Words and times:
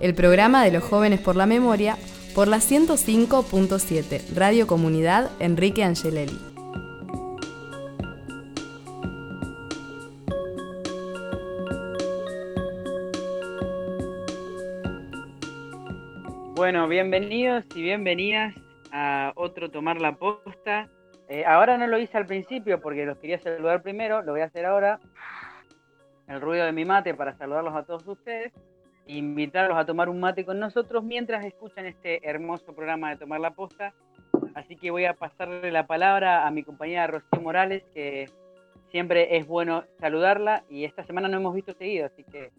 el 0.00 0.14
programa 0.14 0.62
de 0.64 0.72
los 0.72 0.84
jóvenes 0.84 1.20
por 1.20 1.36
la 1.36 1.46
memoria, 1.46 1.96
por 2.34 2.48
la 2.48 2.58
105.7, 2.58 4.34
Radio 4.34 4.66
Comunidad 4.66 5.30
Enrique 5.40 5.84
Angelelli. 5.84 6.38
Bueno, 16.54 16.88
bienvenidos 16.88 17.64
y 17.74 17.82
bienvenidas 17.82 18.54
a 18.92 19.32
otro 19.36 19.70
Tomar 19.70 20.00
la 20.00 20.16
Posta. 20.16 20.88
Eh, 21.28 21.44
ahora 21.44 21.78
no 21.78 21.86
lo 21.86 21.98
hice 21.98 22.18
al 22.18 22.26
principio 22.26 22.80
porque 22.80 23.06
los 23.06 23.18
quería 23.18 23.38
saludar 23.38 23.82
primero, 23.82 24.22
lo 24.22 24.32
voy 24.32 24.40
a 24.42 24.46
hacer 24.46 24.66
ahora. 24.66 25.00
El 26.28 26.40
ruido 26.40 26.64
de 26.64 26.72
mi 26.72 26.84
mate 26.84 27.14
para 27.14 27.36
saludarlos 27.36 27.74
a 27.74 27.84
todos 27.84 28.06
ustedes 28.06 28.52
invitarlos 29.06 29.78
a 29.78 29.86
tomar 29.86 30.08
un 30.08 30.20
mate 30.20 30.44
con 30.44 30.58
nosotros 30.58 31.04
mientras 31.04 31.44
escuchan 31.44 31.86
este 31.86 32.28
hermoso 32.28 32.74
programa 32.74 33.10
de 33.10 33.16
Tomar 33.16 33.40
la 33.40 33.52
Posta. 33.52 33.94
Así 34.54 34.76
que 34.76 34.90
voy 34.90 35.04
a 35.04 35.14
pasarle 35.14 35.70
la 35.70 35.86
palabra 35.86 36.46
a 36.46 36.50
mi 36.50 36.62
compañera 36.62 37.06
Rocío 37.06 37.40
Morales, 37.40 37.84
que 37.94 38.28
siempre 38.90 39.36
es 39.36 39.46
bueno 39.46 39.84
saludarla 40.00 40.64
y 40.68 40.84
esta 40.84 41.04
semana 41.04 41.28
no 41.28 41.38
hemos 41.38 41.54
visto 41.54 41.74
seguido, 41.74 42.06
así 42.06 42.24
que... 42.24 42.50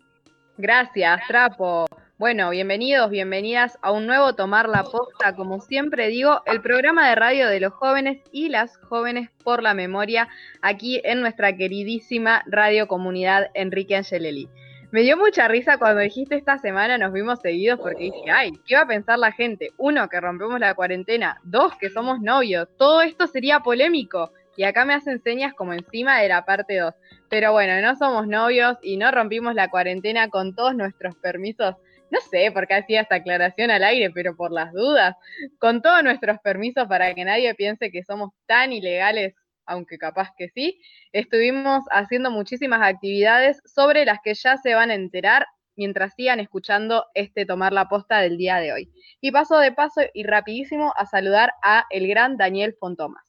Gracias, 0.58 1.22
Trapo. 1.28 1.86
Bueno, 2.18 2.50
bienvenidos, 2.50 3.12
bienvenidas 3.12 3.78
a 3.84 3.92
un 3.92 4.08
nuevo 4.08 4.34
Tomar 4.34 4.68
la 4.68 4.84
Posta, 4.84 5.36
como 5.36 5.62
siempre 5.62 6.08
digo, 6.08 6.42
el 6.48 6.62
programa 6.62 7.08
de 7.08 7.16
radio 7.16 7.48
de 7.48 7.60
los 7.60 7.74
jóvenes 7.74 8.24
y 8.32 8.50
las 8.50 8.76
jóvenes 8.78 9.30
por 9.44 9.62
la 9.62 9.76
memoria, 9.76 10.28
aquí 10.64 11.00
en 11.04 11.22
nuestra 11.22 11.56
queridísima 11.56 12.44
Radio 12.48 12.88
Comunidad 12.88 13.52
Enrique 13.54 13.96
Angelelli. 13.96 14.50
Me 14.98 15.04
dio 15.04 15.16
mucha 15.16 15.48
risa 15.48 15.78
cuando 15.78 16.02
dijiste 16.02 16.34
esta 16.34 16.58
semana 16.58 16.98
nos 16.98 17.14
vimos 17.14 17.40
seguidos 17.40 17.80
porque 17.80 18.06
dije, 18.06 18.32
ay, 18.32 18.54
¿qué 18.66 18.74
va 18.74 18.82
a 18.82 18.88
pensar 18.88 19.20
la 19.20 19.32
gente? 19.32 19.70
Uno, 19.78 20.10
que 20.10 20.20
rompemos 20.20 20.60
la 20.60 20.74
cuarentena. 20.74 21.40
Dos, 21.44 21.78
que 21.78 21.92
somos 21.92 22.20
novios. 22.20 22.68
Todo 22.80 23.04
esto 23.04 23.28
sería 23.28 23.60
polémico. 23.60 24.32
Y 24.56 24.64
acá 24.64 24.86
me 24.86 24.96
hacen 24.96 25.22
señas 25.22 25.54
como 25.54 25.74
encima 25.74 26.20
de 26.20 26.30
la 26.30 26.46
parte 26.46 26.80
2. 26.80 26.96
Pero 27.30 27.52
bueno, 27.52 27.80
no 27.80 27.96
somos 27.96 28.28
novios 28.28 28.76
y 28.82 28.98
no 28.98 29.12
rompimos 29.12 29.54
la 29.54 29.70
cuarentena 29.70 30.30
con 30.30 30.56
todos 30.56 30.74
nuestros 30.74 31.16
permisos. 31.18 31.76
No 32.10 32.20
sé 32.32 32.52
por 32.52 32.66
qué 32.66 32.74
hacía 32.74 33.02
esta 33.02 33.18
aclaración 33.18 33.70
al 33.70 33.84
aire, 33.84 34.10
pero 34.10 34.36
por 34.36 34.52
las 34.52 34.74
dudas. 34.74 35.16
Con 35.60 35.84
todos 35.84 36.04
nuestros 36.04 36.40
permisos 36.40 36.88
para 36.88 37.14
que 37.14 37.24
nadie 37.24 37.54
piense 37.54 37.92
que 37.92 38.02
somos 38.02 38.32
tan 38.48 38.74
ilegales 38.74 39.36
aunque 39.68 39.98
capaz 39.98 40.32
que 40.38 40.50
sí, 40.50 40.80
estuvimos 41.12 41.84
haciendo 41.92 42.32
muchísimas 42.32 42.82
actividades 42.82 43.62
sobre 43.66 44.06
las 44.06 44.20
que 44.24 44.34
ya 44.34 44.58
se 44.58 44.74
van 44.74 44.90
a 44.90 44.96
enterar 44.96 45.46
mientras 45.76 46.14
sigan 46.16 46.40
escuchando 46.40 47.06
este 47.14 47.46
Tomar 47.46 47.72
la 47.72 47.88
Posta 47.88 48.20
del 48.20 48.38
día 48.38 48.58
de 48.58 48.74
hoy. 48.74 48.92
Y 49.22 49.32
paso 49.32 49.60
de 49.60 49.72
paso 49.72 50.02
y 50.14 50.24
rapidísimo 50.24 50.94
a 50.98 51.06
saludar 51.06 51.54
a 51.64 51.86
el 51.92 52.08
gran 52.08 52.36
Daniel 52.36 52.76
Fontomas. 52.80 53.24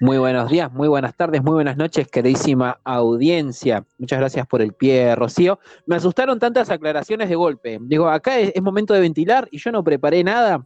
Muy 0.00 0.18
buenos 0.18 0.50
días, 0.50 0.72
muy 0.72 0.88
buenas 0.88 1.16
tardes, 1.16 1.42
muy 1.42 1.54
buenas 1.54 1.76
noches, 1.76 2.08
queridísima 2.08 2.80
audiencia. 2.84 3.84
Muchas 3.98 4.18
gracias 4.20 4.46
por 4.46 4.62
el 4.62 4.72
pie, 4.72 5.14
Rocío. 5.16 5.58
Me 5.86 5.96
asustaron 5.96 6.38
tantas 6.38 6.70
aclaraciones 6.70 7.28
de 7.28 7.34
golpe. 7.34 7.78
Digo, 7.80 8.08
acá 8.08 8.38
es, 8.38 8.60
momento 8.62 8.94
de 8.94 9.00
ventilar 9.00 9.48
y 9.50 9.58
yo 9.58 9.72
no 9.72 9.82
preparé 9.82 10.22
nada. 10.22 10.64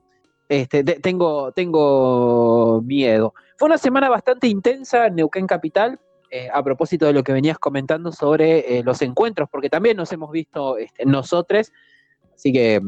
Este, 0.49 0.85
tengo, 0.85 1.53
tengo 1.53 2.83
miedo. 2.83 3.35
Fue 3.59 3.67
una 3.67 3.79
semana 3.79 4.09
bastante 4.09 4.47
intensa 4.47 5.09
en 5.09 5.17
Neuquén 5.17 5.49
Capital, 5.49 5.99
eh, 6.31 6.49
a 6.53 6.63
propósito 6.63 7.07
de 7.07 7.13
lo 7.13 7.25
que 7.25 7.33
venías 7.33 7.59
comentando 7.59 8.13
sobre 8.13 8.79
eh, 8.79 8.85
los 8.85 9.03
encuentros, 9.03 9.49
porque 9.51 9.69
también 9.69 9.97
nos 9.97 10.13
hemos 10.13 10.31
visto 10.31 10.79
este, 10.79 11.05
nosotros, 11.05 11.73
así 12.33 12.53
que 12.53 12.81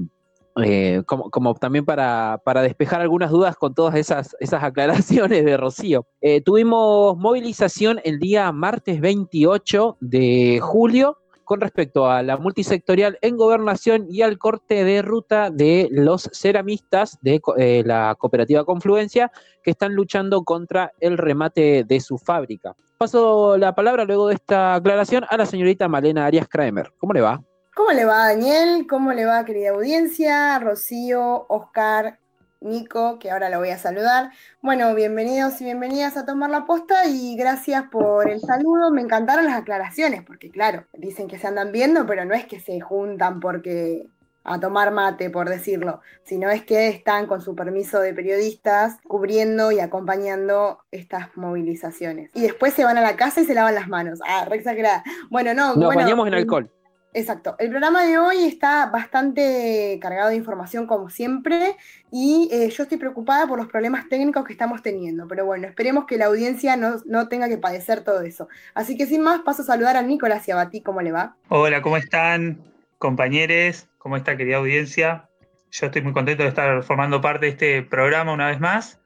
eh, 0.62 1.02
como, 1.06 1.54
también 1.54 1.84
para, 1.84 2.40
despejar 2.62 3.00
algunas 3.00 3.32
dudas 3.32 3.56
con 3.56 3.74
todas 3.74 3.96
esas, 3.96 4.36
esas 4.38 4.62
aclaraciones 4.62 5.44
de 5.44 5.56
Rocío. 5.56 6.06
tuvimos 6.44 7.16
movilización 7.16 8.00
el 8.04 8.20
día 8.20 8.52
martes 8.52 9.00
28 9.00 9.96
de 10.00 10.60
julio 10.62 11.19
con 11.50 11.60
respecto 11.60 12.08
a 12.08 12.22
la 12.22 12.36
multisectorial 12.36 13.18
en 13.22 13.36
gobernación 13.36 14.06
y 14.08 14.22
al 14.22 14.38
corte 14.38 14.84
de 14.84 15.02
ruta 15.02 15.50
de 15.50 15.88
los 15.90 16.30
ceramistas 16.32 17.18
de 17.22 17.40
eh, 17.56 17.82
la 17.84 18.14
cooperativa 18.16 18.64
Confluencia 18.64 19.32
que 19.60 19.72
están 19.72 19.96
luchando 19.96 20.44
contra 20.44 20.92
el 21.00 21.18
remate 21.18 21.82
de 21.82 21.98
su 21.98 22.18
fábrica. 22.18 22.76
Paso 22.98 23.56
la 23.58 23.74
palabra 23.74 24.04
luego 24.04 24.28
de 24.28 24.34
esta 24.34 24.76
aclaración 24.76 25.24
a 25.28 25.36
la 25.36 25.44
señorita 25.44 25.88
Malena 25.88 26.24
Arias 26.24 26.46
Kramer. 26.46 26.92
¿Cómo 26.98 27.14
le 27.14 27.20
va? 27.20 27.42
¿Cómo 27.74 27.90
le 27.90 28.04
va, 28.04 28.28
Daniel? 28.28 28.86
¿Cómo 28.88 29.12
le 29.12 29.24
va, 29.24 29.44
querida 29.44 29.70
audiencia? 29.70 30.56
Rocío, 30.60 31.46
Oscar, 31.48 32.19
Nico, 32.60 33.18
que 33.18 33.30
ahora 33.30 33.48
lo 33.48 33.58
voy 33.58 33.70
a 33.70 33.78
saludar. 33.78 34.30
Bueno, 34.60 34.94
bienvenidos 34.94 35.60
y 35.60 35.64
bienvenidas 35.64 36.16
a 36.16 36.26
Tomar 36.26 36.50
la 36.50 36.66
Posta 36.66 37.06
y 37.06 37.34
gracias 37.36 37.84
por 37.90 38.28
el 38.28 38.40
saludo. 38.40 38.90
Me 38.90 39.00
encantaron 39.00 39.46
las 39.46 39.56
aclaraciones, 39.56 40.22
porque 40.22 40.50
claro, 40.50 40.84
dicen 40.92 41.26
que 41.26 41.38
se 41.38 41.46
andan 41.46 41.72
viendo, 41.72 42.06
pero 42.06 42.26
no 42.26 42.34
es 42.34 42.44
que 42.44 42.60
se 42.60 42.78
juntan 42.80 43.40
porque 43.40 44.06
a 44.44 44.60
tomar 44.60 44.90
mate, 44.90 45.30
por 45.30 45.48
decirlo, 45.48 46.00
sino 46.22 46.50
es 46.50 46.62
que 46.64 46.88
están 46.88 47.26
con 47.26 47.40
su 47.40 47.54
permiso 47.54 48.00
de 48.00 48.12
periodistas 48.12 48.98
cubriendo 49.06 49.72
y 49.72 49.80
acompañando 49.80 50.80
estas 50.90 51.34
movilizaciones. 51.36 52.30
Y 52.34 52.42
después 52.42 52.74
se 52.74 52.84
van 52.84 52.98
a 52.98 53.02
la 53.02 53.16
casa 53.16 53.40
y 53.40 53.44
se 53.44 53.54
lavan 53.54 53.74
las 53.74 53.88
manos. 53.88 54.18
Ah, 54.26 54.44
re 54.46 54.56
exagerada. 54.56 55.02
Bueno, 55.30 55.54
no. 55.54 55.76
Nos 55.76 55.94
bañamos 55.94 56.26
en 56.28 56.34
alcohol. 56.34 56.70
Exacto. 57.12 57.56
El 57.58 57.70
programa 57.70 58.04
de 58.04 58.18
hoy 58.18 58.44
está 58.44 58.86
bastante 58.86 59.98
cargado 60.00 60.28
de 60.28 60.36
información 60.36 60.86
como 60.86 61.10
siempre 61.10 61.76
y 62.12 62.48
eh, 62.52 62.70
yo 62.70 62.84
estoy 62.84 62.98
preocupada 62.98 63.48
por 63.48 63.58
los 63.58 63.66
problemas 63.66 64.08
técnicos 64.08 64.44
que 64.44 64.52
estamos 64.52 64.80
teniendo, 64.80 65.26
pero 65.26 65.44
bueno, 65.44 65.66
esperemos 65.66 66.04
que 66.06 66.18
la 66.18 66.26
audiencia 66.26 66.76
no, 66.76 67.28
tenga 67.28 67.48
que 67.48 67.58
padecer 67.58 68.04
todo 68.04 68.22
eso. 68.22 68.48
Así 68.74 68.96
que 68.96 69.06
sin 69.06 69.22
más, 69.22 69.40
paso 69.40 69.62
a 69.62 69.64
saludar 69.64 69.96
a 69.96 70.02
Nicolás 70.02 70.46
y 70.46 70.52
a 70.52 70.56
Batí, 70.56 70.82
¿cómo 70.82 71.02
le 71.02 71.10
va? 71.10 71.34
Hola, 71.48 71.82
¿cómo 71.82 71.96
están 71.96 72.62
compañeros? 72.98 73.88
¿Cómo 73.98 74.16
está 74.16 74.36
querida 74.36 74.58
audiencia? 74.58 75.28
Yo 75.72 75.86
estoy 75.86 76.02
muy 76.02 76.12
contento 76.12 76.44
de 76.44 76.48
estar 76.48 76.82
formando 76.84 77.20
parte 77.20 77.46
de 77.46 77.52
este 77.52 77.82
programa 77.82 78.32
una 78.32 78.48
vez 78.48 78.60
más. 78.60 79.00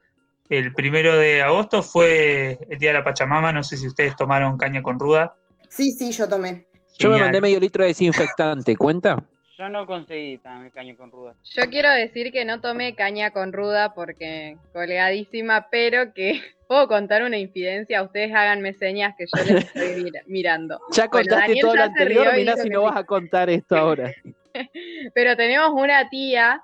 El 0.49 0.73
primero 0.73 1.17
de 1.17 1.41
agosto 1.41 1.81
fue 1.81 2.59
el 2.69 2.77
Día 2.77 2.91
de 2.91 2.99
la 2.99 3.03
Pachamama, 3.03 3.51
no 3.51 3.63
sé 3.63 3.77
si 3.77 3.87
ustedes 3.87 4.15
tomaron 4.15 4.57
caña 4.57 4.83
con 4.83 4.99
ruda. 4.99 5.35
Sí, 5.69 5.91
sí, 5.91 6.11
yo 6.11 6.29
tomé. 6.29 6.67
Yo 6.97 7.09
me 7.09 7.19
mandé 7.19 7.41
medio 7.41 7.59
litro 7.59 7.83
de 7.83 7.89
desinfectante, 7.89 8.75
¿cuenta? 8.75 9.23
Yo 9.57 9.69
no 9.69 9.85
conseguí 9.85 10.37
también 10.39 10.71
caña 10.71 10.95
con 10.95 11.11
ruda. 11.11 11.33
Yo 11.55 11.69
quiero 11.69 11.89
decir 11.91 12.31
que 12.33 12.43
no 12.43 12.59
tomé 12.59 12.93
caña 12.95 13.31
con 13.31 13.53
ruda 13.53 13.93
porque 13.93 14.57
colgadísima, 14.73 15.67
pero 15.69 16.13
que 16.13 16.41
puedo 16.67 16.87
contar 16.87 17.23
una 17.23 17.37
infidencia. 17.37 18.03
Ustedes 18.03 18.33
háganme 18.33 18.73
señas 18.73 19.15
que 19.17 19.25
yo 19.25 19.43
les 19.45 19.65
estoy 19.65 19.95
mira- 20.03 20.21
mirando. 20.27 20.79
Ya 20.91 21.07
contaste 21.07 21.55
todo 21.61 21.75
lo 21.75 21.83
anterior, 21.83 22.35
mirá 22.35 22.57
si 22.57 22.69
no 22.69 22.81
sí. 22.81 22.85
vas 22.87 22.97
a 22.97 23.03
contar 23.05 23.49
esto 23.49 23.77
ahora. 23.77 24.13
Pero 25.13 25.35
tenemos 25.35 25.69
una 25.71 26.09
tía. 26.09 26.61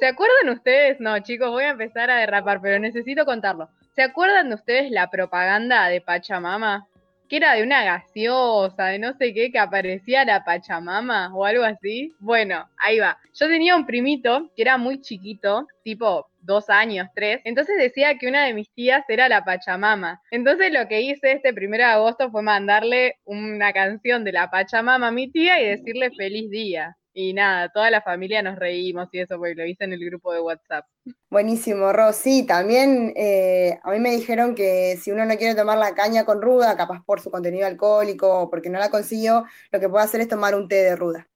¿Se 0.00 0.06
acuerdan 0.06 0.48
ustedes? 0.50 0.98
No, 0.98 1.16
chicos, 1.20 1.50
voy 1.50 1.64
a 1.64 1.70
empezar 1.70 2.10
a 2.10 2.16
derrapar, 2.16 2.60
pero 2.60 2.80
necesito 2.80 3.24
contarlo. 3.24 3.68
¿Se 3.94 4.02
acuerdan 4.02 4.48
de 4.48 4.56
ustedes 4.56 4.90
la 4.90 5.08
propaganda 5.08 5.86
de 5.88 6.00
Pachamama? 6.00 6.88
Era 7.36 7.54
de 7.54 7.64
una 7.64 7.82
gaseosa, 7.82 8.86
de 8.86 9.00
no 9.00 9.12
sé 9.14 9.34
qué, 9.34 9.50
que 9.50 9.58
aparecía 9.58 10.24
la 10.24 10.44
Pachamama 10.44 11.34
o 11.34 11.44
algo 11.44 11.64
así. 11.64 12.14
Bueno, 12.20 12.70
ahí 12.76 13.00
va. 13.00 13.18
Yo 13.34 13.48
tenía 13.48 13.74
un 13.74 13.86
primito 13.86 14.52
que 14.54 14.62
era 14.62 14.78
muy 14.78 15.00
chiquito, 15.00 15.66
tipo 15.82 16.28
dos 16.42 16.70
años, 16.70 17.08
tres. 17.12 17.40
Entonces 17.42 17.76
decía 17.76 18.16
que 18.18 18.28
una 18.28 18.44
de 18.44 18.54
mis 18.54 18.70
tías 18.70 19.04
era 19.08 19.28
la 19.28 19.44
Pachamama. 19.44 20.22
Entonces 20.30 20.72
lo 20.72 20.86
que 20.86 21.00
hice 21.00 21.32
este 21.32 21.52
primero 21.52 21.82
de 21.82 21.90
agosto 21.90 22.30
fue 22.30 22.42
mandarle 22.42 23.16
una 23.24 23.72
canción 23.72 24.22
de 24.22 24.30
la 24.30 24.48
Pachamama 24.48 25.08
a 25.08 25.10
mi 25.10 25.28
tía 25.28 25.60
y 25.60 25.66
decirle 25.66 26.12
feliz 26.12 26.48
día. 26.50 26.96
Y 27.16 27.32
nada, 27.32 27.68
toda 27.68 27.90
la 27.92 28.02
familia 28.02 28.42
nos 28.42 28.58
reímos 28.58 29.08
y 29.12 29.20
eso, 29.20 29.38
porque 29.38 29.54
lo 29.54 29.64
hice 29.64 29.84
en 29.84 29.92
el 29.92 30.04
grupo 30.04 30.32
de 30.32 30.40
WhatsApp. 30.40 30.84
Buenísimo, 31.30 31.92
Ros. 31.92 32.16
Sí, 32.16 32.44
también 32.44 33.12
eh, 33.16 33.78
a 33.84 33.92
mí 33.92 34.00
me 34.00 34.10
dijeron 34.10 34.56
que 34.56 34.98
si 35.00 35.12
uno 35.12 35.24
no 35.24 35.36
quiere 35.36 35.54
tomar 35.54 35.78
la 35.78 35.94
caña 35.94 36.24
con 36.24 36.42
ruda, 36.42 36.76
capaz 36.76 37.04
por 37.04 37.20
su 37.20 37.30
contenido 37.30 37.68
alcohólico 37.68 38.40
o 38.40 38.50
porque 38.50 38.68
no 38.68 38.80
la 38.80 38.90
consiguió, 38.90 39.44
lo 39.70 39.78
que 39.78 39.88
puede 39.88 40.04
hacer 40.04 40.22
es 40.22 40.28
tomar 40.28 40.56
un 40.56 40.66
té 40.66 40.76
de 40.76 40.96
ruda. 40.96 41.28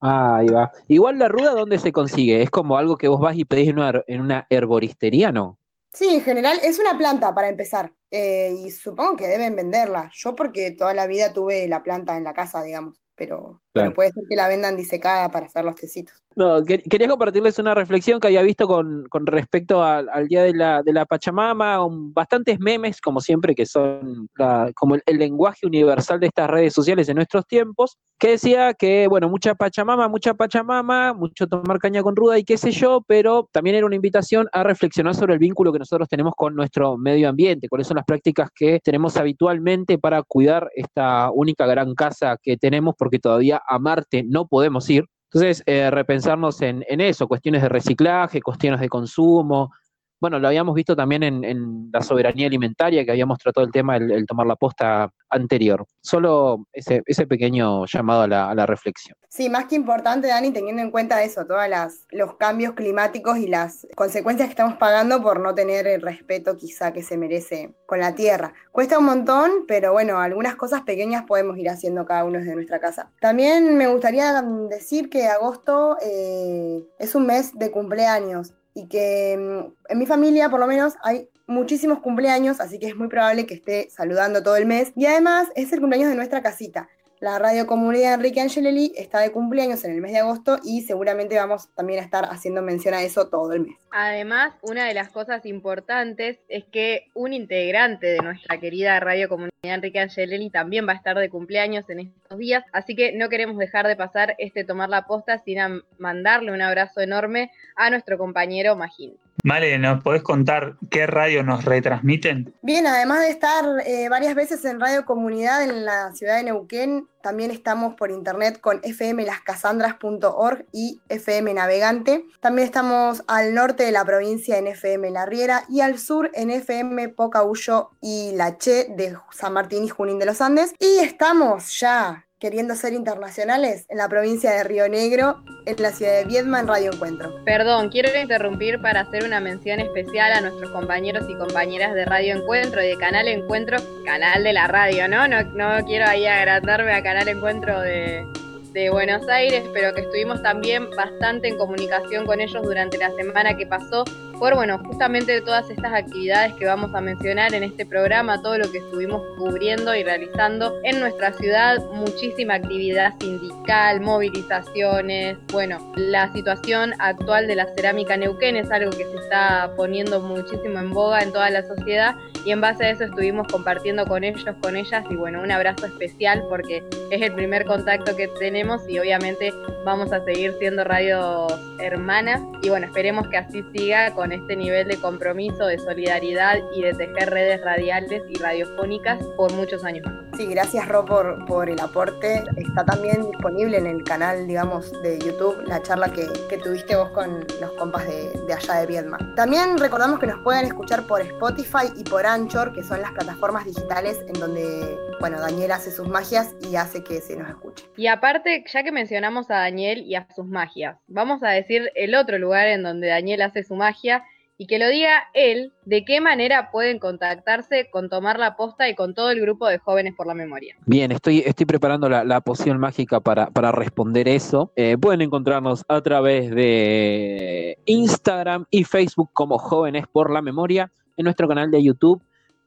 Ah, 0.00 0.36
ahí 0.36 0.46
va. 0.46 0.70
Igual 0.86 1.18
la 1.18 1.26
ruda, 1.28 1.50
¿dónde 1.52 1.78
se 1.78 1.90
consigue? 1.90 2.42
¿Es 2.42 2.50
como 2.50 2.76
algo 2.76 2.96
que 2.96 3.08
vos 3.08 3.20
vas 3.20 3.36
y 3.36 3.44
pedís 3.44 3.70
en 3.70 3.78
una, 3.78 4.04
en 4.06 4.20
una 4.20 4.46
herboristería, 4.50 5.32
no? 5.32 5.58
Sí, 5.92 6.14
en 6.14 6.20
general 6.20 6.60
es 6.62 6.78
una 6.78 6.98
planta 6.98 7.34
para 7.34 7.48
empezar 7.48 7.92
eh, 8.10 8.54
y 8.64 8.70
supongo 8.70 9.16
que 9.16 9.26
deben 9.26 9.56
venderla. 9.56 10.10
Yo 10.14 10.36
porque 10.36 10.70
toda 10.72 10.92
la 10.94 11.06
vida 11.06 11.32
tuve 11.32 11.66
la 11.66 11.82
planta 11.82 12.16
en 12.16 12.24
la 12.24 12.34
casa, 12.34 12.62
digamos, 12.62 13.00
pero, 13.14 13.62
pero 13.76 13.84
Claro. 13.86 13.94
puede 13.94 14.10
ser 14.12 14.24
que 14.28 14.36
la 14.36 14.48
vendan 14.48 14.76
disecada 14.76 15.30
para 15.30 15.46
hacer 15.46 15.64
los 15.64 15.74
tecitos. 15.74 16.14
No, 16.34 16.62
que- 16.64 16.82
quería 16.82 17.08
compartirles 17.08 17.58
una 17.58 17.74
reflexión 17.74 18.20
que 18.20 18.26
había 18.26 18.42
visto 18.42 18.66
con, 18.66 19.06
con 19.08 19.26
respecto 19.26 19.82
al, 19.82 20.08
al 20.10 20.28
Día 20.28 20.42
de 20.42 20.52
la, 20.52 20.82
de 20.82 20.92
la 20.92 21.06
Pachamama, 21.06 21.82
un- 21.84 22.12
bastantes 22.12 22.58
memes, 22.60 23.00
como 23.00 23.20
siempre, 23.20 23.54
que 23.54 23.64
son 23.64 24.28
la- 24.36 24.70
como 24.74 24.96
el, 24.96 25.02
el 25.06 25.16
lenguaje 25.18 25.66
universal 25.66 26.20
de 26.20 26.26
estas 26.26 26.50
redes 26.50 26.74
sociales 26.74 27.08
en 27.08 27.16
nuestros 27.16 27.46
tiempos, 27.46 27.96
que 28.18 28.30
decía 28.32 28.74
que, 28.74 29.06
bueno, 29.08 29.28
mucha 29.30 29.54
Pachamama, 29.54 30.08
mucha 30.08 30.34
Pachamama, 30.34 31.14
mucho 31.14 31.46
tomar 31.46 31.78
caña 31.78 32.02
con 32.02 32.16
ruda 32.16 32.38
y 32.38 32.44
qué 32.44 32.56
sé 32.58 32.70
yo, 32.70 33.02
pero 33.06 33.48
también 33.52 33.76
era 33.76 33.86
una 33.86 33.96
invitación 33.96 34.46
a 34.52 34.62
reflexionar 34.62 35.14
sobre 35.14 35.34
el 35.34 35.38
vínculo 35.38 35.72
que 35.72 35.78
nosotros 35.78 36.08
tenemos 36.08 36.34
con 36.36 36.54
nuestro 36.54 36.96
medio 36.98 37.28
ambiente, 37.30 37.68
cuáles 37.68 37.86
son 37.86 37.96
las 37.96 38.04
prácticas 38.06 38.50
que 38.54 38.78
tenemos 38.84 39.16
habitualmente 39.16 39.98
para 39.98 40.22
cuidar 40.22 40.70
esta 40.74 41.30
única 41.30 41.66
gran 41.66 41.94
casa 41.94 42.36
que 42.42 42.56
tenemos, 42.58 42.94
porque 42.98 43.18
todavía 43.18 43.60
a 43.66 43.78
Marte 43.78 44.22
no 44.22 44.46
podemos 44.46 44.88
ir. 44.90 45.04
Entonces, 45.32 45.62
eh, 45.66 45.90
repensarnos 45.90 46.62
en, 46.62 46.84
en 46.88 47.00
eso, 47.00 47.26
cuestiones 47.28 47.62
de 47.62 47.68
reciclaje, 47.68 48.40
cuestiones 48.40 48.80
de 48.80 48.88
consumo. 48.88 49.72
Bueno, 50.20 50.38
lo 50.38 50.48
habíamos 50.48 50.74
visto 50.74 50.96
también 50.96 51.22
en, 51.22 51.90
la 51.92 52.02
soberanía 52.02 52.46
alimentaria, 52.46 53.04
que 53.04 53.10
habíamos 53.10 53.38
tratado 53.38 53.66
el 53.66 53.72
tema, 53.72 53.96
el, 53.96 54.10
el 54.10 54.26
tomar 54.26 54.46
la 54.46 54.56
posta 54.56 55.10
anterior. 55.30 55.86
Solo 56.00 56.66
ese, 56.72 57.02
pequeño 57.26 57.86
llamado 57.86 58.22
a 58.22 58.54
la, 58.54 58.66
reflexión. 58.66 59.16
Sí, 59.28 59.48
más 59.48 59.66
que 59.66 59.76
importante, 59.76 60.28
Dani, 60.28 60.50
teniendo 60.50 60.82
en 60.82 60.90
cuenta 60.90 61.22
eso, 61.22 61.46
todos 61.46 61.62
los 62.10 62.34
cambios 62.36 62.74
climáticos 62.74 63.38
y 63.38 63.46
las 63.46 63.86
consecuencias 63.94 64.48
que 64.48 64.52
estamos 64.52 64.76
pagando 64.76 65.22
por 65.22 65.40
no 65.40 65.54
tener 65.54 65.86
el 65.86 66.02
respeto 66.02 66.56
quizá 66.56 66.92
que 66.92 67.02
se 67.02 67.16
merece 67.16 67.74
con 67.86 68.00
la 68.00 68.14
tierra. 68.14 68.54
Cuesta 68.72 68.98
un 68.98 69.04
montón, 69.04 69.50
pero 69.68 69.92
bueno, 69.92 70.18
algunas 70.18 70.56
cosas 70.56 70.82
pequeñas 70.82 71.24
podemos 71.24 71.56
ir 71.58 71.68
haciendo 71.68 72.04
cada 72.06 72.24
uno 72.24 72.38
desde 72.38 72.54
nuestra 72.54 72.80
casa. 72.80 73.10
También 73.20 73.76
me 73.76 73.86
gustaría 73.88 74.42
decir 74.68 75.10
que 75.10 75.28
agosto 75.28 75.96
eh, 76.02 76.82
es 76.98 77.14
un 77.14 77.26
mes 77.26 77.56
de 77.58 77.70
cumpleaños 77.70 78.54
y 78.76 78.88
que 78.88 79.36
mm, 79.38 79.92
en 79.92 79.98
mi 79.98 80.04
familia 80.04 80.50
por 80.50 80.60
lo 80.60 80.66
menos 80.66 80.94
hay 81.02 81.30
muchísimos 81.46 82.00
cumpleaños, 82.00 82.60
así 82.60 82.78
que 82.78 82.88
es 82.88 82.94
muy 82.94 83.08
probable 83.08 83.46
que 83.46 83.54
esté 83.54 83.88
saludando 83.90 84.42
todo 84.42 84.56
el 84.56 84.66
mes. 84.66 84.92
Y 84.94 85.06
además 85.06 85.48
es 85.56 85.72
el 85.72 85.80
cumpleaños 85.80 86.10
de 86.10 86.16
nuestra 86.16 86.42
casita. 86.42 86.88
La 87.18 87.38
Radio 87.38 87.66
Comunidad 87.66 88.12
Enrique 88.12 88.42
Angelelli 88.42 88.92
está 88.94 89.20
de 89.20 89.32
cumpleaños 89.32 89.82
en 89.84 89.92
el 89.92 90.02
mes 90.02 90.12
de 90.12 90.18
agosto 90.18 90.58
y 90.62 90.82
seguramente 90.82 91.36
vamos 91.36 91.72
también 91.74 92.00
a 92.00 92.02
estar 92.02 92.26
haciendo 92.26 92.60
mención 92.60 92.92
a 92.92 93.02
eso 93.02 93.28
todo 93.28 93.54
el 93.54 93.60
mes. 93.60 93.76
Además, 93.90 94.52
una 94.60 94.84
de 94.84 94.92
las 94.92 95.08
cosas 95.08 95.46
importantes 95.46 96.38
es 96.48 96.64
que 96.64 97.08
un 97.14 97.32
integrante 97.32 98.06
de 98.06 98.18
nuestra 98.18 98.60
querida 98.60 99.00
Radio 99.00 99.30
Comunidad 99.30 99.52
Enrique 99.62 99.98
Angelelli 99.98 100.50
también 100.50 100.86
va 100.86 100.92
a 100.92 100.96
estar 100.96 101.16
de 101.18 101.30
cumpleaños 101.30 101.88
en 101.88 102.00
estos 102.00 102.38
días, 102.38 102.64
así 102.72 102.94
que 102.94 103.12
no 103.12 103.30
queremos 103.30 103.56
dejar 103.56 103.86
de 103.86 103.96
pasar 103.96 104.34
este 104.36 104.64
tomar 104.64 104.90
la 104.90 105.06
posta 105.06 105.38
sin 105.38 105.58
mandarle 105.96 106.52
un 106.52 106.60
abrazo 106.60 107.00
enorme 107.00 107.50
a 107.76 107.88
nuestro 107.88 108.18
compañero 108.18 108.76
Magín. 108.76 109.16
Vale, 109.44 109.78
¿nos 109.78 110.02
podés 110.02 110.22
contar 110.22 110.76
qué 110.90 111.06
radio 111.06 111.42
nos 111.42 111.64
retransmiten? 111.64 112.54
Bien, 112.62 112.86
además 112.86 113.20
de 113.20 113.30
estar 113.30 113.64
eh, 113.86 114.08
varias 114.08 114.34
veces 114.34 114.64
en 114.64 114.80
Radio 114.80 115.04
Comunidad 115.04 115.62
en 115.62 115.84
la 115.84 116.12
ciudad 116.12 116.36
de 116.36 116.44
Neuquén, 116.44 117.06
también 117.26 117.50
estamos 117.50 117.94
por 117.96 118.12
internet 118.12 118.60
con 118.60 118.80
fmlascasandras.org 118.82 120.64
y 120.70 121.00
FM 121.08 121.54
Navegante. 121.54 122.24
También 122.38 122.66
estamos 122.66 123.24
al 123.26 123.52
norte 123.52 123.82
de 123.82 123.90
la 123.90 124.04
provincia 124.04 124.58
en 124.58 124.68
FM 124.68 125.10
La 125.10 125.26
Riera 125.26 125.64
y 125.68 125.80
al 125.80 125.98
sur 125.98 126.30
en 126.34 126.50
FM 126.50 127.08
Pocahuyo 127.08 127.90
y 128.00 128.30
La 128.36 128.58
Che 128.58 128.86
de 128.96 129.16
San 129.32 129.54
Martín 129.54 129.82
y 129.82 129.88
Junín 129.88 130.20
de 130.20 130.26
los 130.26 130.40
Andes. 130.40 130.72
Y 130.78 130.98
estamos 130.98 131.80
ya 131.80 132.25
queriendo 132.38 132.74
ser 132.74 132.92
internacionales 132.92 133.86
en 133.88 133.98
la 133.98 134.08
provincia 134.08 134.50
de 134.50 134.62
Río 134.62 134.88
Negro, 134.88 135.42
en 135.64 135.82
la 135.82 135.90
ciudad 135.90 136.18
de 136.18 136.24
Viedma, 136.24 136.60
en 136.60 136.68
Radio 136.68 136.92
Encuentro. 136.92 137.34
Perdón, 137.44 137.88
quiero 137.88 138.10
interrumpir 138.20 138.80
para 138.80 139.00
hacer 139.00 139.24
una 139.24 139.40
mención 139.40 139.80
especial 139.80 140.32
a 140.32 140.40
nuestros 140.42 140.70
compañeros 140.70 141.24
y 141.28 141.34
compañeras 141.34 141.94
de 141.94 142.04
Radio 142.04 142.36
Encuentro 142.36 142.82
y 142.82 142.88
de 142.88 142.98
Canal 142.98 143.26
Encuentro, 143.28 143.78
canal 144.04 144.44
de 144.44 144.52
la 144.52 144.66
radio, 144.66 145.08
¿no? 145.08 145.26
No, 145.26 145.42
no 145.44 145.84
quiero 145.86 146.06
ahí 146.06 146.26
agrandarme 146.26 146.92
a 146.92 147.02
Canal 147.02 147.26
Encuentro 147.28 147.80
de, 147.80 148.26
de 148.72 148.90
Buenos 148.90 149.26
Aires, 149.28 149.64
pero 149.72 149.94
que 149.94 150.02
estuvimos 150.02 150.42
también 150.42 150.90
bastante 150.90 151.48
en 151.48 151.56
comunicación 151.56 152.26
con 152.26 152.40
ellos 152.40 152.62
durante 152.62 152.98
la 152.98 153.10
semana 153.12 153.56
que 153.56 153.66
pasó 153.66 154.04
por, 154.38 154.54
bueno, 154.54 154.78
justamente 154.78 155.40
todas 155.40 155.68
estas 155.70 155.92
actividades 155.92 156.54
que 156.54 156.66
vamos 156.66 156.94
a 156.94 157.00
mencionar 157.00 157.54
en 157.54 157.62
este 157.62 157.86
programa, 157.86 158.42
todo 158.42 158.58
lo 158.58 158.70
que 158.70 158.78
estuvimos 158.78 159.22
cubriendo 159.38 159.94
y 159.94 160.04
realizando 160.04 160.74
en 160.84 161.00
nuestra 161.00 161.32
ciudad, 161.32 161.78
muchísima 161.92 162.54
actividad 162.54 163.14
sindical, 163.18 164.00
movilizaciones, 164.00 165.38
bueno, 165.52 165.92
la 165.96 166.32
situación 166.32 166.92
actual 166.98 167.46
de 167.46 167.56
la 167.56 167.66
cerámica 167.74 168.16
Neuquén 168.16 168.56
es 168.56 168.70
algo 168.70 168.90
que 168.90 169.04
se 169.04 169.16
está 169.16 169.72
poniendo 169.76 170.20
muchísimo 170.20 170.78
en 170.78 170.90
boga 170.90 171.20
en 171.20 171.32
toda 171.32 171.50
la 171.50 171.62
sociedad 171.62 172.16
y 172.44 172.50
en 172.50 172.60
base 172.60 172.84
a 172.84 172.90
eso 172.90 173.04
estuvimos 173.04 173.46
compartiendo 173.48 174.06
con 174.06 174.24
ellos, 174.24 174.54
con 174.60 174.76
ellas 174.76 175.04
y 175.10 175.16
bueno, 175.16 175.42
un 175.42 175.50
abrazo 175.50 175.86
especial 175.86 176.44
porque 176.48 176.82
es 177.10 177.22
el 177.22 177.32
primer 177.32 177.64
contacto 177.64 178.14
que 178.16 178.28
tenemos 178.38 178.88
y 178.88 178.98
obviamente 178.98 179.52
vamos 179.84 180.12
a 180.12 180.24
seguir 180.24 180.54
siendo 180.58 180.84
radios 180.84 181.52
hermanas 181.80 182.42
y 182.62 182.68
bueno, 182.68 182.86
esperemos 182.86 183.28
que 183.28 183.36
así 183.36 183.64
siga 183.72 184.12
con 184.12 184.25
este 184.32 184.56
nivel 184.56 184.88
de 184.88 184.96
compromiso, 184.96 185.66
de 185.66 185.78
solidaridad 185.78 186.58
y 186.74 186.82
de 186.82 186.94
tejer 186.94 187.30
redes 187.30 187.60
radiales 187.62 188.22
y 188.28 188.38
radiofónicas 188.38 189.22
por 189.36 189.52
muchos 189.52 189.84
años. 189.84 190.06
Sí, 190.36 190.46
gracias 190.46 190.86
Ro 190.88 191.04
por, 191.04 191.70
el 191.70 191.80
aporte. 191.80 192.44
Está 192.56 192.84
también 192.84 193.30
disponible 193.30 193.78
en 193.78 193.86
el 193.86 194.04
canal, 194.04 194.46
digamos, 194.46 194.92
de 195.02 195.18
YouTube 195.18 195.62
la 195.66 195.82
charla 195.82 196.12
que, 196.12 196.26
tuviste 196.58 196.96
vos 196.96 197.10
con 197.10 197.46
los 197.60 197.72
compas 197.72 198.06
de, 198.06 198.30
de 198.46 198.52
allá 198.52 198.74
de 198.74 198.86
Viedma. 198.86 199.18
También 199.34 199.78
recordamos 199.78 200.18
que 200.18 200.26
nos 200.26 200.42
pueden 200.42 200.66
escuchar 200.66 201.06
por 201.06 201.22
Spotify 201.22 201.92
y 201.96 202.04
por 202.04 202.26
Anchor, 202.26 202.72
que 202.72 202.82
son 202.82 203.00
las 203.00 203.12
plataformas 203.12 203.64
digitales 203.64 204.18
en 204.26 204.34
donde, 204.34 204.98
bueno, 205.20 205.40
Daniel 205.40 205.72
hace 205.72 205.90
sus 205.90 206.08
magias 206.08 206.54
y 206.70 206.76
hace 206.76 207.02
que 207.02 207.20
se 207.20 207.36
nos 207.36 207.48
escuche. 207.48 207.84
Y 207.96 208.06
aparte, 208.06 208.64
ya 208.72 208.82
que 208.82 208.92
mencionamos 208.92 209.50
a 209.50 209.56
Daniel 209.56 210.02
y 210.06 210.14
a 210.14 210.26
sus 210.34 210.46
magias, 210.46 210.98
vamos 211.08 211.42
a 211.42 211.50
decir 211.50 211.90
el 211.94 212.14
otro 212.14 212.38
lugar 212.38 212.68
en 212.68 212.82
donde 212.82 213.08
Daniel 213.08 213.42
hace 213.42 213.64
su 213.64 213.74
magia 213.74 214.24
y 214.58 214.66
que 214.66 214.78
lo 214.78 214.88
diga 214.88 215.24
él, 215.34 215.72
de 215.84 216.04
qué 216.04 216.20
manera 216.20 216.70
pueden 216.70 216.98
contactarse 216.98 217.90
con 217.90 218.08
Tomar 218.08 218.38
la 218.38 218.56
Posta 218.56 218.88
y 218.88 218.94
con 218.94 219.14
todo 219.14 219.30
el 219.30 219.40
grupo 219.40 219.66
de 219.68 219.78
Jóvenes 219.78 220.14
por 220.16 220.26
la 220.26 220.34
Memoria. 220.34 220.76
Bien, 220.86 221.12
estoy, 221.12 221.42
estoy 221.44 221.66
preparando 221.66 222.08
la, 222.08 222.24
la 222.24 222.40
poción 222.40 222.78
mágica 222.78 223.20
para, 223.20 223.50
para 223.50 223.70
responder 223.72 224.28
eso. 224.28 224.72
Eh, 224.76 224.96
pueden 224.98 225.20
encontrarnos 225.20 225.84
a 225.88 226.00
través 226.00 226.50
de 226.50 227.78
Instagram 227.84 228.64
y 228.70 228.84
Facebook 228.84 229.30
como 229.34 229.58
Jóvenes 229.58 230.06
por 230.10 230.30
la 230.30 230.40
Memoria, 230.40 230.90
en 231.18 231.24
nuestro 231.24 231.48
canal 231.48 231.70
de 231.70 231.82
YouTube 231.82 232.22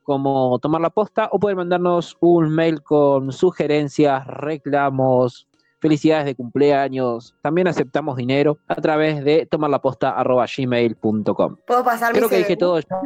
como 0.09 0.57
Tomar 0.57 0.81
la 0.81 0.89
Posta, 0.89 1.29
o 1.31 1.37
pueden 1.39 1.57
mandarnos 1.57 2.17
un 2.19 2.49
mail 2.49 2.81
con 2.81 3.31
sugerencias, 3.31 4.25
reclamos, 4.25 5.47
felicidades 5.79 6.25
de 6.25 6.33
cumpleaños. 6.33 7.35
También 7.43 7.67
aceptamos 7.67 8.17
dinero 8.17 8.57
a 8.67 8.73
través 8.75 9.23
de 9.23 9.45
tomarlaposta.gmail.com. 9.45 11.57
¿Puedo 11.67 11.83
pasar 11.83 12.13
Creo 12.13 12.23
mi 12.23 12.29
que 12.31 12.37
dije 12.37 12.57
todo 12.57 12.79
ya. 12.79 13.01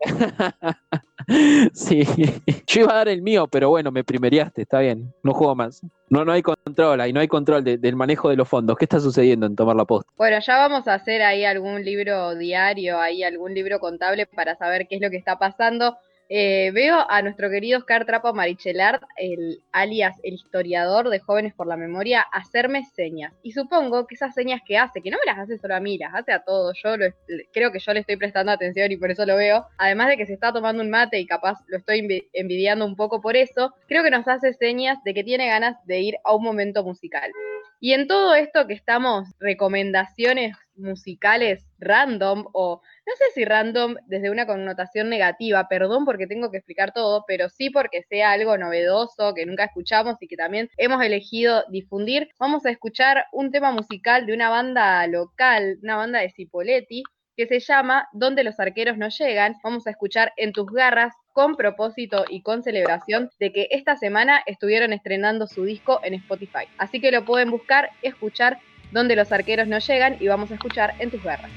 sí, 1.72 2.02
yo 2.66 2.80
iba 2.82 2.92
a 2.92 2.96
dar 2.96 3.08
el 3.08 3.22
mío, 3.22 3.46
pero 3.48 3.70
bueno, 3.70 3.90
me 3.90 4.04
primeriaste, 4.04 4.60
está 4.62 4.80
bien, 4.80 5.14
no 5.22 5.32
juego 5.32 5.54
más. 5.54 5.80
No, 6.10 6.26
no 6.26 6.32
hay 6.32 6.42
control, 6.42 7.00
ahí 7.00 7.14
no 7.14 7.20
hay 7.20 7.28
control 7.28 7.64
de- 7.64 7.78
del 7.78 7.96
manejo 7.96 8.28
de 8.28 8.36
los 8.36 8.46
fondos. 8.46 8.76
¿Qué 8.76 8.84
está 8.84 9.00
sucediendo 9.00 9.46
en 9.46 9.56
tomar 9.56 9.76
la 9.76 9.86
posta? 9.86 10.10
Bueno, 10.18 10.36
ya 10.46 10.58
vamos 10.58 10.86
a 10.88 10.94
hacer 10.94 11.22
ahí 11.22 11.46
algún 11.46 11.82
libro 11.82 12.34
diario, 12.34 13.00
ahí 13.00 13.22
algún 13.22 13.54
libro 13.54 13.78
contable 13.80 14.26
para 14.26 14.56
saber 14.56 14.86
qué 14.88 14.96
es 14.96 15.00
lo 15.00 15.08
que 15.08 15.16
está 15.16 15.38
pasando. 15.38 15.96
Eh, 16.36 16.72
veo 16.72 16.96
a 17.08 17.22
nuestro 17.22 17.48
querido 17.48 17.78
Oscar 17.78 18.06
Trapo 18.06 18.34
Marichelard, 18.34 19.02
el 19.16 19.62
alias 19.70 20.16
el 20.24 20.34
historiador 20.34 21.08
de 21.08 21.20
Jóvenes 21.20 21.54
por 21.54 21.68
la 21.68 21.76
Memoria, 21.76 22.22
hacerme 22.22 22.82
señas. 22.96 23.32
Y 23.44 23.52
supongo 23.52 24.08
que 24.08 24.16
esas 24.16 24.34
señas 24.34 24.60
que 24.66 24.76
hace, 24.76 25.00
que 25.00 25.12
no 25.12 25.18
me 25.24 25.30
las 25.30 25.38
hace 25.38 25.58
solo 25.58 25.76
a 25.76 25.80
mí, 25.80 25.96
las 25.96 26.12
hace 26.12 26.32
a 26.32 26.42
todos. 26.42 26.76
Yo 26.82 26.96
creo 27.52 27.70
que 27.70 27.78
yo 27.78 27.92
le 27.92 28.00
estoy 28.00 28.16
prestando 28.16 28.50
atención 28.50 28.90
y 28.90 28.96
por 28.96 29.12
eso 29.12 29.24
lo 29.24 29.36
veo. 29.36 29.64
Además 29.78 30.08
de 30.08 30.16
que 30.16 30.26
se 30.26 30.32
está 30.32 30.52
tomando 30.52 30.82
un 30.82 30.90
mate 30.90 31.20
y 31.20 31.26
capaz 31.26 31.60
lo 31.68 31.78
estoy 31.78 32.00
envi- 32.00 32.26
envidiando 32.32 32.84
un 32.84 32.96
poco 32.96 33.20
por 33.20 33.36
eso, 33.36 33.72
creo 33.86 34.02
que 34.02 34.10
nos 34.10 34.26
hace 34.26 34.54
señas 34.54 34.98
de 35.04 35.14
que 35.14 35.22
tiene 35.22 35.46
ganas 35.46 35.76
de 35.86 36.00
ir 36.00 36.16
a 36.24 36.34
un 36.34 36.42
momento 36.42 36.82
musical. 36.82 37.30
Y 37.84 37.92
en 37.92 38.08
todo 38.08 38.34
esto 38.34 38.66
que 38.66 38.72
estamos, 38.72 39.28
recomendaciones 39.38 40.56
musicales 40.74 41.66
random 41.78 42.46
o 42.54 42.80
no 43.06 43.12
sé 43.14 43.24
si 43.34 43.44
random 43.44 43.96
desde 44.06 44.30
una 44.30 44.46
connotación 44.46 45.10
negativa, 45.10 45.68
perdón 45.68 46.06
porque 46.06 46.26
tengo 46.26 46.50
que 46.50 46.56
explicar 46.56 46.94
todo, 46.94 47.26
pero 47.28 47.50
sí 47.50 47.68
porque 47.68 48.02
sea 48.08 48.32
algo 48.32 48.56
novedoso 48.56 49.34
que 49.34 49.44
nunca 49.44 49.64
escuchamos 49.64 50.16
y 50.20 50.28
que 50.28 50.36
también 50.36 50.70
hemos 50.78 51.04
elegido 51.04 51.62
difundir. 51.68 52.30
Vamos 52.38 52.64
a 52.64 52.70
escuchar 52.70 53.26
un 53.32 53.50
tema 53.50 53.70
musical 53.70 54.24
de 54.24 54.32
una 54.32 54.48
banda 54.48 55.06
local, 55.06 55.76
una 55.82 55.96
banda 55.96 56.20
de 56.20 56.30
Cipoletti, 56.30 57.02
que 57.36 57.46
se 57.46 57.60
llama 57.60 58.08
Donde 58.14 58.44
los 58.44 58.58
arqueros 58.60 58.96
no 58.96 59.10
llegan. 59.10 59.56
Vamos 59.62 59.86
a 59.86 59.90
escuchar 59.90 60.32
En 60.38 60.52
tus 60.52 60.64
garras 60.72 61.12
con 61.34 61.56
propósito 61.56 62.24
y 62.30 62.40
con 62.40 62.62
celebración 62.62 63.30
de 63.38 63.52
que 63.52 63.68
esta 63.72 63.96
semana 63.96 64.42
estuvieron 64.46 64.92
estrenando 64.94 65.46
su 65.46 65.64
disco 65.64 66.00
en 66.04 66.14
Spotify. 66.14 66.66
Así 66.78 67.00
que 67.00 67.10
lo 67.10 67.26
pueden 67.26 67.50
buscar, 67.50 67.90
escuchar 68.00 68.58
Donde 68.92 69.16
los 69.16 69.32
arqueros 69.32 69.66
no 69.66 69.78
llegan 69.80 70.16
y 70.20 70.28
vamos 70.28 70.52
a 70.52 70.54
escuchar 70.54 70.94
En 71.00 71.10
tus 71.10 71.22
garras. 71.22 71.50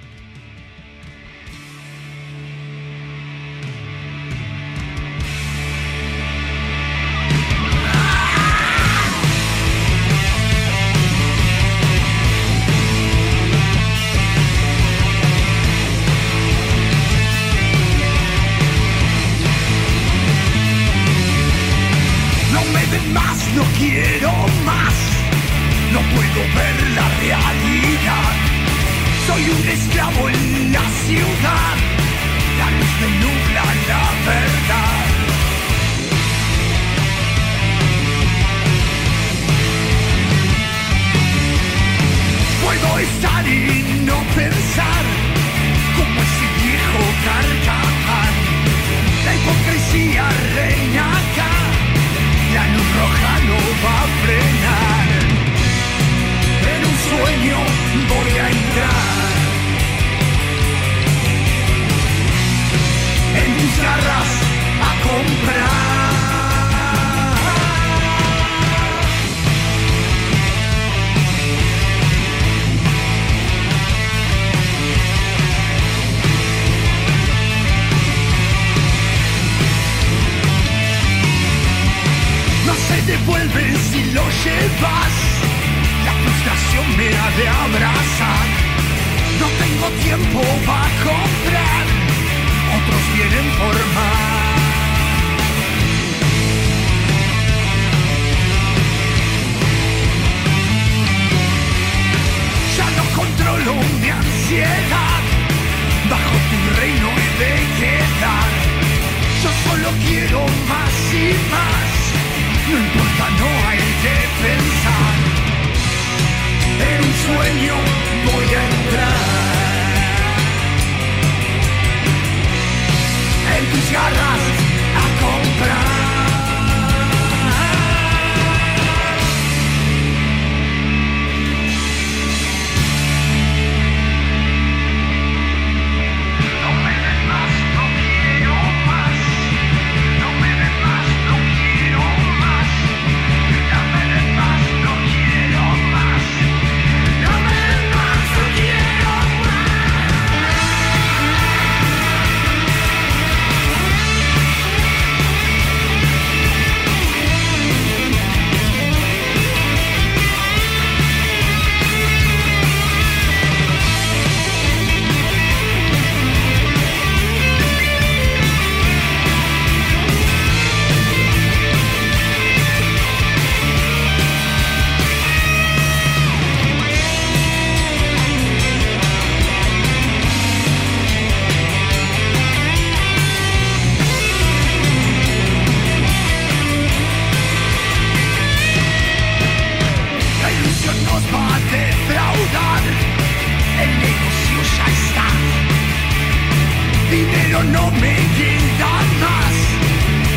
no 197.64 197.92
me 197.92 198.16
queda 198.38 198.92
más. 199.24 199.56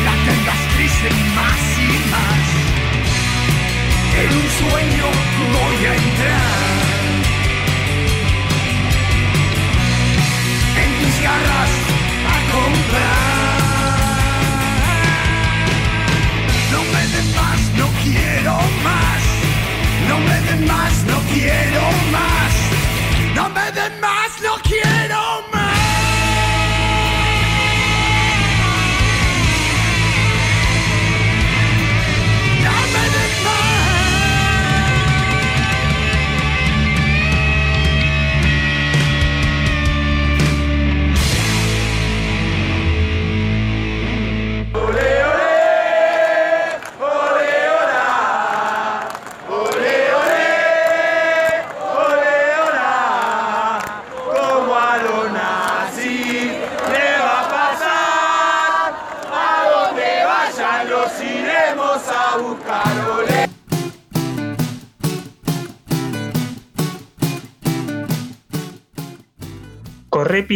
La 0.05 0.13
tengas 0.25 0.61
triste 0.75 1.09
más 1.35 1.61
y 1.77 1.91
más. 2.13 2.45
En 4.21 4.29
un 4.41 4.47
sueño 4.59 5.07
voy 5.53 5.85
a 5.85 5.93
entrar. 5.95 6.61
En 10.83 10.89
tus 10.99 11.15
garras 11.21 11.71
a 12.33 12.37
comprar. 12.55 13.31
No 16.71 16.81
me 16.93 17.03
den 17.13 17.35
más, 17.35 17.61
no 17.77 17.87
quiero 18.03 18.53
más. 18.83 19.21
No 20.07 20.19
me 20.19 20.41
den 20.41 20.67
más, 20.67 20.93
no 21.05 21.17
quiero 21.33 21.83
más. 22.11 22.53
No 23.35 23.49
me 23.49 23.71
den 23.71 23.99
más, 24.01 24.41
no 24.41 24.55
quiero 24.63 25.43
más. 25.51 25.60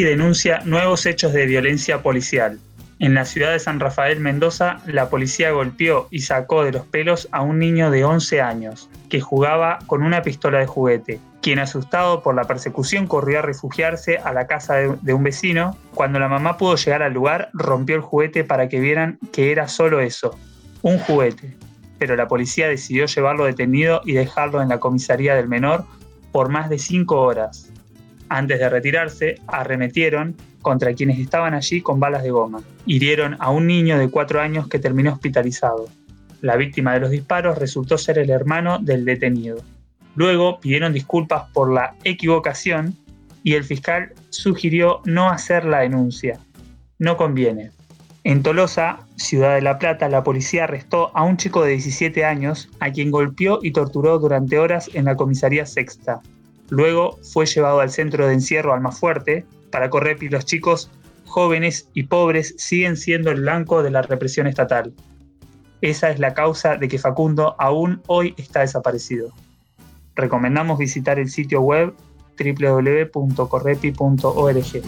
Denuncia 0.04 0.62
nuevos 0.66 1.06
hechos 1.06 1.34
de 1.34 1.46
violencia 1.46 2.02
policial. 2.02 2.60
En 3.00 3.14
la 3.14 3.26
ciudad 3.26 3.52
de 3.52 3.60
San 3.60 3.80
Rafael, 3.80 4.20
Mendoza, 4.20 4.80
la 4.86 5.10
policía 5.10 5.52
golpeó 5.52 6.08
y 6.12 6.20
sacó 6.20 6.64
de 6.64 6.72
los 6.72 6.86
pelos 6.86 7.28
a 7.32 7.42
un 7.42 7.60
niño 7.60 7.92
de 7.92 8.06
11 8.06 8.42
años 8.42 8.90
que 9.10 9.20
jugaba 9.20 9.80
con 9.86 10.04
una 10.04 10.22
pistola 10.22 10.60
de 10.60 10.66
juguete, 10.66 11.20
quien 11.42 11.60
asustado 11.60 12.24
por 12.24 12.36
la 12.36 12.46
persecución 12.46 13.06
corrió 13.06 13.40
a 13.40 13.42
refugiarse 13.42 14.18
a 14.18 14.32
la 14.32 14.48
casa 14.48 14.76
de, 14.76 14.96
de 15.02 15.14
un 15.14 15.24
vecino. 15.24 15.78
Cuando 15.94 16.20
la 16.20 16.30
mamá 16.30 16.58
pudo 16.58 16.76
llegar 16.76 17.04
al 17.04 17.14
lugar, 17.14 17.50
rompió 17.54 17.96
el 17.96 18.02
juguete 18.02 18.44
para 18.44 18.70
que 18.70 18.80
vieran 18.80 19.20
que 19.34 19.52
era 19.52 19.68
solo 19.68 20.00
eso, 20.00 20.38
un 20.82 21.00
juguete. 21.00 21.58
Pero 22.00 22.16
la 22.16 22.28
policía 22.28 22.68
decidió 22.68 23.06
llevarlo 23.06 23.46
detenido 23.46 24.02
y 24.06 24.14
dejarlo 24.14 24.62
en 24.62 24.70
la 24.70 24.80
comisaría 24.80 25.36
del 25.36 25.48
menor 25.48 25.86
por 26.32 26.50
más 26.50 26.70
de 26.70 26.80
cinco 26.80 27.22
horas. 27.22 27.65
Antes 28.36 28.60
de 28.60 28.68
retirarse, 28.68 29.36
arremetieron 29.48 30.36
contra 30.62 30.94
quienes 30.94 31.20
estaban 31.20 31.54
allí 31.54 31.80
con 31.80 32.02
balas 32.02 32.22
de 32.22 32.32
goma. 32.32 32.60
Hirieron 32.86 33.38
a 33.40 33.50
un 33.50 33.66
niño 33.66 33.98
de 33.98 34.10
cuatro 34.10 34.42
años 34.42 34.68
que 34.68 34.78
terminó 34.78 35.14
hospitalizado. 35.14 35.88
La 36.42 36.58
víctima 36.58 36.94
de 36.94 37.00
los 37.00 37.12
disparos 37.12 37.58
resultó 37.58 37.98
ser 37.98 38.20
el 38.20 38.30
hermano 38.30 38.78
del 38.80 39.06
detenido. 39.06 39.64
Luego 40.16 40.60
pidieron 40.60 40.92
disculpas 40.92 41.44
por 41.54 41.72
la 41.72 41.96
equivocación 42.04 42.98
y 43.42 43.54
el 43.54 43.64
fiscal 43.64 44.12
sugirió 44.32 45.00
no 45.06 45.30
hacer 45.30 45.64
la 45.64 45.80
denuncia. 45.80 46.38
No 47.00 47.16
conviene. 47.16 47.72
En 48.26 48.44
Tolosa, 48.44 49.00
Ciudad 49.16 49.56
de 49.56 49.62
La 49.62 49.80
Plata, 49.80 50.10
la 50.10 50.26
policía 50.26 50.66
arrestó 50.66 51.16
a 51.16 51.24
un 51.24 51.38
chico 51.38 51.64
de 51.64 51.72
17 51.72 52.26
años 52.26 52.68
a 52.82 52.92
quien 52.92 53.12
golpeó 53.12 53.60
y 53.62 53.72
torturó 53.72 54.20
durante 54.20 54.60
horas 54.60 54.90
en 54.94 55.06
la 55.06 55.16
comisaría 55.16 55.66
sexta. 55.66 56.22
Luego 56.70 57.20
fue 57.22 57.46
llevado 57.46 57.80
al 57.80 57.92
centro 57.92 58.28
de 58.28 58.34
encierro 58.34 58.74
Almafuerte. 58.74 59.46
Para 59.72 59.90
Correpi 59.90 60.30
los 60.30 60.46
chicos 60.46 60.90
jóvenes 61.26 61.90
y 61.94 62.04
pobres 62.04 62.56
siguen 62.58 62.98
siendo 62.98 63.32
el 63.32 63.42
blanco 63.42 63.84
de 63.84 63.92
la 63.92 64.02
represión 64.02 64.48
estatal. 64.48 64.94
Esa 65.82 66.10
es 66.10 66.20
la 66.20 66.34
causa 66.34 66.78
de 66.78 66.88
que 66.88 66.98
Facundo 66.98 67.56
aún 67.60 68.02
hoy 68.08 68.34
está 68.38 68.62
desaparecido. 68.62 69.34
Recomendamos 70.16 70.80
visitar 70.80 71.20
el 71.20 71.30
sitio 71.30 71.62
web 71.62 71.94
www.correpi.org. 72.40 74.82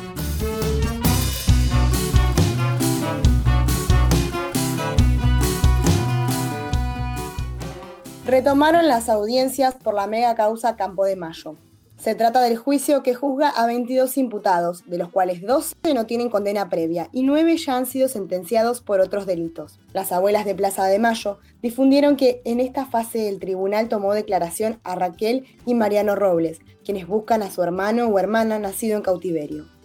Retomaron 8.25 8.87
las 8.87 9.07
audiencias 9.07 9.75
por 9.75 9.93
la 9.93 10.07
mega 10.07 10.33
causa 10.35 10.75
Campo 10.75 11.05
de 11.05 11.15
Mayo. 11.15 11.55
Se 11.97 12.13
trata 12.13 12.41
del 12.41 12.57
juicio 12.57 13.01
que 13.01 13.15
juzga 13.15 13.49
a 13.49 13.65
22 13.65 14.17
imputados, 14.17 14.83
de 14.85 14.99
los 14.99 15.09
cuales 15.09 15.41
12 15.41 15.75
no 15.95 16.05
tienen 16.05 16.29
condena 16.29 16.69
previa 16.69 17.09
y 17.11 17.23
9 17.23 17.57
ya 17.57 17.75
han 17.75 17.87
sido 17.87 18.07
sentenciados 18.07 18.81
por 18.81 19.01
otros 19.01 19.25
delitos. 19.25 19.79
Las 19.93 20.11
abuelas 20.11 20.45
de 20.45 20.53
Plaza 20.53 20.85
de 20.85 20.99
Mayo 20.99 21.39
difundieron 21.63 22.15
que 22.15 22.41
en 22.45 22.59
esta 22.59 22.85
fase 22.85 23.27
el 23.27 23.39
tribunal 23.39 23.89
tomó 23.89 24.13
declaración 24.13 24.79
a 24.83 24.93
Raquel 24.93 25.45
y 25.65 25.73
Mariano 25.73 26.15
Robles, 26.15 26.59
quienes 26.85 27.07
buscan 27.07 27.41
a 27.41 27.49
su 27.49 27.63
hermano 27.63 28.05
o 28.05 28.19
hermana 28.19 28.59
nacido 28.59 28.95
en 28.95 29.01
cautiverio. 29.01 29.76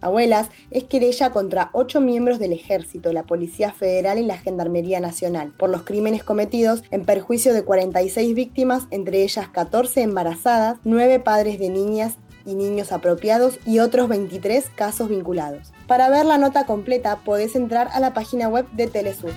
Abuelas 0.00 0.48
es 0.70 0.84
querella 0.84 1.30
contra 1.30 1.70
ocho 1.72 2.00
miembros 2.00 2.38
del 2.38 2.52
Ejército, 2.52 3.12
la 3.12 3.24
Policía 3.24 3.72
Federal 3.72 4.18
y 4.18 4.24
la 4.24 4.38
Gendarmería 4.38 5.00
Nacional 5.00 5.52
por 5.56 5.70
los 5.70 5.82
crímenes 5.82 6.24
cometidos 6.24 6.82
en 6.90 7.04
perjuicio 7.04 7.52
de 7.52 7.64
46 7.64 8.34
víctimas, 8.34 8.86
entre 8.90 9.22
ellas 9.22 9.48
14 9.48 10.02
embarazadas, 10.02 10.78
9 10.84 11.20
padres 11.20 11.58
de 11.58 11.68
niñas 11.68 12.16
y 12.46 12.54
niños 12.54 12.92
apropiados 12.92 13.58
y 13.66 13.80
otros 13.80 14.08
23 14.08 14.70
casos 14.74 15.08
vinculados. 15.08 15.72
Para 15.86 16.08
ver 16.08 16.24
la 16.24 16.38
nota 16.38 16.64
completa 16.66 17.20
podés 17.24 17.54
entrar 17.54 17.88
a 17.92 18.00
la 18.00 18.14
página 18.14 18.48
web 18.48 18.66
de 18.72 18.86
Telesur. 18.86 19.32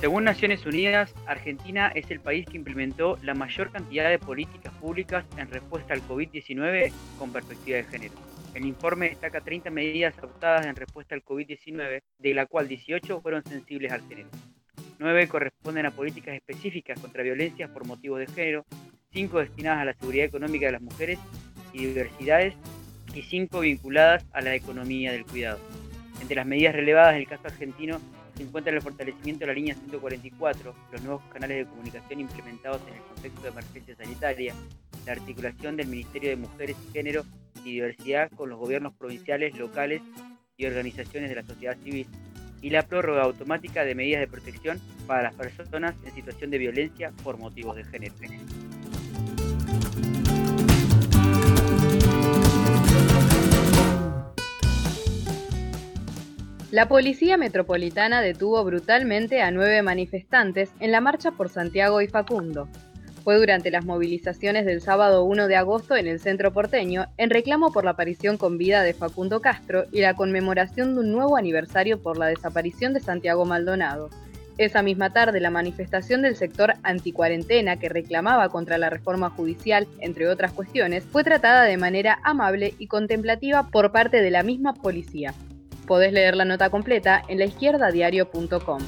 Según 0.00 0.22
Naciones 0.22 0.64
Unidas, 0.64 1.12
Argentina 1.26 1.90
es 1.92 2.08
el 2.12 2.20
país 2.20 2.46
que 2.46 2.56
implementó 2.56 3.18
la 3.24 3.34
mayor 3.34 3.72
cantidad 3.72 4.08
de 4.08 4.20
políticas 4.20 4.72
públicas 4.74 5.24
en 5.36 5.50
respuesta 5.50 5.92
al 5.92 6.06
COVID-19 6.06 6.92
con 7.18 7.32
perspectiva 7.32 7.78
de 7.78 7.84
género. 7.84 8.14
El 8.54 8.64
informe 8.64 9.08
destaca 9.08 9.40
30 9.40 9.70
medidas 9.70 10.16
adoptadas 10.18 10.66
en 10.66 10.76
respuesta 10.76 11.16
al 11.16 11.24
COVID-19, 11.24 12.02
de 12.16 12.34
la 12.34 12.46
cual 12.46 12.68
18 12.68 13.20
fueron 13.20 13.42
sensibles 13.42 13.90
al 13.90 14.06
género. 14.08 14.28
9 15.00 15.26
corresponden 15.26 15.86
a 15.86 15.90
políticas 15.90 16.36
específicas 16.36 17.00
contra 17.00 17.24
violencias 17.24 17.68
por 17.68 17.84
motivos 17.84 18.20
de 18.20 18.28
género, 18.28 18.64
5 19.12 19.40
destinadas 19.40 19.80
a 19.80 19.84
la 19.84 19.94
seguridad 19.94 20.26
económica 20.26 20.66
de 20.66 20.72
las 20.72 20.82
mujeres 20.82 21.18
y 21.72 21.86
diversidades 21.86 22.54
y 23.14 23.22
5 23.22 23.58
vinculadas 23.58 24.24
a 24.32 24.42
la 24.42 24.54
economía 24.54 25.10
del 25.10 25.26
cuidado. 25.26 25.58
Entre 26.20 26.36
las 26.36 26.46
medidas 26.46 26.76
relevadas 26.76 27.16
el 27.16 27.26
caso 27.26 27.48
argentino 27.48 28.00
se 28.38 28.44
encuentra 28.44 28.72
el 28.72 28.80
fortalecimiento 28.80 29.40
de 29.40 29.46
la 29.48 29.52
línea 29.52 29.74
144, 29.74 30.74
los 30.92 31.02
nuevos 31.02 31.22
canales 31.32 31.58
de 31.58 31.66
comunicación 31.66 32.20
implementados 32.20 32.80
en 32.86 32.94
el 32.94 33.02
contexto 33.02 33.42
de 33.42 33.48
emergencia 33.48 33.96
sanitaria, 33.96 34.54
la 35.04 35.12
articulación 35.12 35.76
del 35.76 35.88
Ministerio 35.88 36.30
de 36.30 36.36
Mujeres 36.36 36.76
y 36.88 36.92
Género 36.92 37.24
y 37.64 37.72
Diversidad 37.72 38.30
con 38.30 38.48
los 38.48 38.60
gobiernos 38.60 38.94
provinciales, 38.94 39.58
locales 39.58 40.02
y 40.56 40.66
organizaciones 40.66 41.30
de 41.30 41.34
la 41.34 41.42
sociedad 41.42 41.76
civil, 41.82 42.06
y 42.62 42.70
la 42.70 42.82
prórroga 42.86 43.22
automática 43.22 43.84
de 43.84 43.96
medidas 43.96 44.20
de 44.20 44.28
protección 44.28 44.80
para 45.08 45.22
las 45.22 45.34
personas 45.34 45.96
en 46.04 46.14
situación 46.14 46.50
de 46.50 46.58
violencia 46.58 47.12
por 47.24 47.38
motivos 47.38 47.74
de 47.74 47.84
género. 47.84 48.14
La 56.70 56.86
Policía 56.86 57.38
Metropolitana 57.38 58.20
detuvo 58.20 58.62
brutalmente 58.62 59.40
a 59.40 59.50
nueve 59.50 59.80
manifestantes 59.80 60.70
en 60.80 60.92
la 60.92 61.00
marcha 61.00 61.30
por 61.30 61.48
Santiago 61.48 62.02
y 62.02 62.08
Facundo. 62.08 62.68
Fue 63.24 63.38
durante 63.38 63.70
las 63.70 63.86
movilizaciones 63.86 64.66
del 64.66 64.82
sábado 64.82 65.24
1 65.24 65.48
de 65.48 65.56
agosto 65.56 65.96
en 65.96 66.06
el 66.06 66.20
centro 66.20 66.52
porteño, 66.52 67.06
en 67.16 67.30
reclamo 67.30 67.72
por 67.72 67.86
la 67.86 67.92
aparición 67.92 68.36
con 68.36 68.58
vida 68.58 68.82
de 68.82 68.92
Facundo 68.92 69.40
Castro 69.40 69.86
y 69.92 70.02
la 70.02 70.12
conmemoración 70.12 70.92
de 70.92 71.00
un 71.00 71.10
nuevo 71.10 71.38
aniversario 71.38 72.02
por 72.02 72.18
la 72.18 72.26
desaparición 72.26 72.92
de 72.92 73.00
Santiago 73.00 73.46
Maldonado. 73.46 74.10
Esa 74.58 74.82
misma 74.82 75.10
tarde, 75.10 75.40
la 75.40 75.50
manifestación 75.50 76.20
del 76.20 76.36
sector 76.36 76.74
anticuarentena 76.82 77.78
que 77.78 77.88
reclamaba 77.88 78.50
contra 78.50 78.76
la 78.76 78.90
reforma 78.90 79.30
judicial, 79.30 79.88
entre 80.00 80.28
otras 80.28 80.52
cuestiones, 80.52 81.02
fue 81.04 81.24
tratada 81.24 81.62
de 81.62 81.78
manera 81.78 82.18
amable 82.24 82.74
y 82.78 82.88
contemplativa 82.88 83.70
por 83.70 83.90
parte 83.90 84.20
de 84.20 84.30
la 84.30 84.42
misma 84.42 84.74
policía. 84.74 85.32
Podés 85.88 86.12
leer 86.12 86.36
la 86.36 86.44
nota 86.44 86.68
completa 86.68 87.22
en 87.28 87.38
laizquierdadiario.com. 87.38 88.82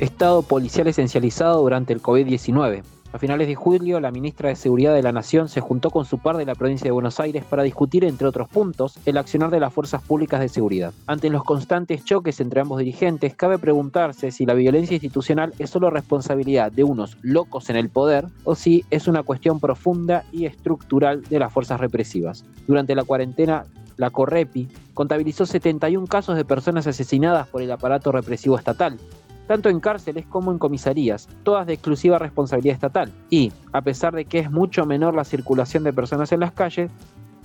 Estado 0.00 0.42
policial 0.42 0.88
esencializado 0.88 1.62
durante 1.62 1.92
el 1.92 2.02
COVID-19. 2.02 2.95
A 3.16 3.18
finales 3.18 3.48
de 3.48 3.54
julio, 3.54 3.98
la 3.98 4.10
ministra 4.10 4.50
de 4.50 4.56
Seguridad 4.56 4.92
de 4.92 5.02
la 5.02 5.10
Nación 5.10 5.48
se 5.48 5.62
juntó 5.62 5.88
con 5.88 6.04
su 6.04 6.18
par 6.18 6.36
de 6.36 6.44
la 6.44 6.54
provincia 6.54 6.84
de 6.84 6.90
Buenos 6.90 7.18
Aires 7.18 7.44
para 7.46 7.62
discutir, 7.62 8.04
entre 8.04 8.28
otros 8.28 8.46
puntos, 8.46 8.98
el 9.06 9.16
accionar 9.16 9.48
de 9.48 9.58
las 9.58 9.72
fuerzas 9.72 10.02
públicas 10.02 10.38
de 10.38 10.50
seguridad. 10.50 10.92
Ante 11.06 11.30
los 11.30 11.42
constantes 11.42 12.04
choques 12.04 12.40
entre 12.40 12.60
ambos 12.60 12.78
dirigentes, 12.78 13.34
cabe 13.34 13.56
preguntarse 13.56 14.30
si 14.32 14.44
la 14.44 14.52
violencia 14.52 14.96
institucional 14.96 15.54
es 15.58 15.70
solo 15.70 15.88
responsabilidad 15.88 16.70
de 16.70 16.84
unos 16.84 17.16
locos 17.22 17.70
en 17.70 17.76
el 17.76 17.88
poder 17.88 18.26
o 18.44 18.54
si 18.54 18.84
es 18.90 19.08
una 19.08 19.22
cuestión 19.22 19.60
profunda 19.60 20.24
y 20.30 20.44
estructural 20.44 21.22
de 21.22 21.38
las 21.38 21.50
fuerzas 21.50 21.80
represivas. 21.80 22.44
Durante 22.66 22.94
la 22.94 23.04
cuarentena, 23.04 23.64
la 23.96 24.10
Correpi 24.10 24.68
contabilizó 24.92 25.46
71 25.46 26.06
casos 26.06 26.36
de 26.36 26.44
personas 26.44 26.86
asesinadas 26.86 27.48
por 27.48 27.62
el 27.62 27.72
aparato 27.72 28.12
represivo 28.12 28.58
estatal, 28.58 28.98
tanto 29.46 29.68
en 29.68 29.80
cárceles 29.80 30.26
como 30.26 30.52
en 30.52 30.58
comisarías, 30.58 31.28
todas 31.42 31.66
de 31.66 31.74
exclusiva 31.74 32.18
responsabilidad 32.18 32.74
estatal. 32.74 33.12
Y, 33.30 33.52
a 33.72 33.80
pesar 33.80 34.14
de 34.14 34.24
que 34.24 34.38
es 34.38 34.50
mucho 34.50 34.84
menor 34.86 35.14
la 35.14 35.24
circulación 35.24 35.84
de 35.84 35.92
personas 35.92 36.32
en 36.32 36.40
las 36.40 36.52
calles, 36.52 36.90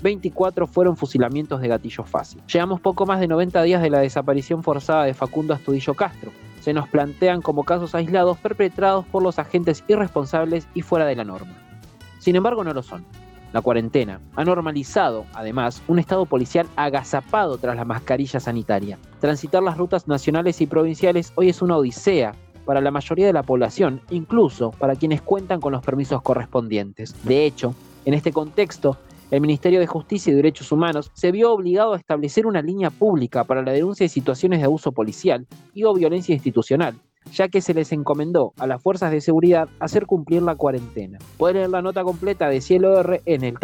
24 0.01 0.67
fueron 0.67 0.97
fusilamientos 0.97 1.61
de 1.61 1.67
gatillo 1.67 2.03
fácil. 2.03 2.41
Llevamos 2.51 2.81
poco 2.81 3.05
más 3.05 3.19
de 3.19 3.27
90 3.27 3.61
días 3.63 3.81
de 3.81 3.89
la 3.89 3.99
desaparición 3.99 4.63
forzada 4.63 5.03
de 5.03 5.13
Facundo 5.13 5.53
Astudillo 5.53 5.93
Castro. 5.93 6.31
Se 6.59 6.73
nos 6.73 6.87
plantean 6.89 7.41
como 7.41 7.63
casos 7.63 7.95
aislados 7.95 8.37
perpetrados 8.37 9.05
por 9.05 9.23
los 9.23 9.39
agentes 9.39 9.83
irresponsables 9.87 10.67
y 10.73 10.81
fuera 10.81 11.05
de 11.05 11.15
la 11.15 11.23
norma. 11.23 11.53
Sin 12.19 12.35
embargo, 12.35 12.63
no 12.63 12.73
lo 12.73 12.83
son. 12.83 13.05
La 13.53 13.61
cuarentena 13.61 14.21
ha 14.35 14.45
normalizado, 14.45 15.25
además, 15.33 15.81
un 15.89 15.99
estado 15.99 16.25
policial 16.25 16.67
agazapado 16.77 17.57
tras 17.57 17.75
la 17.75 17.83
mascarilla 17.83 18.39
sanitaria. 18.39 18.97
Transitar 19.19 19.61
las 19.61 19.77
rutas 19.77 20.07
nacionales 20.07 20.61
y 20.61 20.67
provinciales 20.67 21.33
hoy 21.35 21.49
es 21.49 21.61
una 21.61 21.75
odisea 21.75 22.33
para 22.65 22.79
la 22.79 22.91
mayoría 22.91 23.25
de 23.25 23.33
la 23.33 23.43
población, 23.43 24.01
incluso 24.09 24.71
para 24.71 24.95
quienes 24.95 25.21
cuentan 25.21 25.59
con 25.59 25.73
los 25.73 25.83
permisos 25.83 26.21
correspondientes. 26.21 27.13
De 27.25 27.45
hecho, 27.45 27.75
en 28.05 28.13
este 28.13 28.31
contexto, 28.31 28.97
el 29.31 29.41
Ministerio 29.41 29.79
de 29.79 29.87
Justicia 29.87 30.31
y 30.31 30.35
Derechos 30.35 30.71
Humanos 30.71 31.11
se 31.13 31.31
vio 31.31 31.51
obligado 31.51 31.93
a 31.93 31.97
establecer 31.97 32.45
una 32.45 32.61
línea 32.61 32.89
pública 32.89 33.43
para 33.43 33.61
la 33.61 33.71
denuncia 33.71 34.05
de 34.05 34.09
situaciones 34.09 34.59
de 34.59 34.65
abuso 34.65 34.91
policial 34.91 35.45
y 35.73 35.83
o 35.83 35.93
violencia 35.93 36.33
institucional, 36.33 36.95
ya 37.31 37.47
que 37.47 37.61
se 37.61 37.73
les 37.73 37.91
encomendó 37.91 38.53
a 38.57 38.67
las 38.67 38.81
fuerzas 38.81 39.11
de 39.11 39.21
seguridad 39.21 39.69
hacer 39.79 40.05
cumplir 40.05 40.41
la 40.41 40.55
cuarentena. 40.55 41.17
Pueden 41.37 41.57
leer 41.57 41.69
la 41.69 41.81
nota 41.81 42.03
completa 42.03 42.49
de 42.49 42.61
Cielo 42.61 42.99
R 42.99 43.21
en 43.25 43.43
el 43.43 43.57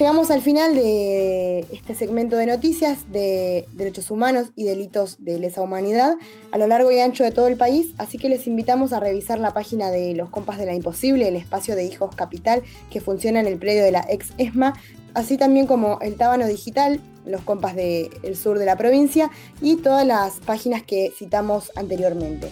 Llegamos 0.00 0.30
al 0.30 0.40
final 0.40 0.74
de 0.74 1.58
este 1.72 1.94
segmento 1.94 2.36
de 2.36 2.46
noticias 2.46 3.12
de 3.12 3.68
derechos 3.74 4.10
humanos 4.10 4.48
y 4.56 4.64
delitos 4.64 5.22
de 5.22 5.38
lesa 5.38 5.60
humanidad 5.60 6.14
a 6.52 6.56
lo 6.56 6.66
largo 6.66 6.90
y 6.90 6.98
ancho 7.00 7.22
de 7.22 7.32
todo 7.32 7.48
el 7.48 7.58
país, 7.58 7.88
así 7.98 8.16
que 8.16 8.30
les 8.30 8.46
invitamos 8.46 8.94
a 8.94 9.00
revisar 9.00 9.38
la 9.38 9.52
página 9.52 9.90
de 9.90 10.14
Los 10.14 10.30
Compas 10.30 10.56
de 10.56 10.64
la 10.64 10.72
Imposible, 10.72 11.28
el 11.28 11.36
espacio 11.36 11.76
de 11.76 11.84
Hijos 11.84 12.16
Capital 12.16 12.62
que 12.90 13.02
funciona 13.02 13.40
en 13.40 13.46
el 13.46 13.58
predio 13.58 13.84
de 13.84 13.92
la 13.92 14.06
ex 14.08 14.32
ESMA, 14.38 14.72
así 15.12 15.36
también 15.36 15.66
como 15.66 15.98
el 16.00 16.16
Tábano 16.16 16.46
Digital, 16.46 16.98
los 17.26 17.42
compas 17.42 17.76
del 17.76 18.36
sur 18.36 18.58
de 18.58 18.64
la 18.64 18.76
provincia 18.78 19.30
y 19.60 19.76
todas 19.76 20.06
las 20.06 20.36
páginas 20.36 20.82
que 20.82 21.12
citamos 21.14 21.72
anteriormente. 21.76 22.48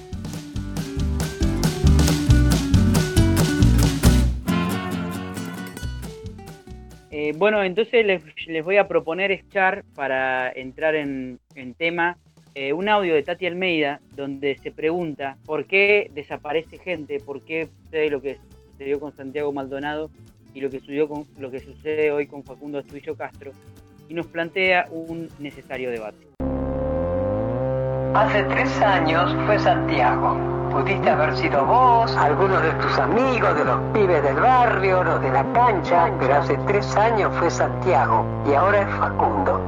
Eh, 7.20 7.32
bueno, 7.36 7.64
entonces 7.64 8.06
les, 8.06 8.64
voy 8.64 8.76
a 8.76 8.86
proponer 8.86 9.32
echar 9.32 9.82
para 9.96 10.52
entrar 10.52 10.94
en, 10.94 11.40
tema 11.76 12.16
eh, 12.54 12.72
un 12.72 12.88
audio 12.88 13.12
de 13.12 13.24
Tati 13.24 13.44
Almeida 13.44 14.00
donde 14.14 14.56
se 14.58 14.70
pregunta 14.70 15.36
por 15.44 15.66
qué 15.66 16.12
desaparece 16.14 16.78
gente, 16.78 17.18
por 17.18 17.44
qué 17.44 17.66
sucede 17.82 18.08
lo 18.10 18.22
que 18.22 18.38
sucedió 18.70 19.00
con 19.00 19.10
Santiago 19.16 19.52
Maldonado 19.52 20.12
y 20.54 20.60
lo 20.60 20.70
que 20.70 20.78
sucedió 20.78 21.08
con 21.08 21.24
lo 21.40 21.50
que 21.50 21.58
sucede 21.58 22.12
hoy 22.12 22.28
con 22.28 22.44
Facundo 22.44 22.78
Estuillo 22.78 23.16
Castro 23.16 23.50
y 24.08 24.14
nos 24.14 24.28
plantea 24.28 24.86
un 24.92 25.28
necesario 25.40 25.90
debate. 25.90 26.24
Hace 28.14 28.42
tres 28.44 28.82
años 28.82 29.34
fue 29.46 29.58
Santiago 29.58 30.58
Pudiste 30.70 31.10
haber 31.10 31.34
sido 31.36 31.64
vos, 31.64 32.14
algunos 32.16 32.62
de 32.62 32.70
tus 32.72 32.98
amigos, 32.98 33.54
de 33.54 33.64
los 33.64 33.80
pibes 33.94 34.22
del 34.22 34.36
barrio, 34.36 35.02
los 35.02 35.20
de 35.22 35.30
la 35.30 35.42
cancha, 35.52 36.10
pero 36.20 36.36
hace 36.36 36.58
tres 36.66 36.94
años 36.96 37.34
fue 37.38 37.50
Santiago 37.50 38.24
y 38.46 38.54
ahora 38.54 38.82
es 38.82 38.88
Facundo. 38.96 39.60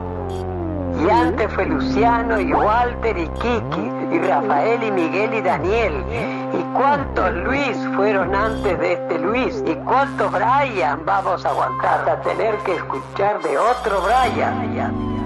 Y 1.02 1.08
antes 1.08 1.50
fue 1.54 1.64
Luciano 1.66 2.38
y 2.38 2.52
Walter 2.52 3.16
y 3.16 3.26
Kiki 3.28 3.90
y 4.12 4.18
Rafael 4.18 4.82
y 4.82 4.90
Miguel 4.90 5.34
y 5.34 5.40
Daniel. 5.40 6.04
¿Y 6.52 6.62
cuántos 6.76 7.32
Luis 7.32 7.78
fueron 7.96 8.34
antes 8.34 8.78
de 8.78 8.92
este 8.92 9.18
Luis? 9.20 9.64
¿Y 9.66 9.74
cuántos 9.76 10.30
Brian 10.30 11.00
vamos 11.06 11.44
a 11.46 11.48
aguantar 11.48 12.00
hasta 12.00 12.20
tener 12.20 12.56
que 12.58 12.76
escuchar 12.76 13.40
de 13.40 13.56
otro 13.56 14.02
Brian? 14.02 15.19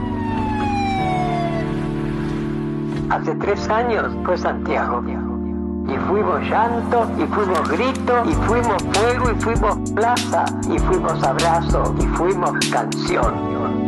Hace 3.14 3.32
tres 3.36 3.68
años 3.68 4.12
fue 4.24 4.36
Santiago 4.36 5.00
y 5.06 5.96
fuimos 6.08 6.40
llanto, 6.50 7.06
y 7.16 7.24
fuimos 7.26 7.70
grito, 7.70 8.24
y 8.28 8.32
fuimos 8.32 8.82
fuego, 8.92 9.30
y 9.30 9.34
fuimos 9.40 9.90
plaza, 9.92 10.44
y 10.68 10.78
fuimos 10.80 11.22
abrazo, 11.22 11.94
y 12.00 12.06
fuimos 12.16 12.52
canción. 12.72 13.83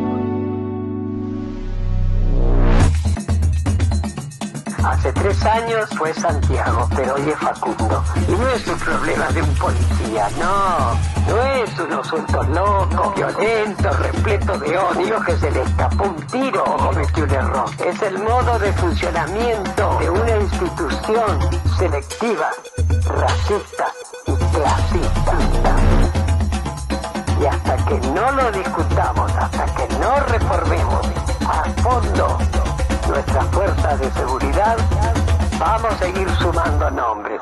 Hace 4.87 5.12
tres 5.14 5.44
años 5.44 5.90
fue 5.99 6.14
Santiago, 6.14 6.88
pero 6.94 7.14
hoy 7.14 7.29
es 7.29 7.38
Facundo. 7.40 8.05
Y 8.29 8.31
no 8.31 8.49
es 8.51 8.64
un 8.68 8.79
problema 8.79 9.27
de 9.33 9.42
un 9.42 9.55
policía, 9.57 10.29
no. 10.38 10.94
No 11.29 11.42
es 11.42 11.79
un 11.81 11.92
asunto 11.92 12.42
loco, 12.44 13.12
violento, 13.16 13.90
repleto 13.90 14.57
de 14.61 14.79
odio 14.79 15.20
que 15.22 15.37
se 15.38 15.51
le 15.51 15.62
escapó 15.62 16.05
un 16.05 16.16
tiro 16.29 16.62
o 16.62 16.77
cometió 16.77 17.25
un 17.25 17.31
error. 17.31 17.70
Es 17.85 18.01
el 18.01 18.18
modo 18.20 18.59
de 18.61 18.72
funcionamiento 18.75 19.99
de 19.99 20.09
una 20.09 20.37
institución 20.37 21.40
selectiva, 21.77 22.51
racista 23.07 23.87
y 24.25 24.37
clasista. 24.55 25.33
Y 27.40 27.46
hasta 27.46 27.77
que 27.87 28.01
no 28.12 28.31
lo 28.31 28.53
discutamos, 28.53 29.33
hasta 29.33 29.64
que 29.66 29.99
no 29.99 30.20
reformemos 30.20 31.07
a 31.49 31.64
fondo 31.83 32.38
nuestras 33.09 33.55
fuerzas 33.55 34.01
de 34.01 34.11
seguridad, 34.11 34.77
vamos 35.59 35.92
a 35.92 35.99
seguir 35.99 36.29
sumando 36.31 36.90
nombres. 36.90 37.40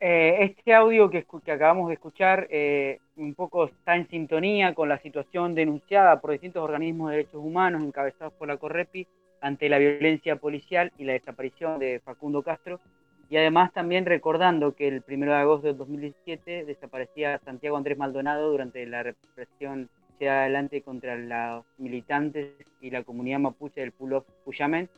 Eh, 0.00 0.38
este 0.40 0.74
audio 0.74 1.10
que, 1.10 1.26
acabamos 1.52 1.88
de 1.88 1.94
escuchar 1.94 2.48
eh, 2.50 2.98
un 3.16 3.34
poco 3.34 3.66
está 3.66 3.96
en 3.96 4.08
sintonía 4.08 4.74
con 4.74 4.88
la 4.88 4.98
situación 4.98 5.54
denunciada 5.54 6.20
por 6.20 6.30
distintos 6.32 6.62
organismos 6.62 7.10
de 7.10 7.18
derechos 7.18 7.40
humanos 7.44 7.82
encabezados 7.82 8.32
por 8.32 8.48
la 8.48 8.56
Correpi 8.56 9.06
ante 9.42 9.68
la 9.68 9.78
violencia 9.78 10.36
policial 10.36 10.90
y 10.96 11.04
la 11.04 11.12
desaparición 11.12 11.78
de 11.78 12.00
Facundo 12.04 12.42
Castro 12.42 12.80
y 13.28 13.36
además 13.36 13.72
también 13.72 14.06
recordando 14.06 14.74
que 14.74 14.88
el 14.88 15.04
1 15.06 15.26
de 15.26 15.34
agosto 15.34 15.68
de 15.68 15.74
2017 15.74 16.64
desaparecía 16.64 17.38
Santiago 17.44 17.76
Andrés 17.76 17.96
Maldonado 17.96 18.50
durante 18.50 18.84
la 18.86 19.02
represión 19.02 19.88
adelante 20.28 20.82
contra 20.82 21.16
los 21.16 21.64
militantes 21.78 22.52
y 22.80 22.90
la 22.90 23.02
comunidad 23.04 23.38
mapuche 23.38 23.80
del 23.80 23.92
Pulo 23.92 24.24
Puyamen 24.44 24.88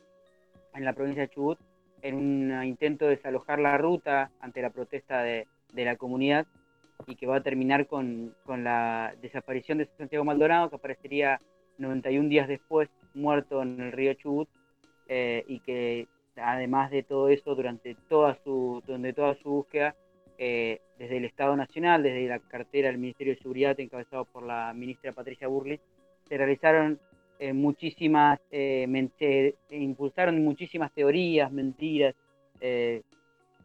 en 0.73 0.85
la 0.85 0.93
provincia 0.93 1.23
de 1.23 1.29
Chubut 1.29 1.59
en 2.01 2.15
un 2.15 2.63
intento 2.63 3.05
de 3.05 3.11
desalojar 3.11 3.59
la 3.59 3.77
ruta 3.77 4.29
ante 4.41 4.61
la 4.61 4.69
protesta 4.69 5.23
de, 5.23 5.47
la 5.73 5.95
comunidad 5.95 6.45
y 7.07 7.15
que 7.15 7.25
va 7.25 7.37
a 7.37 7.43
terminar 7.43 7.87
con, 7.87 8.35
la 8.47 9.15
desaparición 9.21 9.77
de 9.77 9.89
Santiago 9.97 10.25
Maldonado, 10.25 10.69
que 10.69 10.75
aparecería 10.75 11.39
91 11.77 12.29
días 12.29 12.47
después 12.47 12.89
muerto 13.13 13.61
en 13.61 13.79
el 13.79 13.91
río 13.91 14.13
Chubut 14.15 14.49
eh, 15.07 15.43
y 15.47 15.59
que 15.61 16.07
además 16.35 16.91
de 16.91 17.03
todo 17.03 17.29
eso, 17.29 17.55
durante 17.55 17.95
toda 18.09 18.37
su, 18.43 18.83
durante 18.85 19.13
toda 19.13 19.35
su 19.35 19.49
búsqueda, 19.49 19.95
eh, 20.45 20.81
desde 20.99 21.15
el 21.15 21.23
Estado 21.23 21.55
Nacional, 21.55 22.03
desde 22.03 22.27
la 22.27 22.37
cartera 22.37 22.89
del 22.89 22.97
Ministerio 22.97 23.33
de 23.33 23.39
Seguridad, 23.39 23.79
encabezado 23.79 24.25
por 24.25 24.43
la 24.43 24.73
ministra 24.73 25.13
Patricia 25.13 25.47
Burley, 25.47 25.79
se 26.27 26.37
realizaron 26.37 26.99
eh, 27.39 27.53
muchísimas, 27.53 28.41
eh, 28.51 28.85
se, 29.17 29.55
impulsaron 29.73 30.43
muchísimas 30.43 30.91
teorías, 30.91 31.49
mentiras, 31.49 32.13
se, 32.59 33.03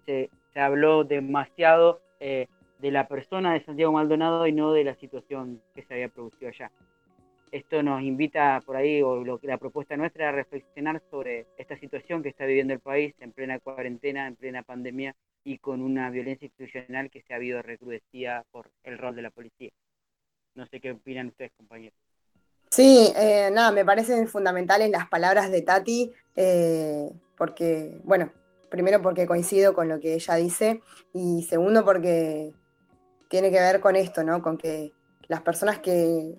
se, 0.06 0.60
habló 0.60 1.02
demasiado 1.02 2.00
de 2.20 2.90
la 2.92 3.08
persona 3.08 3.54
de 3.54 3.64
Santiago 3.64 3.92
Maldonado 3.92 4.46
y 4.46 4.52
no 4.52 4.72
de 4.72 4.84
la 4.84 4.94
situación 4.94 5.60
que 5.74 5.82
se 5.82 5.94
había 5.94 6.08
producido 6.08 6.48
allá. 6.48 6.70
Esto 7.50 7.82
nos 7.82 8.02
invita 8.02 8.62
por 8.64 8.76
ahí, 8.76 9.02
o 9.02 9.24
lo, 9.24 9.40
la 9.42 9.58
propuesta 9.58 9.96
nuestra, 9.96 10.28
a 10.28 10.32
reflexionar 10.32 11.02
sobre 11.10 11.46
esta 11.56 11.76
situación 11.76 12.22
que 12.22 12.28
está 12.28 12.44
viviendo 12.44 12.72
el 12.72 12.80
país 12.80 13.16
en 13.18 13.32
plena 13.32 13.58
cuarentena, 13.58 14.28
en 14.28 14.36
plena 14.36 14.62
pandemia, 14.62 15.16
y 15.48 15.58
con 15.58 15.80
una 15.80 16.10
violencia 16.10 16.44
institucional 16.44 17.10
que 17.10 17.22
se 17.22 17.32
ha 17.32 17.36
habido 17.36 17.62
recrudecida 17.62 18.44
por 18.50 18.70
el 18.82 18.98
rol 18.98 19.16
de 19.16 19.22
la 19.22 19.30
policía. 19.30 19.70
No 20.54 20.66
sé 20.66 20.78
qué 20.78 20.90
opinan 20.90 21.28
ustedes, 21.28 21.52
compañeros. 21.56 21.98
Sí, 22.68 23.10
eh, 23.16 23.48
nada, 23.50 23.72
me 23.72 23.82
parecen 23.82 24.28
fundamentales 24.28 24.90
las 24.90 25.08
palabras 25.08 25.50
de 25.50 25.62
Tati, 25.62 26.12
eh, 26.36 27.08
porque, 27.38 27.98
bueno, 28.04 28.30
primero 28.68 29.00
porque 29.00 29.26
coincido 29.26 29.72
con 29.72 29.88
lo 29.88 29.98
que 30.00 30.12
ella 30.12 30.34
dice 30.34 30.82
y 31.14 31.42
segundo 31.44 31.82
porque 31.82 32.52
tiene 33.30 33.50
que 33.50 33.58
ver 33.58 33.80
con 33.80 33.96
esto, 33.96 34.22
¿no? 34.24 34.42
Con 34.42 34.58
que 34.58 34.92
las 35.28 35.40
personas 35.40 35.78
que 35.78 36.34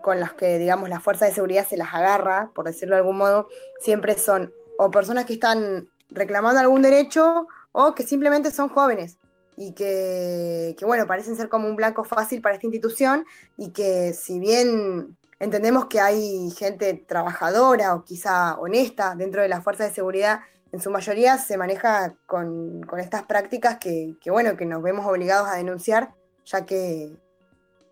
con 0.00 0.18
las 0.18 0.32
que, 0.32 0.58
digamos, 0.58 0.88
la 0.88 1.00
fuerza 1.00 1.26
de 1.26 1.32
seguridad 1.32 1.66
se 1.66 1.76
las 1.76 1.92
agarra, 1.92 2.52
por 2.54 2.64
decirlo 2.64 2.94
de 2.94 3.00
algún 3.00 3.18
modo, 3.18 3.48
siempre 3.80 4.16
son 4.16 4.50
o 4.78 4.90
personas 4.90 5.26
que 5.26 5.34
están 5.34 5.90
reclamando 6.08 6.60
algún 6.60 6.80
derecho 6.80 7.46
o 7.80 7.94
que 7.94 8.02
simplemente 8.02 8.50
son 8.50 8.68
jóvenes 8.68 9.18
y 9.56 9.72
que, 9.72 10.74
bueno, 10.82 11.06
parecen 11.06 11.36
ser 11.36 11.48
como 11.48 11.68
un 11.68 11.76
blanco 11.76 12.02
fácil 12.02 12.42
para 12.42 12.56
esta 12.56 12.66
institución 12.66 13.24
y 13.56 13.70
que 13.70 14.14
si 14.14 14.40
bien 14.40 15.16
entendemos 15.38 15.86
que 15.86 16.00
hay 16.00 16.50
gente 16.50 16.92
trabajadora 16.94 17.94
o 17.94 18.02
quizá 18.02 18.58
honesta 18.58 19.14
dentro 19.14 19.42
de 19.42 19.48
la 19.48 19.60
fuerza 19.60 19.84
de 19.84 19.92
seguridad, 19.92 20.40
en 20.72 20.80
su 20.80 20.90
mayoría 20.90 21.38
se 21.38 21.56
maneja 21.56 22.16
con, 22.26 22.84
estas 22.98 23.22
prácticas 23.22 23.78
que, 23.78 24.16
bueno, 24.26 24.56
que 24.56 24.66
nos 24.66 24.82
vemos 24.82 25.06
obligados 25.06 25.48
a 25.48 25.54
denunciar, 25.54 26.14
ya 26.46 26.66
que, 26.66 27.16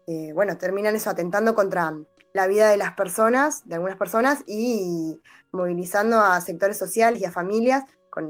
eh, 0.08 0.32
bueno, 0.34 0.58
terminan 0.58 0.96
eso 0.96 1.10
atentando 1.10 1.54
contra 1.54 1.94
la 2.32 2.48
vida 2.48 2.70
de 2.70 2.76
las 2.76 2.94
personas, 2.94 3.62
de 3.68 3.76
algunas 3.76 3.96
personas, 3.96 4.42
y 4.48 5.20
movilizando 5.52 6.18
a 6.18 6.40
sectores 6.40 6.76
sociales 6.76 7.20
y 7.22 7.24
a 7.24 7.30
familias 7.30 7.84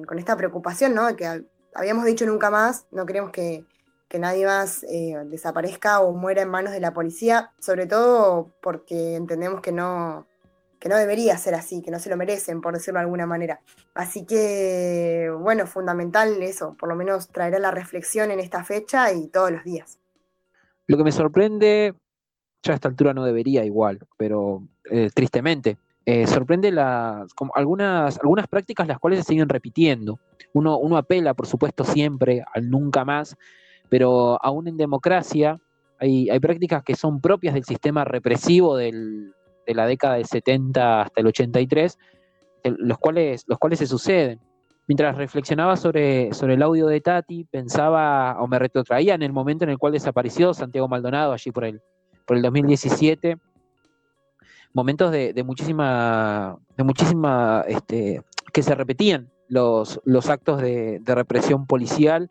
con, 0.07 0.18
esta 0.18 0.37
preocupación, 0.37 0.94
¿no? 0.94 1.14
Que 1.16 1.44
habíamos 1.75 2.05
dicho 2.05 2.27
nunca 2.27 2.51
más, 2.51 2.87
no 2.90 3.07
queremos 3.07 3.31
que, 3.31 3.64
que 4.09 4.18
nadie 4.18 4.44
más 4.46 4.83
eh, 4.85 5.14
desaparezca 5.27 6.01
o 6.01 6.12
muera 6.12 6.42
en 6.42 6.49
manos 6.49 6.72
de 6.72 6.81
la 6.81 6.92
policía, 6.92 7.53
sobre 7.61 7.87
todo 7.87 8.53
porque 8.61 9.14
entendemos 9.14 9.61
que 9.61 9.72
no, 9.72 10.27
que 10.81 10.88
no 10.88 10.96
debería 10.96 11.38
ser 11.38 11.55
así, 11.55 11.83
que 11.83 11.90
no 11.90 12.01
se 12.01 12.11
lo 12.11 12.16
merecen, 12.16 12.61
por 12.61 12.75
decirlo 12.75 12.99
de 12.99 13.05
alguna 13.05 13.27
manera. 13.27 13.61
Así 13.94 14.27
que, 14.27 15.33
bueno, 15.38 15.66
fundamental 15.66 16.42
eso, 16.42 16.77
por 16.77 16.88
lo 16.88 16.96
menos 16.96 17.29
traerá 17.29 17.59
la 17.61 17.70
reflexión 17.70 18.31
en 18.33 18.40
esta 18.40 18.64
fecha 18.64 19.12
y 19.12 19.29
todos 19.29 19.53
los 19.53 19.62
días. 19.62 19.99
Lo 20.88 20.96
que 20.96 21.05
me 21.05 21.12
sorprende, 21.12 21.94
ya 22.62 22.72
a 22.72 22.75
esta 22.77 22.88
altura 22.88 23.14
no 23.14 23.25
debería 23.25 23.64
igual, 23.64 24.01
pero 24.16 24.62
eh, 24.90 25.11
tristemente, 25.14 25.79
eh, 26.09 26.29
sorprende 26.29 26.69
algunas, 27.55 28.21
prácticas 28.49 28.87
las 28.87 29.01
cuales 29.01 29.19
se 29.19 29.25
siguen 29.25 29.49
repitiendo. 29.49 30.21
Uno, 30.53 30.97
apela, 30.97 31.35
por 31.35 31.49
supuesto, 31.49 31.83
siempre 31.83 32.45
al 32.55 32.71
nunca 32.71 33.05
más, 33.05 33.37
pero 33.88 34.38
aún 34.40 34.69
en 34.69 34.77
democracia 34.77 35.59
hay, 35.99 36.29
prácticas 36.38 36.85
que 36.85 36.95
son 36.95 37.21
propias 37.21 37.55
del 37.55 37.64
sistema 37.64 38.05
represivo 38.05 38.77
de 38.77 39.33
la 39.66 39.87
década 39.87 40.14
del 40.14 40.27
70 40.27 41.03
hasta 41.03 41.21
el 41.21 41.27
83, 41.27 41.99
los 42.62 42.99
cuales, 42.99 43.45
los 43.49 43.59
cuales 43.59 43.81
se 43.81 43.87
suceden. 43.88 44.38
Mientras 44.87 45.16
reflexionaba 45.16 45.77
sobre, 45.77 46.33
sobre 46.33 46.55
el 46.55 46.62
audio 46.62 46.87
de 46.87 47.01
Tati, 47.01 47.42
pensaba 47.51 48.40
o 48.40 48.47
me 48.47 48.61
retrotraía 48.61 49.14
en 49.14 49.23
el 49.23 49.33
momento 49.33 49.64
en 49.64 49.71
el 49.71 49.79
cual 49.79 49.92
desapareció 49.92 50.55
Santiago 50.55 50.87
Maldonado, 50.87 51.33
allí 51.33 51.51
por 51.51 51.64
el, 51.64 51.83
por 52.25 52.37
el 52.37 52.45
2017, 52.45 53.38
momentos 54.77 55.11
de, 55.11 55.43
muchísima, 55.43 56.59
de 56.77 56.85
muchísima 56.85 57.65
este, 57.67 58.23
que 58.53 58.62
se 58.62 58.75
repetían 58.75 59.31
los, 59.49 59.99
actos 60.29 60.61
de, 60.61 61.01
represión 61.07 61.67
policial, 61.67 62.29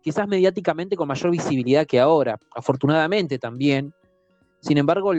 quizás 0.00 0.28
mediáticamente 0.28 0.94
con 0.94 1.08
mayor 1.08 1.32
visibilidad 1.32 1.86
que 1.86 1.98
ahora, 1.98 2.38
afortunadamente 2.54 3.40
también, 3.40 3.92
sin 4.60 4.78
embargo, 4.78 5.12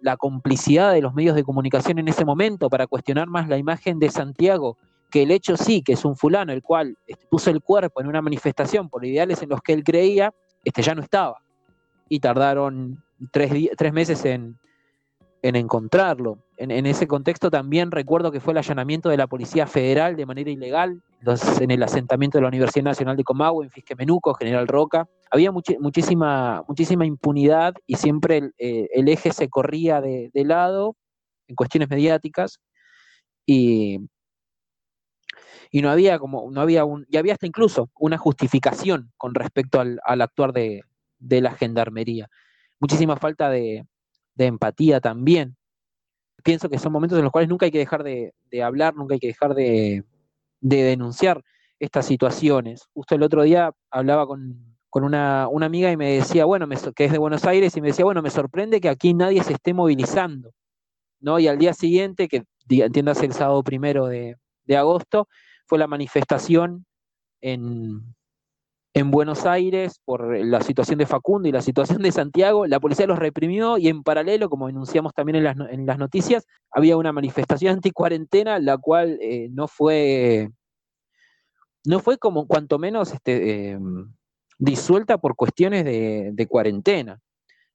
la 0.00 0.16
complicidad 0.16 0.94
de 0.94 1.02
los 1.02 1.12
medios 1.12 1.36
de 1.36 1.44
comunicación 1.44 1.98
en 1.98 2.08
ese 2.08 2.24
momento 2.24 2.70
para 2.70 2.86
cuestionar 2.86 3.28
más 3.28 3.46
la 3.46 3.58
imagen 3.58 3.98
de 3.98 4.08
Santiago, 4.08 4.78
que 5.10 5.24
el 5.24 5.30
hecho 5.30 5.58
sí, 5.58 5.82
que 5.82 5.92
es 5.92 6.04
un 6.06 6.16
fulano 6.16 6.54
el 6.54 6.62
cual 6.62 6.96
este, 7.06 7.26
puso 7.26 7.50
el 7.50 7.60
cuerpo 7.60 8.00
en 8.00 8.06
una 8.06 8.22
manifestación 8.22 8.88
por 8.88 9.04
ideales 9.04 9.42
en 9.42 9.50
los 9.50 9.60
que 9.60 9.74
él 9.74 9.84
creía, 9.84 10.32
este, 10.64 10.80
ya 10.80 10.94
no 10.94 11.02
estaba. 11.02 11.42
Y 12.08 12.20
tardaron 12.20 13.02
tres 13.30 13.92
meses 13.92 14.24
en, 14.24 14.56
en 15.44 15.56
encontrarlo. 15.56 16.38
En, 16.56 16.86
ese 16.86 17.06
contexto 17.06 17.50
también 17.50 17.90
recuerdo 17.90 18.32
que 18.32 18.40
fue 18.40 18.54
el 18.54 18.58
allanamiento 18.58 19.10
de 19.10 19.18
la 19.18 19.26
Policía 19.26 19.66
Federal 19.66 20.16
de 20.16 20.24
manera 20.24 20.50
ilegal 20.50 21.02
en 21.60 21.70
el 21.70 21.82
asentamiento 21.82 22.38
de 22.38 22.42
la 22.42 22.48
Universidad 22.48 22.84
Nacional 22.84 23.14
de 23.14 23.24
Comahue, 23.24 23.66
en 23.66 23.70
Fisquemenuco, 23.70 24.32
General 24.32 24.66
Roca. 24.66 25.06
Había 25.30 25.52
muchísima, 25.52 26.64
muchísima 26.66 27.04
impunidad 27.04 27.74
y 27.86 27.96
siempre 27.96 28.38
el, 28.38 28.54
eh, 28.56 28.88
eje 28.94 29.32
se 29.32 29.50
corría 29.50 30.00
de, 30.00 30.30
lado 30.34 30.96
en 31.46 31.56
cuestiones 31.56 31.90
mediáticas 31.90 32.58
y, 33.44 33.98
y 35.70 35.82
no 35.82 35.90
había 35.90 36.18
como, 36.18 36.50
no 36.50 36.62
había 36.62 36.86
un, 36.86 37.04
y 37.10 37.18
había 37.18 37.34
hasta 37.34 37.46
incluso 37.46 37.90
una 37.98 38.16
justificación 38.16 39.12
con 39.18 39.34
respecto 39.34 39.78
al, 39.78 40.00
actuar 40.06 40.54
de, 40.54 40.84
de 41.18 41.42
la 41.42 41.52
gendarmería. 41.52 42.30
Muchísima 42.80 43.16
falta 43.16 43.50
de, 43.50 43.84
de 44.34 44.46
empatía 44.46 45.00
también. 45.00 45.56
Pienso 46.42 46.68
que 46.68 46.78
son 46.78 46.92
momentos 46.92 47.18
en 47.18 47.24
los 47.24 47.32
cuales 47.32 47.48
nunca 47.48 47.66
hay 47.66 47.72
que 47.72 47.78
dejar 47.78 48.02
de, 48.02 48.34
hablar, 48.62 48.94
nunca 48.94 49.14
hay 49.14 49.20
que 49.20 49.28
dejar 49.28 49.54
de, 49.54 50.04
denunciar 50.60 51.42
estas 51.78 52.06
situaciones. 52.06 52.88
Justo 52.92 53.14
el 53.14 53.22
otro 53.22 53.42
día 53.42 53.72
hablaba 53.90 54.26
con, 54.26 54.76
una, 54.92 55.44
amiga 55.44 55.90
y 55.90 55.96
me 55.96 56.16
decía, 56.16 56.44
bueno, 56.44 56.68
que 56.94 57.04
es 57.04 57.12
de 57.12 57.18
Buenos 57.18 57.44
Aires, 57.44 57.76
y 57.76 57.80
me 57.80 57.88
decía, 57.88 58.04
bueno, 58.04 58.22
me 58.22 58.30
sorprende 58.30 58.80
que 58.80 58.88
aquí 58.88 59.14
nadie 59.14 59.42
se 59.42 59.54
esté 59.54 59.72
movilizando. 59.74 60.52
¿no? 61.20 61.38
Y 61.38 61.48
al 61.48 61.58
día 61.58 61.72
siguiente, 61.72 62.28
que 62.28 62.44
entiendas 62.68 63.22
el 63.22 63.32
sábado 63.32 63.62
primero 63.62 64.06
de, 64.06 64.36
de 64.64 64.76
agosto, 64.76 65.28
fue 65.66 65.78
la 65.78 65.86
manifestación 65.86 66.86
en, 67.40 68.13
en 68.96 69.10
Buenos 69.10 69.44
Aires 69.44 70.00
por 70.04 70.38
la 70.38 70.60
situación 70.60 70.98
de 70.98 71.06
Facundo 71.06 71.48
y 71.48 71.52
la 71.52 71.62
situación 71.62 72.00
de 72.00 72.12
Santiago, 72.12 72.66
la 72.66 72.78
policía 72.78 73.08
los 73.08 73.18
reprimió 73.18 73.76
y 73.76 73.88
en 73.88 74.04
paralelo, 74.04 74.48
como 74.48 74.68
denunciamos 74.68 75.12
también 75.12 75.36
en 75.36 75.44
las, 75.44 75.56
en 75.68 75.84
las 75.84 75.98
noticias, 75.98 76.46
había 76.70 76.96
una 76.96 77.12
manifestación 77.12 77.74
anticuarentena, 77.74 78.60
la 78.60 78.78
cual 78.78 79.18
eh, 79.20 79.48
no 79.50 79.66
fue, 79.66 80.48
no 81.84 81.98
fue 81.98 82.18
como 82.18 82.46
cuanto 82.46 82.78
menos 82.78 83.12
este, 83.12 83.72
em, 83.72 84.14
disuelta 84.58 85.18
por 85.18 85.34
cuestiones 85.34 85.84
de 85.84 86.46
cuarentena. 86.48 87.20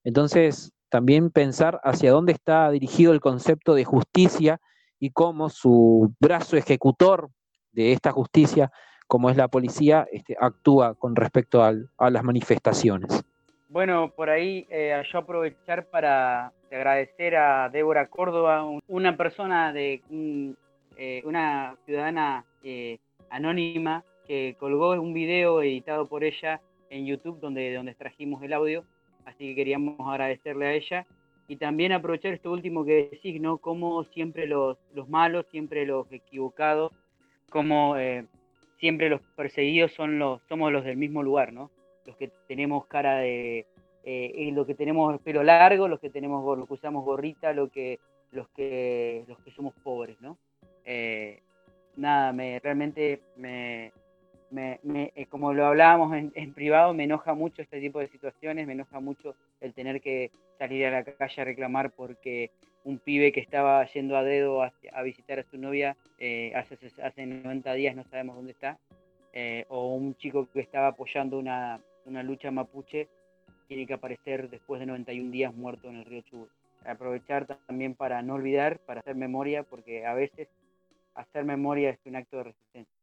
Entonces, 0.06 0.72
también 0.88 1.32
pensar 1.32 1.82
hacia 1.84 2.12
dónde 2.12 2.32
está 2.32 2.72
dirigido 2.72 3.12
el 3.12 3.20
concepto 3.20 3.76
de 3.76 3.84
justicia 3.84 4.62
y 5.00 5.12
cómo 5.12 5.50
su 5.50 6.14
brazo 6.18 6.56
ejecutor 6.56 7.30
de 7.74 7.92
esta 7.92 8.14
justicia 8.14 8.72
como 9.10 9.32
es 9.32 9.36
la 9.36 9.48
policía, 9.48 10.08
este, 10.12 10.38
actúa 10.40 10.94
con 10.94 11.16
respecto 11.16 11.64
a 11.64 12.10
las 12.12 12.24
manifestaciones. 12.24 13.26
Bueno, 13.68 14.12
por 14.16 14.30
ahí 14.30 14.68
eh, 14.70 15.02
yo 15.12 15.18
aprovechar 15.18 15.88
para 15.88 16.54
agradecer 16.72 17.36
a 17.36 17.70
Débora 17.70 18.06
Córdoba, 18.06 18.64
una 18.88 19.18
persona 19.18 19.74
de 19.74 20.04
eh, 20.96 21.24
una 21.26 21.76
ciudadana 21.88 22.46
eh, 22.64 23.00
anónima 23.32 24.04
que 24.28 24.56
colgó 24.60 24.92
un 24.92 25.16
video 25.16 25.64
editado 25.64 26.06
por 26.06 26.24
ella 26.24 26.62
en 26.92 27.08
YouTube 27.08 27.40
donde, 27.40 27.74
donde 27.74 27.94
extrajimos 27.94 28.44
el 28.44 28.54
audio, 28.54 28.84
así 29.26 29.40
que 29.50 29.56
queríamos 29.56 29.96
agradecerle 30.08 30.68
a 30.68 30.74
ella 30.74 31.08
y 31.48 31.56
también 31.56 31.94
aprovechar 31.94 32.34
esto 32.34 32.52
último 32.52 32.86
que 32.86 33.10
decís, 33.12 33.42
¿no? 33.42 33.58
Como 33.58 34.04
siempre 34.04 34.46
los, 34.46 34.78
los 34.94 35.10
malos, 35.10 35.48
siempre 35.50 35.88
los 35.88 36.06
equivocados, 36.12 36.92
como 37.50 37.96
siempre 38.80 39.10
los 39.10 39.22
perseguidos 39.36 39.94
son 39.94 40.20
los, 40.20 40.42
somos 40.48 40.72
los 40.72 40.84
del 40.84 40.98
mismo 40.98 41.22
lugar, 41.22 41.54
¿no? 41.54 41.72
Los 42.06 42.16
que 42.18 42.32
tenemos 42.48 42.88
cara 42.88 43.18
de, 43.18 43.68
eh, 44.04 44.50
los 44.54 44.66
que 44.66 44.76
tenemos 44.76 45.20
pelo 45.22 45.44
largo, 45.44 45.88
los 45.88 46.00
que 46.00 46.10
tenemos, 46.10 46.58
los 46.58 46.68
que 46.68 46.74
usamos 46.74 47.04
gorrita, 47.04 47.54
lo 47.54 47.70
que, 47.70 48.00
los 48.32 48.48
que, 48.50 49.26
los 49.28 49.40
que 49.40 49.52
somos 49.52 49.74
pobres, 49.84 50.20
¿no? 50.22 50.38
Eh, 50.86 51.42
nada, 51.96 52.32
me, 52.34 52.60
realmente 52.60 53.22
me, 53.36 53.92
me, 54.52 54.80
eh, 55.16 55.26
como 55.28 55.54
lo 55.54 55.66
hablábamos 55.66 56.16
en, 56.16 56.54
privado, 56.54 56.94
me 56.94 57.04
enoja 57.04 57.34
mucho 57.34 57.62
este 57.62 57.80
tipo 57.80 58.00
de 58.00 58.08
situaciones, 58.08 58.66
me 58.66 58.74
enoja 58.74 59.00
mucho 59.00 59.36
el 59.62 59.74
tener 59.74 60.02
que 60.02 60.32
salir 60.58 60.86
a 60.86 60.92
la 60.92 61.04
calle 61.04 61.42
a 61.42 61.46
reclamar 61.46 61.92
porque 61.92 62.52
un 62.90 62.98
pibe 62.98 63.32
que 63.32 63.40
estaba 63.40 63.86
yendo 63.86 64.18
a 64.18 64.24
dedo 64.24 64.64
a, 64.64 65.02
visitar 65.04 65.38
a 65.40 65.44
su 65.44 65.58
novia 65.58 65.96
eh, 66.18 66.52
hace, 66.56 66.76
hace 67.04 67.26
90 67.26 67.74
días 67.74 67.96
no 67.96 68.04
sabemos 68.06 68.36
dónde 68.36 68.54
está, 68.54 68.80
eh, 69.32 69.66
o 69.70 69.94
un 69.94 70.16
chico 70.16 70.50
que 70.52 70.62
estaba 70.62 70.88
apoyando 70.88 71.38
una, 71.38 71.80
una, 72.06 72.24
lucha 72.24 72.50
mapuche 72.50 73.08
tiene 73.68 73.86
que 73.86 73.94
aparecer 73.94 74.50
después 74.50 74.80
de 74.80 74.88
91 74.88 75.30
días 75.30 75.54
muerto 75.54 75.88
en 75.88 75.98
el 75.98 76.06
río 76.06 76.22
Chubut. 76.22 76.50
Aprovechar 76.84 77.46
también 77.68 77.94
para 77.94 78.24
no 78.24 78.34
olvidar, 78.34 78.80
para 78.80 79.02
hacer 79.02 79.16
memoria, 79.16 79.62
porque 79.62 80.08
a 80.08 80.16
veces 80.16 80.48
hacer 81.14 81.46
memoria 81.46 81.92
es 81.92 82.00
un 82.06 82.16
acto 82.16 82.38
de 82.38 82.44
resistencia. 82.46 83.00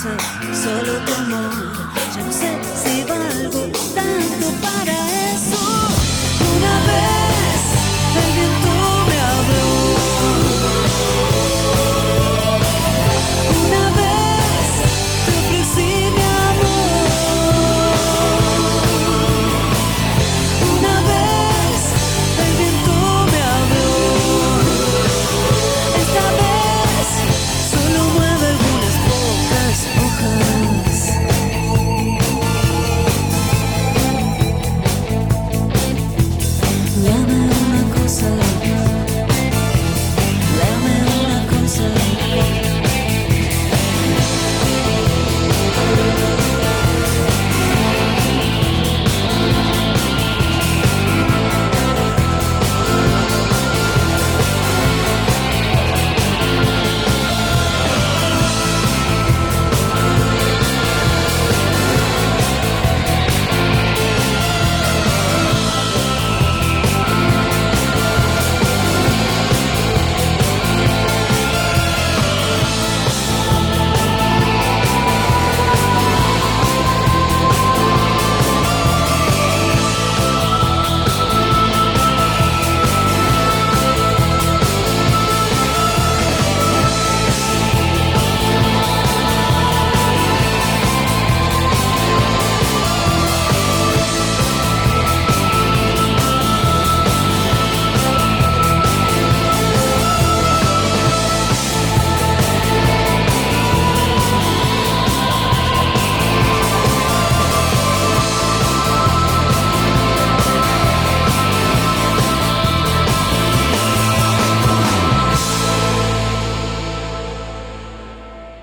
Solo 0.00 0.98
tu 1.04 1.14
amor. 1.14 1.69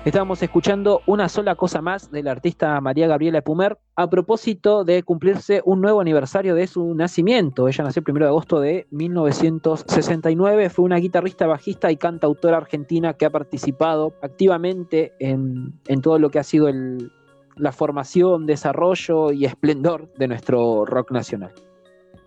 Estábamos 0.08 0.42
escuchando 0.42 1.02
una 1.04 1.28
sola 1.28 1.54
cosa 1.54 1.82
más 1.82 2.10
del 2.10 2.28
artista 2.28 2.80
María 2.80 3.06
Gabriela 3.06 3.42
Pumer 3.42 3.76
a 3.94 4.08
propósito 4.08 4.82
de 4.82 5.02
cumplirse 5.02 5.60
un 5.66 5.82
nuevo 5.82 6.00
aniversario 6.00 6.54
de 6.54 6.66
su 6.66 6.94
nacimiento. 6.94 7.68
Ella 7.68 7.84
nació 7.84 8.02
el 8.06 8.12
1 8.12 8.20
de 8.24 8.28
agosto 8.28 8.58
de 8.58 8.86
1969, 8.90 10.70
fue 10.70 10.86
una 10.86 10.96
guitarrista, 10.96 11.46
bajista 11.46 11.92
y 11.92 11.98
cantautora 11.98 12.56
argentina 12.56 13.12
que 13.18 13.26
ha 13.26 13.30
participado 13.30 14.14
activamente 14.22 15.12
en, 15.18 15.74
en 15.88 16.00
todo 16.00 16.18
lo 16.18 16.30
que 16.30 16.38
ha 16.38 16.42
sido 16.44 16.68
el- 16.68 17.12
la 17.56 17.72
formación, 17.72 18.46
desarrollo 18.46 19.30
y 19.32 19.44
esplendor 19.44 20.10
de 20.14 20.26
nuestro 20.26 20.86
rock 20.86 21.10
nacional. 21.10 21.52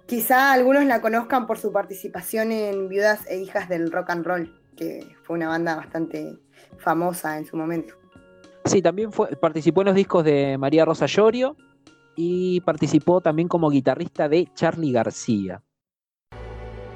Quizá 0.06 0.54
algunos 0.54 0.86
la 0.86 1.02
conozcan 1.02 1.48
por 1.48 1.58
su 1.58 1.72
participación 1.72 2.52
en 2.52 2.90
Viudas 2.90 3.26
e 3.28 3.40
Hijas 3.42 3.70
del 3.70 3.92
Rock 3.92 4.12
and 4.12 4.24
Roll, 4.24 4.54
que 4.78 5.16
fue 5.24 5.38
una 5.38 5.48
banda 5.48 5.76
bastante 5.76 6.38
famosa 6.82 7.38
en 7.38 7.46
su 7.46 7.56
momento. 7.56 7.96
Sí, 8.66 8.82
también 8.82 9.12
fue, 9.12 9.28
participó 9.36 9.82
en 9.82 9.88
los 9.88 9.96
discos 9.96 10.24
de 10.24 10.58
María 10.58 10.86
Rosa 10.86 11.06
Llorio 11.06 11.56
y 12.16 12.62
participó 12.62 13.22
también 13.22 13.48
como 13.48 13.70
guitarrista 13.70 14.28
de 14.28 14.48
Charlie 14.54 14.92
García. 14.92 15.62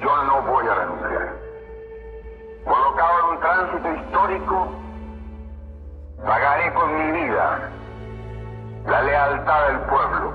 Yo 0.00 0.24
no 0.24 0.42
voy 0.42 0.66
a 0.66 0.74
renunciar. 0.74 1.36
Colocado 2.64 3.18
en 3.18 3.34
un 3.34 3.40
tránsito 3.40 3.94
histórico, 3.94 4.68
pagaré 6.24 6.74
con 6.74 6.94
mi 6.94 7.20
vida 7.20 7.70
la 8.86 9.02
lealtad 9.02 9.68
del 9.68 9.80
pueblo. 9.88 10.32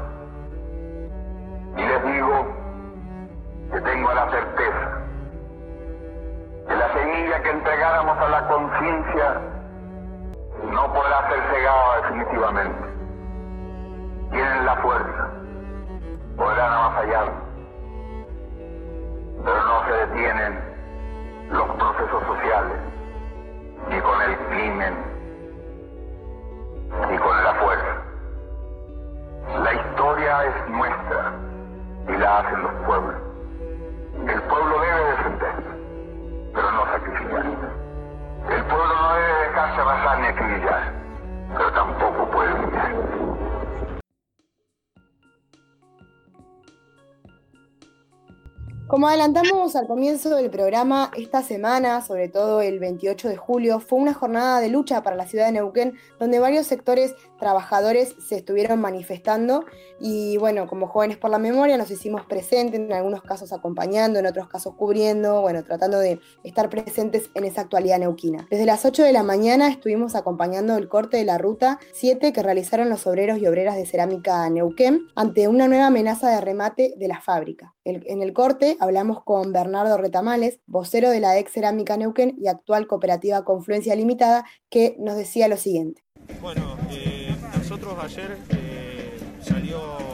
Y 1.77 1.81
les 1.81 2.13
digo 2.13 2.47
que 3.71 3.81
tengo 3.81 4.13
la 4.13 4.29
certeza 4.29 5.00
la 6.67 6.93
semilla 6.93 7.41
que 7.41 7.49
entregáramos 7.49 8.17
a 8.17 8.29
la 8.29 8.47
conciencia 8.47 9.41
no 10.71 10.93
podrá 10.93 11.29
ser 11.29 11.39
cegada 11.53 12.01
definitivamente. 12.01 12.87
Tienen 14.31 14.65
la 14.65 14.75
fuerza, 14.77 15.29
podrán 16.37 16.73
avasallarnos 16.73 17.51
pero 19.43 19.63
no 19.63 19.85
se 19.85 19.91
detienen 19.93 20.59
los 21.49 21.67
procesos 21.69 22.23
sociales, 22.25 22.77
ni 23.89 23.99
con 24.01 24.21
el 24.21 24.37
crimen, 24.49 24.93
ni 27.09 27.17
con 27.17 27.43
la 27.43 27.53
fuerza. 27.55 27.95
La 29.63 29.73
historia 29.73 30.45
es 30.45 30.69
nuestra 30.69 31.33
y 32.07 32.17
la 32.17 32.39
hacen 32.39 32.63
los 32.63 32.73
pueblos. 32.85 33.15
El 34.27 34.41
pueblo 34.43 34.79
debe 34.79 35.03
defenderse, 35.11 35.70
pero 36.53 36.71
no 36.71 36.85
sacrificarse. 36.85 37.49
El 38.49 38.63
pueblo 38.65 38.95
no 39.01 39.13
debe 39.13 39.47
dejarse 39.47 39.81
arrasar 39.81 40.19
ni 40.19 40.27
acribillar, 40.27 40.93
pero 41.55 41.71
tampoco 41.71 42.31
puede 42.31 42.53
humillar. 42.53 43.30
Como 48.91 49.07
adelantamos 49.07 49.77
al 49.77 49.87
comienzo 49.87 50.35
del 50.35 50.49
programa, 50.49 51.11
esta 51.15 51.41
semana, 51.43 52.01
sobre 52.01 52.27
todo 52.27 52.59
el 52.59 52.77
28 52.77 53.29
de 53.29 53.37
julio, 53.37 53.79
fue 53.79 53.97
una 53.97 54.13
jornada 54.13 54.59
de 54.59 54.67
lucha 54.67 55.01
para 55.01 55.15
la 55.15 55.25
ciudad 55.25 55.45
de 55.45 55.53
Neuquén, 55.53 55.93
donde 56.19 56.39
varios 56.39 56.67
sectores 56.67 57.15
trabajadores 57.39 58.13
se 58.27 58.35
estuvieron 58.35 58.81
manifestando 58.81 59.63
y 59.97 60.35
bueno, 60.35 60.67
como 60.67 60.87
jóvenes 60.87 61.15
por 61.15 61.29
la 61.31 61.39
memoria 61.39 61.77
nos 61.77 61.89
hicimos 61.89 62.25
presentes, 62.25 62.81
en 62.81 62.91
algunos 62.91 63.21
casos 63.21 63.53
acompañando, 63.53 64.19
en 64.19 64.25
otros 64.25 64.49
casos 64.49 64.75
cubriendo, 64.75 65.39
bueno, 65.39 65.63
tratando 65.63 65.97
de 65.97 66.19
estar 66.43 66.69
presentes 66.69 67.29
en 67.33 67.45
esa 67.45 67.61
actualidad 67.61 67.97
neuquina. 67.97 68.45
Desde 68.51 68.65
las 68.65 68.83
8 68.83 69.03
de 69.03 69.13
la 69.13 69.23
mañana 69.23 69.69
estuvimos 69.69 70.15
acompañando 70.15 70.75
el 70.75 70.89
corte 70.89 71.15
de 71.15 71.23
la 71.23 71.37
ruta 71.37 71.79
7 71.93 72.33
que 72.33 72.43
realizaron 72.43 72.89
los 72.89 73.07
obreros 73.07 73.39
y 73.39 73.47
obreras 73.47 73.77
de 73.77 73.85
cerámica 73.85 74.49
Neuquén 74.49 75.07
ante 75.15 75.47
una 75.47 75.69
nueva 75.69 75.87
amenaza 75.87 76.29
de 76.29 76.41
remate 76.41 76.93
de 76.97 77.07
la 77.07 77.21
fábrica. 77.21 77.73
En 77.83 78.21
el 78.21 78.33
corte 78.33 78.77
hablamos 78.79 79.23
con 79.23 79.51
Bernardo 79.51 79.97
Retamales, 79.97 80.59
vocero 80.67 81.09
de 81.09 81.19
la 81.19 81.39
ex 81.39 81.51
Cerámica 81.53 81.97
Neuquén 81.97 82.35
y 82.37 82.47
actual 82.47 82.85
cooperativa 82.85 83.43
Confluencia 83.43 83.95
Limitada, 83.95 84.45
que 84.69 84.95
nos 84.99 85.15
decía 85.15 85.47
lo 85.47 85.57
siguiente. 85.57 86.03
Bueno, 86.41 86.77
eh, 86.91 87.35
nosotros 87.57 87.71
nosotros 87.71 87.95
ayer 88.03 88.37
eh, 88.49 89.17
salió 89.41 90.10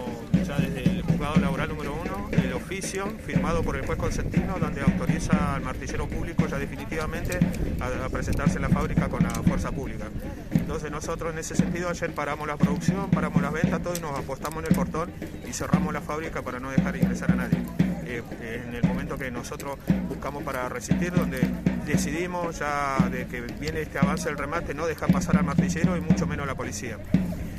firmado 3.25 3.63
por 3.63 3.75
el 3.75 3.85
juez 3.85 3.97
Consentino 3.97 4.57
donde 4.59 4.81
autoriza 4.81 5.55
al 5.55 5.61
martillero 5.61 6.07
público 6.07 6.47
ya 6.47 6.57
definitivamente 6.57 7.38
a, 7.81 8.07
presentarse 8.07 8.55
en 8.55 8.61
la 8.61 8.69
fábrica 8.69 9.09
con 9.09 9.23
la 9.23 9.29
fuerza 9.29 9.71
pública. 9.71 10.05
Entonces 10.51 10.89
nosotros 10.89 11.33
en 11.33 11.39
ese 11.39 11.55
sentido 11.55 11.89
ayer 11.89 12.13
paramos 12.13 12.47
la 12.47 12.55
producción, 12.55 13.09
paramos 13.09 13.41
las 13.41 13.51
ventas, 13.51 13.83
todo 13.83 13.93
y 13.93 13.99
nos 13.99 14.17
apostamos 14.17 14.63
en 14.63 14.69
el 14.69 14.75
portón 14.75 15.11
y 15.45 15.51
cerramos 15.51 15.93
la 15.93 15.99
fábrica 15.99 16.41
para 16.41 16.61
no 16.61 16.71
dejar 16.71 16.95
ingresar 16.95 17.31
a 17.31 17.35
nadie. 17.35 17.57
Eh, 18.05 18.23
en 18.65 18.73
el 18.73 18.83
momento 18.83 19.17
que 19.17 19.29
nosotros 19.31 19.77
buscamos 20.07 20.43
para 20.43 20.69
resistir, 20.69 21.11
donde 21.11 21.41
decidimos 21.85 22.57
ya 22.57 23.09
de 23.11 23.27
que 23.27 23.41
viene 23.41 23.81
este 23.81 23.99
avance 23.99 24.29
del 24.29 24.38
remate, 24.38 24.73
no 24.73 24.88
dejar 24.88 25.11
pasar 25.11 25.35
al 25.35 25.43
martillero 25.43 25.97
y 25.97 26.01
mucho 26.01 26.25
menos 26.25 26.45
a 26.45 26.47
la 26.47 26.55
policía. 26.55 26.97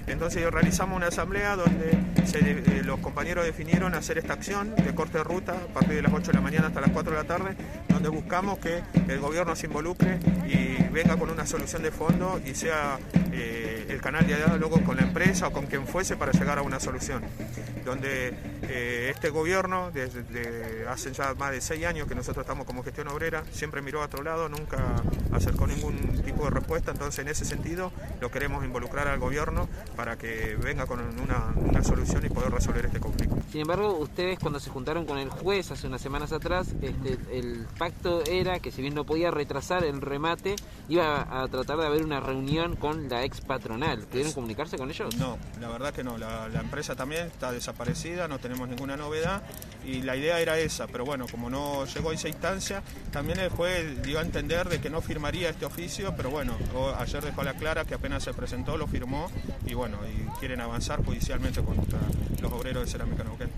Entonces 0.09 0.51
realizamos 0.51 0.97
una 0.97 1.09
asamblea 1.09 1.57
donde 1.57 1.91
eh, 1.91 2.83
los 2.85 3.01
compañeros 3.01 3.45
definieron 3.45 3.95
hacer 3.95 4.19
esta 4.19 4.35
acción 4.35 4.75
de 4.75 4.95
corte 4.95 5.19
de 5.19 5.25
ruta 5.25 5.53
a 5.53 5.73
partir 5.73 5.97
de 5.97 6.03
las 6.03 6.13
8 6.13 6.29
de 6.29 6.33
la 6.35 6.41
mañana 6.41 6.69
hasta 6.69 6.81
las 6.81 6.91
4 6.91 7.13
de 7.13 7.19
la 7.19 7.25
tarde, 7.25 7.57
donde 7.89 8.09
buscamos 8.09 8.59
que 8.59 8.83
el 9.09 9.21
gobierno 9.21 9.55
se 9.57 9.67
involucre 9.67 10.19
y 10.47 10.83
venga 10.93 11.17
con 11.17 11.31
una 11.31 11.47
solución 11.47 11.83
de 11.83 11.91
fondo 11.91 12.41
y 12.45 12.55
sea 12.55 12.99
eh, 13.33 13.87
el 13.89 14.01
canal 14.01 14.27
de 14.27 14.37
diálogo 14.37 14.83
con 14.85 14.97
la 14.97 15.03
empresa 15.03 15.49
o 15.49 15.53
con 15.53 15.67
quien 15.67 15.87
fuese 15.87 16.17
para 16.17 16.33
llegar 16.33 16.59
a 16.59 16.63
una 16.63 16.81
solución. 16.81 17.23
Donde 17.85 18.35
eh, 18.63 19.11
este 19.15 19.31
gobierno, 19.31 19.91
desde 19.93 20.23
de 20.23 20.87
hace 20.89 21.13
ya 21.13 21.35
más 21.35 21.53
de 21.53 21.61
seis 21.61 21.87
años 21.87 22.07
que 22.07 22.15
nosotros 22.15 22.45
estamos 22.45 22.67
como 22.67 22.83
gestión 22.83 23.09
obrera, 23.09 23.45
siempre 23.51 23.81
miró 23.81 24.03
a 24.03 24.07
otro 24.07 24.23
lado, 24.23 24.49
nunca 24.49 24.79
acercó 25.33 25.67
ningún 25.67 26.23
tipo 26.25 26.45
de 26.45 26.51
respuesta, 26.51 26.91
entonces 26.91 27.21
en 27.21 27.29
ese 27.29 27.45
sentido 27.45 27.93
lo 28.21 28.31
queremos 28.31 28.65
involucrar 28.65 29.09
al 29.09 29.19
gobierno 29.19 29.69
para 29.99 30.17
que 30.17 30.55
venga 30.55 30.87
con 30.87 31.01
una, 31.01 31.53
una 31.57 31.83
solución 31.83 32.25
y 32.25 32.29
poder 32.29 32.53
resolver 32.53 32.87
este 32.87 33.01
conflicto. 33.01 33.37
Sin 33.51 33.63
embargo, 33.63 33.97
ustedes 33.97 34.39
cuando 34.39 34.61
se 34.61 34.71
juntaron 34.71 35.05
con 35.05 35.19
el 35.19 35.29
juez 35.29 35.73
hace 35.73 35.89
unas 35.89 36.01
semanas 36.01 36.31
atrás, 36.31 36.69
este, 36.81 37.19
el 37.37 37.67
pacto 37.77 38.23
era 38.25 38.61
que 38.61 38.71
si 38.71 38.81
bien 38.81 38.95
no 38.95 39.03
podía 39.03 39.33
retrasar 39.33 39.83
el 39.83 40.01
remate, 40.01 40.55
iba 40.89 41.43
a 41.43 41.49
tratar 41.49 41.79
de 41.79 41.87
haber 41.87 42.05
una 42.05 42.21
reunión 42.21 42.77
con 42.77 43.09
la 43.09 43.25
ex 43.25 43.41
patronal. 43.41 44.03
¿Pudieron 44.03 44.33
comunicarse 44.35 44.79
con 44.79 44.89
ellos? 44.89 45.17
No, 45.17 45.37
la 45.61 45.69
verdad 45.69 45.93
que 45.93 46.05
no. 46.05 46.17
La, 46.17 46.49
la 46.49 46.61
empresa 46.61 46.95
también 46.95 47.27
está 47.27 47.51
desaparecida, 47.51 48.29
no 48.29 48.39
tenemos 48.39 48.69
ninguna 48.69 48.97
novedad 48.97 49.43
y 49.85 50.03
la 50.03 50.15
idea 50.15 50.39
era 50.39 50.61
esa, 50.61 50.87
pero 50.87 51.05
bueno, 51.05 51.27
como 51.29 51.51
no 51.51 51.87
llegó 51.87 52.11
a 52.11 52.15
esa 52.15 52.29
instancia, 52.29 52.85
también 53.11 53.41
el 53.41 53.49
juez 53.49 54.01
dio 54.03 54.21
a 54.21 54.23
entender 54.23 54.69
de 54.69 54.81
que 54.81 54.91
no 54.91 55.01
firmaría 55.01 55.51
este 55.51 55.65
oficio, 55.65 56.15
pero 56.17 56.31
bueno, 56.31 56.53
ayer 56.99 57.25
dejó 57.25 57.41
a 57.41 57.45
la 57.45 57.55
clara 57.55 57.85
que 57.85 57.95
apenas 57.95 58.23
se 58.23 58.33
presentó, 58.33 58.77
lo 58.77 58.87
firmó 58.87 59.29
y 59.67 59.75
bueno, 59.75 59.88
y 60.07 60.39
quieren 60.39 60.61
avanzar 60.61 61.05
judicialmente 61.05 61.63
contra 61.63 61.99
los 62.41 62.53
obreros 62.53 62.85
de 62.85 62.91
Cerámica 62.91 63.25
Neuquén. 63.25 63.51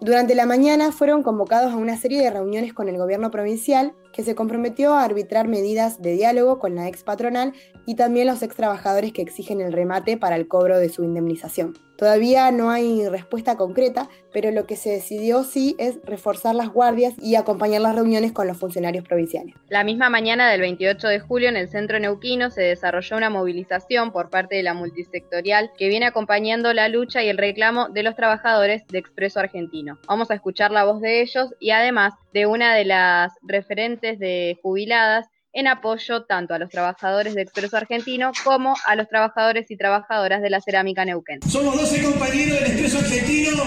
Durante 0.00 0.34
la 0.34 0.46
mañana 0.46 0.90
fueron 0.90 1.22
convocados 1.22 1.72
a 1.72 1.76
una 1.76 1.96
serie 1.96 2.20
de 2.20 2.30
reuniones 2.30 2.74
con 2.74 2.88
el 2.88 2.98
gobierno 2.98 3.30
provincial 3.30 3.94
que 4.12 4.24
se 4.24 4.34
comprometió 4.34 4.94
a 4.94 5.04
arbitrar 5.04 5.46
medidas 5.46 6.02
de 6.02 6.14
diálogo 6.14 6.58
con 6.58 6.74
la 6.74 6.88
ex 6.88 7.04
patronal 7.04 7.52
y 7.86 7.94
también 7.94 8.26
los 8.26 8.42
ex 8.42 8.56
trabajadores 8.56 9.12
que 9.12 9.22
exigen 9.22 9.60
el 9.60 9.72
remate 9.72 10.16
para 10.16 10.34
el 10.34 10.48
cobro 10.48 10.78
de 10.78 10.88
su 10.88 11.04
indemnización. 11.04 11.74
Todavía 12.02 12.50
no 12.50 12.72
hay 12.72 13.06
respuesta 13.08 13.56
concreta, 13.56 14.08
pero 14.32 14.50
lo 14.50 14.66
que 14.66 14.74
se 14.74 14.90
decidió 14.90 15.44
sí 15.44 15.76
es 15.78 16.00
reforzar 16.02 16.52
las 16.52 16.68
guardias 16.68 17.14
y 17.22 17.36
acompañar 17.36 17.80
las 17.80 17.94
reuniones 17.94 18.32
con 18.32 18.48
los 18.48 18.58
funcionarios 18.58 19.04
provinciales. 19.04 19.54
La 19.68 19.84
misma 19.84 20.10
mañana 20.10 20.50
del 20.50 20.62
28 20.62 21.06
de 21.06 21.20
julio 21.20 21.48
en 21.48 21.56
el 21.56 21.68
centro 21.68 22.00
neuquino 22.00 22.50
se 22.50 22.62
desarrolló 22.62 23.16
una 23.16 23.30
movilización 23.30 24.10
por 24.10 24.30
parte 24.30 24.56
de 24.56 24.64
la 24.64 24.74
multisectorial 24.74 25.70
que 25.78 25.86
viene 25.86 26.06
acompañando 26.06 26.72
la 26.72 26.88
lucha 26.88 27.22
y 27.22 27.28
el 27.28 27.38
reclamo 27.38 27.88
de 27.88 28.02
los 28.02 28.16
trabajadores 28.16 28.82
de 28.88 28.98
Expreso 28.98 29.38
Argentino. 29.38 30.00
Vamos 30.08 30.32
a 30.32 30.34
escuchar 30.34 30.72
la 30.72 30.82
voz 30.82 31.00
de 31.00 31.22
ellos 31.22 31.54
y 31.60 31.70
además 31.70 32.14
de 32.34 32.46
una 32.46 32.74
de 32.74 32.84
las 32.84 33.32
referentes 33.42 34.18
de 34.18 34.58
jubiladas 34.60 35.28
en 35.52 35.66
apoyo 35.66 36.24
tanto 36.24 36.54
a 36.54 36.58
los 36.58 36.70
trabajadores 36.70 37.34
de 37.34 37.42
Expreso 37.42 37.76
Argentino 37.76 38.32
como 38.44 38.74
a 38.86 38.96
los 38.96 39.08
trabajadores 39.08 39.70
y 39.70 39.76
trabajadoras 39.76 40.40
de 40.42 40.50
la 40.50 40.60
cerámica 40.60 41.04
Neuquén. 41.04 41.40
Somos 41.48 41.76
12 41.76 42.02
compañeros 42.02 42.60
del 42.60 42.70
Expreso 42.72 42.98
Argentino 42.98 43.62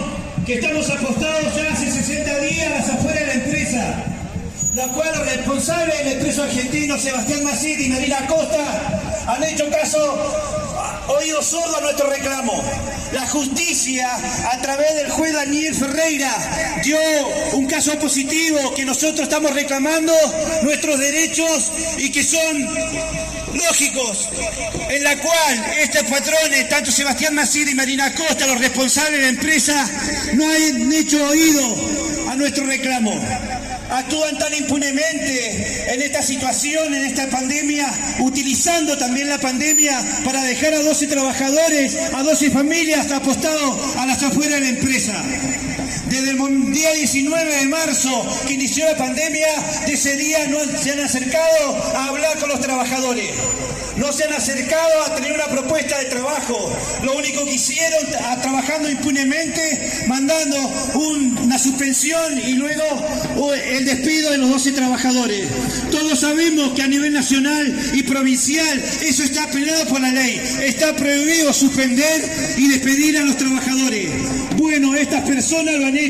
que 0.46 0.56
estamos 0.56 0.90
apostados 0.90 1.56
ya 1.56 1.72
hace 1.72 1.92
60 1.92 2.40
días 2.40 2.68
a 2.68 2.70
las 2.70 2.90
afueras 2.90 3.20
de 3.20 3.28
la 3.28 3.34
empresa, 3.34 4.04
la 4.76 4.88
cual 4.90 5.10
los 5.18 5.26
responsables 5.36 5.98
del 6.00 6.08
Expreso 6.14 6.44
Argentino, 6.44 6.98
Sebastián 6.98 7.44
Macid 7.44 7.80
y 7.80 7.90
Marina 7.90 8.28
Costa, 8.28 9.26
han 9.28 9.44
hecho 9.44 9.70
caso, 9.72 10.65
oído 11.08 11.42
sordo 11.42 11.78
a 11.78 11.82
nuestro 11.82 12.10
reclamo. 12.10 12.64
La 13.12 13.28
justicia, 13.28 14.08
a 14.52 14.62
través 14.62 14.96
del 14.96 15.10
juez 15.10 15.34
Daniel 15.34 15.74
Ferreira, 15.74 16.82
dio 16.84 16.98
un 17.54 17.68
caso 17.68 17.98
positivo 18.00 18.74
que 18.76 18.86
nosotros 18.86 19.22
estamos 19.22 19.54
reclamando 19.54 20.14
nuestros 20.64 21.00
derechos 21.00 21.72
y 21.98 22.12
que 22.12 22.24
son 22.24 22.68
lógicos, 23.56 24.30
en 24.90 25.04
la 25.04 25.18
cual 25.18 25.66
estos 25.80 26.04
patrones, 26.04 26.70
tanto 26.70 26.92
Sebastián 26.92 27.34
Macir 27.36 27.70
y 27.70 27.76
Marina 27.76 28.14
Costa, 28.14 28.48
los 28.48 28.60
responsables 28.60 29.14
de 29.14 29.22
la 29.22 29.30
empresa, 29.30 29.90
no 30.34 30.50
han 30.50 30.92
hecho 30.92 31.26
oído 31.28 32.30
a 32.30 32.36
nuestro 32.36 32.66
reclamo. 32.66 33.14
Actúan 33.90 34.38
tan 34.38 34.54
impunemente 34.54 35.94
en 35.94 36.02
esta 36.02 36.22
situación, 36.22 36.94
en 36.94 37.06
esta 37.06 37.30
pandemia, 37.30 37.88
utilizando 38.20 38.98
también 38.98 39.30
la 39.30 39.40
pandemia 39.40 40.04
para 40.24 40.44
dejar 40.44 40.74
a 40.74 40.80
12 40.80 41.08
trabajadores, 41.08 41.96
a 42.14 42.24
12 42.24 42.52
familias 42.52 43.12
apostados 43.12 43.96
a 43.98 44.06
las 44.06 44.24
afueras 44.24 44.60
de 44.60 44.62
la 44.62 44.70
empresa. 44.70 45.14
Desde 46.16 46.32
el 46.32 46.72
día 46.74 46.94
19 46.94 47.56
de 47.58 47.66
marzo 47.66 48.26
que 48.48 48.54
inició 48.54 48.86
la 48.86 48.96
pandemia, 48.96 49.48
de 49.86 49.94
ese 49.94 50.16
día 50.16 50.48
no 50.48 50.60
se 50.82 50.92
han 50.94 51.02
acercado 51.02 51.76
a 51.94 52.06
hablar 52.06 52.40
con 52.40 52.48
los 52.48 52.62
trabajadores. 52.62 53.32
No 53.98 54.12
se 54.12 54.24
han 54.26 54.34
acercado 54.34 55.04
a 55.06 55.16
tener 55.16 55.34
una 55.34 55.48
propuesta 55.48 55.98
de 56.00 56.06
trabajo. 56.06 56.74
Lo 57.04 57.16
único 57.18 57.44
que 57.46 57.54
hicieron, 57.54 58.00
trabajando 58.42 58.90
impunemente, 58.90 60.04
mandando 60.08 60.58
un- 60.96 61.38
una 61.38 61.58
suspensión 61.60 62.40
y 62.46 62.54
luego 62.54 62.84
el 63.72 63.86
despido 63.86 64.32
de 64.32 64.38
los 64.38 64.50
12 64.50 64.72
trabajadores. 64.74 65.48
Todos 65.92 66.20
sabemos 66.20 66.74
que 66.74 66.82
a 66.82 66.88
nivel 66.88 67.14
nacional 67.14 67.74
y 67.94 68.04
provincial 68.04 68.82
eso 69.02 69.24
está 69.24 69.50
penado 69.50 69.86
por 69.88 70.00
la 70.02 70.12
ley. 70.12 70.42
Está 70.64 70.94
prohibido 70.96 71.54
suspender 71.54 72.56
y 72.58 72.68
despedir 72.70 73.18
a 73.18 73.22
los 73.24 73.38
trabajadores. 73.38 74.10
Bueno, 74.58 74.94
estas 74.96 75.24
personas 75.26 75.76
lo 75.76 75.86
han 75.86 75.96
hecho 75.98 76.05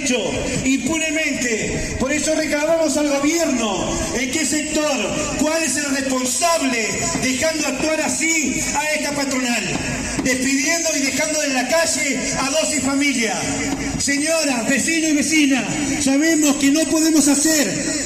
impunemente. 0.65 1.95
Por 1.99 2.11
eso 2.11 2.35
reclamamos 2.35 2.97
al 2.97 3.09
gobierno 3.09 3.89
en 4.15 4.31
qué 4.31 4.45
sector, 4.45 5.37
cuál 5.39 5.63
es 5.63 5.77
el 5.77 5.95
responsable 5.95 6.87
dejando 7.21 7.67
actuar 7.67 8.01
así 8.01 8.61
a 8.75 8.93
esta 8.95 9.11
patronal, 9.15 9.63
despidiendo 10.23 10.89
y 10.97 11.01
dejando 11.01 11.43
en 11.43 11.53
la 11.53 11.67
calle 11.67 12.19
a 12.39 12.49
12 12.49 12.81
familias. 12.81 13.37
Señoras, 13.97 14.67
vecinos 14.67 15.11
y 15.11 15.13
vecinas, 15.13 15.65
sabemos 16.03 16.57
que 16.57 16.71
no 16.71 16.81
podemos 16.85 17.27
hacer 17.27 18.04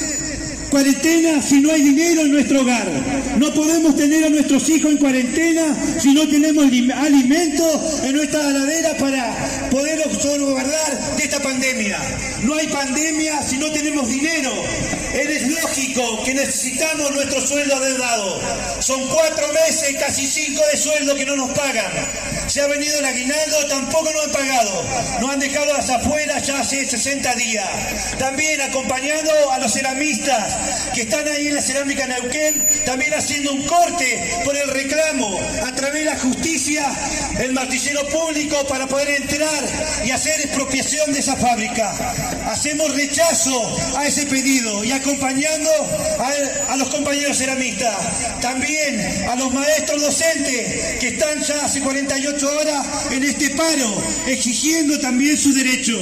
cuarentena 0.70 1.42
si 1.42 1.60
no 1.62 1.72
hay 1.72 1.82
dinero 1.82 2.22
en 2.22 2.32
nuestro 2.32 2.62
hogar. 2.62 2.88
No 3.38 3.54
podemos 3.54 3.96
tener 3.96 4.24
a 4.26 4.30
nuestros 4.30 4.68
hijos 4.70 4.92
en 4.92 4.98
cuarentena 4.98 5.76
si 6.02 6.14
no 6.14 6.28
tenemos 6.28 6.66
lim- 6.66 6.92
alimento 6.94 7.66
en 8.04 8.16
nuestra 8.16 8.42
heladera 8.50 8.96
para 8.98 9.70
poder 9.72 10.00
salvaguardar 10.22 11.16
de 11.18 11.24
esta 11.24 11.40
pandemia. 11.42 11.98
No 12.44 12.56
hay 12.56 12.68
pandemia 12.68 13.42
si 13.42 13.58
no 13.58 13.72
tenemos 13.72 14.08
dinero. 14.08 14.52
Es 15.14 15.48
lógico 15.48 16.24
que 16.24 16.34
necesitamos 16.34 17.12
nuestro 17.12 17.42
sueldo 17.46 17.76
adeudado. 17.76 18.40
Son 18.82 19.08
cuatro 19.08 19.46
meses, 19.54 19.96
casi 20.00 20.26
cinco 20.28 20.62
de 20.72 20.78
sueldo 20.78 21.16
que 21.16 21.26
no 21.26 21.36
nos 21.36 21.50
pagan. 21.52 21.92
Se 22.48 22.62
ha 22.62 22.68
venido 22.68 22.98
el 23.00 23.06
aguinaldo, 23.06 23.66
tampoco 23.70 24.12
nos 24.12 24.26
han 24.26 24.32
pagado. 24.32 24.84
Nos 25.22 25.30
han 25.32 25.40
dejado 25.40 25.72
las 25.74 25.90
afueras 25.90 26.46
ya 26.48 26.60
hace 26.60 26.86
60 26.86 27.36
días. 27.36 27.68
También 28.18 28.60
acompañando 28.62 29.32
a 29.52 29.60
los 29.60 29.72
ceramistas 29.74 30.58
que 30.94 31.02
están 31.02 31.28
ahí 31.28 31.48
en 31.48 31.56
la 31.56 31.62
cerámica 31.62 32.08
Neuquén, 32.08 32.66
también 32.86 33.14
haciendo 33.14 33.54
un 33.54 33.66
corte 33.66 34.42
por 34.44 34.56
el 34.56 34.68
reclamo 34.70 35.40
a 35.66 35.74
través 35.76 36.06
de 36.06 36.12
la 36.12 36.18
justicia, 36.18 36.86
el 37.40 37.54
martillero 37.54 38.08
público 38.08 38.66
para 38.68 38.88
poder 38.88 39.10
entrar 39.22 39.64
y 40.06 40.12
hacer 40.12 40.40
expropiación 40.42 41.12
de 41.14 41.20
esa 41.20 41.36
fábrica. 41.36 41.94
Hacemos 42.48 42.96
rechazo 42.96 43.98
a 43.98 44.08
ese 44.08 44.26
pedido 44.26 44.84
y 44.84 44.92
acompañando 44.92 45.70
a, 46.20 46.74
a 46.74 46.78
los 46.78 46.90
compañeros 46.90 47.38
ceramistas, 47.38 47.96
también 48.42 49.00
a 49.30 49.36
los 49.36 49.54
maestros 49.54 50.02
docentes 50.02 51.00
que 51.00 51.10
están 51.10 51.42
ya 51.42 51.66
hace 51.66 51.82
48 51.82 52.60
horas 52.60 52.88
en 53.12 53.24
este 53.24 53.50
paro, 53.52 54.04
exigiendo 54.28 55.00
también 55.00 55.38
su 55.38 55.54
derecho. 55.54 55.98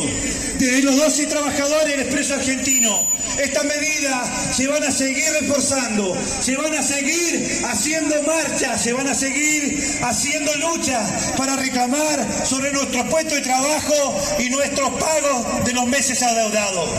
Desde 0.57 0.81
los 0.81 0.95
12 0.97 1.27
trabajadores 1.27 1.87
del 1.87 1.99
Expreso 2.01 2.33
Argentino, 2.33 3.07
esta 3.39 3.63
medida 3.63 4.46
se 4.51 4.67
van 4.67 4.83
a 4.83 4.91
seguir 4.91 5.25
reforzando, 5.41 6.15
se 6.41 6.55
van 6.55 6.73
a 6.73 6.81
seguir 6.81 7.61
haciendo 7.65 8.15
marchas, 8.23 8.81
se 8.81 8.93
van 8.93 9.07
a 9.07 9.13
seguir 9.13 9.99
haciendo 10.03 10.51
luchas 10.55 11.33
para 11.37 11.55
reclamar 11.55 12.25
sobre 12.45 12.71
nuestros 12.71 13.05
puestos 13.07 13.33
de 13.33 13.41
trabajo 13.41 14.19
y 14.39 14.49
nuestros 14.49 14.89
pagos 14.91 15.65
de 15.65 15.73
los 15.73 15.85
meses 15.87 16.21
adeudados. 16.21 16.89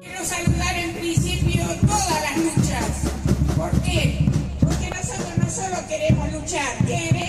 Quiero 0.00 0.24
saludar 0.24 0.78
en 0.78 0.92
principio 0.94 1.64
todas 1.86 2.22
las 2.22 2.36
luchas. 2.36 2.84
¿Por 3.56 3.82
qué? 3.82 4.28
Porque 4.60 4.90
nosotros 4.90 5.38
no 5.38 5.50
solo 5.50 5.86
queremos 5.88 6.32
luchar, 6.32 6.76
queremos. 6.86 7.27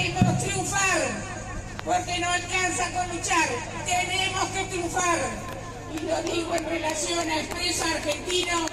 Porque 1.90 2.20
no 2.20 2.30
alcanza 2.30 2.92
con 2.92 3.18
luchar, 3.18 3.50
tenemos 3.84 4.46
que 4.54 4.64
triunfar. 4.66 5.18
Y 5.92 6.06
lo 6.06 6.22
digo 6.22 6.56
en 6.56 6.66
relación 6.70 7.32
al 7.32 7.40
expreso 7.40 7.84
argentino 7.84 8.68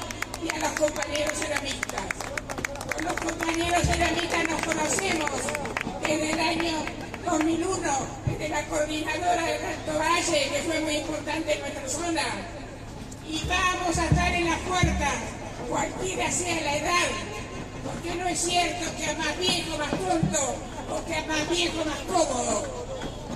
y 0.45 0.55
a 0.55 0.59
los 0.59 0.73
compañeros 0.73 1.33
ceramistas. 1.39 2.03
Los 3.03 3.15
compañeros 3.15 3.83
ceramistas 3.85 4.45
nos 4.51 4.61
conocemos 4.61 5.31
desde 6.03 6.31
el 6.31 6.41
año 6.41 6.73
2001, 7.25 7.93
desde 8.27 8.49
la 8.51 8.63
coordinadora 8.67 9.47
del 9.47 9.65
Alto 9.65 9.99
Valle, 9.99 10.51
que 10.53 10.63
fue 10.67 10.81
muy 10.81 10.97
importante 10.97 11.55
en 11.55 11.61
nuestra 11.61 11.89
zona 11.89 12.23
y 13.27 13.43
vamos 13.49 13.97
a 13.97 14.05
estar 14.05 14.35
en 14.35 14.45
la 14.45 14.59
puerta, 14.59 15.11
cualquiera 15.71 16.31
sea 16.31 16.61
la 16.61 16.77
edad, 16.77 17.09
porque 17.83 18.15
no 18.15 18.29
es 18.29 18.39
cierto 18.39 18.95
que 18.95 19.07
a 19.07 19.15
más 19.15 19.39
viejo 19.39 19.79
más 19.79 19.91
tonto 19.91 20.55
o 20.91 21.05
que 21.07 21.17
a 21.17 21.25
más 21.25 21.49
viejo 21.49 21.83
más 21.83 22.01
cómodo. 22.01 22.86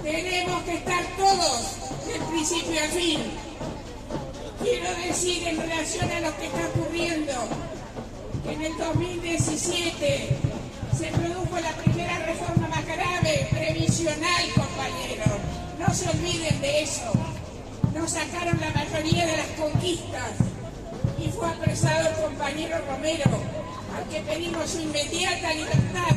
Tenemos 0.03 0.62
que 0.64 0.74
estar 0.74 1.05
todos 1.16 2.07
del 2.07 2.20
principio 2.22 2.80
al 2.82 2.90
fin. 2.90 3.20
Quiero 4.62 4.90
decir 5.07 5.48
en 5.48 5.57
relación 5.57 6.11
a 6.11 6.20
lo 6.20 6.36
que 6.36 6.46
está 6.46 6.68
ocurriendo, 6.74 7.32
que 8.44 8.53
en 8.53 8.62
el 8.62 8.76
2017 8.76 10.28
se 10.96 11.07
produjo 11.07 11.61
la 11.61 11.72
primera 11.76 12.18
reforma 12.26 12.68
más 12.68 12.86
grave, 12.86 13.48
previsional, 13.51 14.44
compañeros. 14.55 15.38
No 15.78 15.94
se 15.94 16.09
olviden 16.11 16.61
de 16.61 16.82
eso 16.82 17.12
nos 18.01 18.12
sacaron 18.12 18.59
la 18.61 18.70
mayoría 18.70 19.26
de 19.26 19.36
las 19.36 19.46
conquistas 19.48 20.32
y 21.18 21.28
fue 21.28 21.46
apresado 21.46 22.09
el 22.09 22.14
compañero 22.22 22.78
Romero, 22.88 23.30
al 23.96 24.09
que 24.09 24.20
pedimos 24.20 24.70
su 24.70 24.80
inmediata 24.80 25.53
libertad 25.53 26.16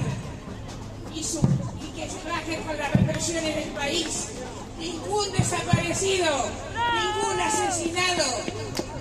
y, 1.14 1.24
su, 1.24 1.42
baje 2.26 2.58
con 2.66 2.78
la 2.78 2.88
represión 2.89 3.45
en 3.45 3.58
el 3.60 3.70
país. 3.70 4.28
Ningún 4.78 5.32
desaparecido, 5.32 6.30
ningún 6.99 7.39
asesinado 7.39 8.26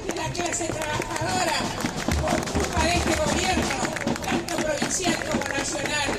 de 0.07 0.15
la 0.15 0.29
clase 0.29 0.67
trabajadora 0.67 1.59
por 2.21 2.53
culpa 2.53 2.85
de 2.85 2.95
este 2.95 3.15
gobierno, 3.17 3.79
tanto 4.23 4.57
provincial 4.57 5.17
como 5.29 5.59
nacional. 5.59 6.11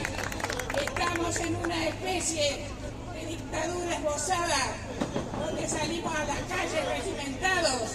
Estamos 0.81 1.37
en 1.37 1.55
una 1.55 1.87
especie 1.87 2.65
de 3.13 3.25
dictadura 3.27 3.95
esbozada 3.95 4.59
donde 5.45 5.69
salimos 5.69 6.13
a 6.13 6.25
las 6.25 6.39
calles 6.49 6.85
regimentados, 6.89 7.91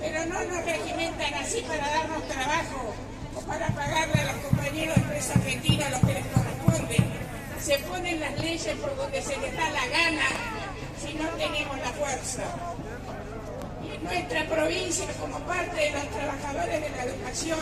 pero 0.00 0.26
no 0.26 0.44
nos 0.44 0.64
regimentan 0.64 1.34
así 1.34 1.62
para 1.62 1.88
darnos 1.88 2.28
trabajo 2.28 2.94
o 3.34 3.40
para 3.40 3.66
pagarle 3.68 4.20
a 4.20 4.32
los 4.32 4.44
compañeros 4.46 4.94
de 4.94 5.02
empresa 5.02 5.32
argentina 5.34 5.90
lo 5.90 6.06
que 6.06 6.14
les 6.14 6.26
corresponde. 6.26 7.21
Se 7.62 7.78
ponen 7.78 8.18
las 8.18 8.36
leyes 8.40 8.74
por 8.78 8.96
donde 8.96 9.22
se 9.22 9.36
les 9.36 9.56
da 9.56 9.70
la 9.70 9.86
gana 9.86 10.26
si 11.00 11.14
no 11.14 11.28
tenemos 11.38 11.78
la 11.78 11.92
fuerza. 11.92 12.42
Y 13.84 13.94
en 13.94 14.02
nuestra 14.02 14.46
provincia, 14.46 15.06
como 15.20 15.38
parte 15.46 15.76
de 15.76 15.90
los 15.92 16.08
trabajadores 16.08 16.80
de 16.80 16.90
la 16.90 17.04
educación, 17.04 17.60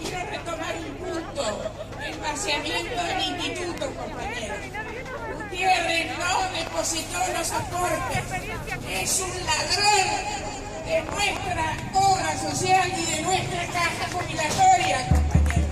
quiero 0.00 0.18
retomar 0.30 0.74
un 0.76 0.94
punto, 0.96 1.72
el 2.02 2.18
vaciamiento 2.20 3.04
del 3.04 3.22
instituto, 3.22 3.90
compañeros. 3.94 4.58
Gutiérrez 5.36 6.18
no 6.18 6.58
depositó 6.58 7.18
los 7.36 7.52
aportes. 7.52 8.24
Es 8.88 9.20
un 9.20 9.44
ladrón 9.44 10.08
de 10.86 11.02
nuestra 11.02 11.76
obra 11.92 12.50
social 12.50 12.90
y 12.98 13.04
de 13.14 13.22
nuestra 13.22 13.66
caja 13.66 14.08
jubilatoria, 14.10 15.08
compañero. 15.10 15.68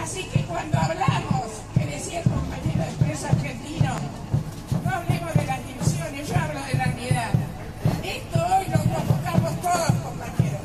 Así 0.00 0.24
que 0.26 0.44
cuando 0.44 0.78
hablamos, 0.78 1.42
que 1.84 1.96
decía 1.96 2.20
el 2.20 2.30
compañero 2.30 2.84
de 2.84 2.90
Expreso 2.90 3.26
Argentino, 3.26 3.94
no 4.84 4.90
hablemos 4.90 5.34
de 5.34 5.46
las 5.46 5.66
divisiones, 5.66 6.28
yo 6.28 6.36
hablo 6.36 6.60
de 6.60 6.74
la 6.74 6.86
unidad. 6.94 7.32
Esto 8.04 8.38
hoy 8.38 8.66
lo 8.70 8.78
convocamos 8.78 9.60
todos, 9.60 9.92
compañeros. 10.02 10.62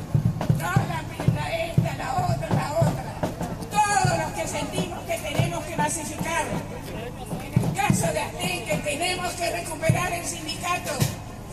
No 0.58 0.70
la 0.86 1.02
primera, 1.10 1.66
esta, 1.66 1.96
la 1.96 2.14
otra, 2.14 2.48
la 2.54 2.72
otra. 2.72 3.14
Todos 3.70 4.18
los 4.18 4.32
que 4.32 4.46
sentimos 4.46 5.00
que 5.04 5.18
tenemos 5.18 5.64
que 5.64 5.76
masificar 5.76 6.44
caso 7.74 8.12
de 8.12 8.20
Aten, 8.20 8.64
que 8.66 8.76
tenemos 8.84 9.32
que 9.32 9.50
recuperar 9.50 10.12
el 10.12 10.24
sindicato, 10.24 10.92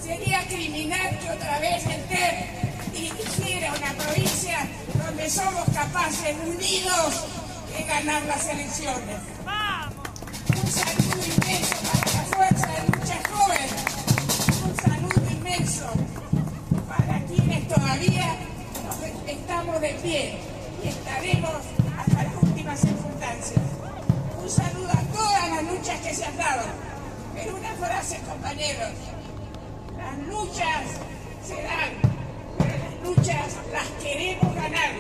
sería 0.04 0.46
criminal 0.48 1.18
que 1.20 1.30
otra 1.32 1.60
vez 1.60 1.86
el 1.86 2.04
TEP 2.04 2.92
dirigiera 2.94 3.74
una 3.74 3.94
provincia 3.94 4.68
donde 5.04 5.30
somos 5.30 5.66
capaces, 5.74 6.36
unidos, 6.46 7.26
de 7.76 7.84
ganar 7.84 8.24
las 8.26 8.48
elecciones. 8.48 9.35
Estamos 19.28 19.82
de 19.82 19.90
pie 20.02 20.38
y 20.84 20.88
estaremos 20.88 21.62
hasta 21.98 22.24
las 22.24 22.44
últimas 22.44 22.80
circunstancias. 22.80 23.62
Un 24.42 24.50
saludo 24.50 24.90
a 24.90 25.02
todas 25.14 25.50
las 25.50 25.64
luchas 25.64 26.00
que 26.02 26.14
se 26.14 26.26
han 26.26 26.38
dado. 26.38 26.64
Pero 27.34 27.56
una 27.56 27.74
frase, 27.74 28.20
compañeros. 28.28 28.92
Las 29.98 30.18
luchas 30.28 30.84
se 31.46 31.56
dan, 31.56 31.92
pero 32.58 32.78
las 32.78 33.04
luchas 33.04 33.54
las 33.72 33.88
queremos 34.04 34.56
ganar. 34.56 34.92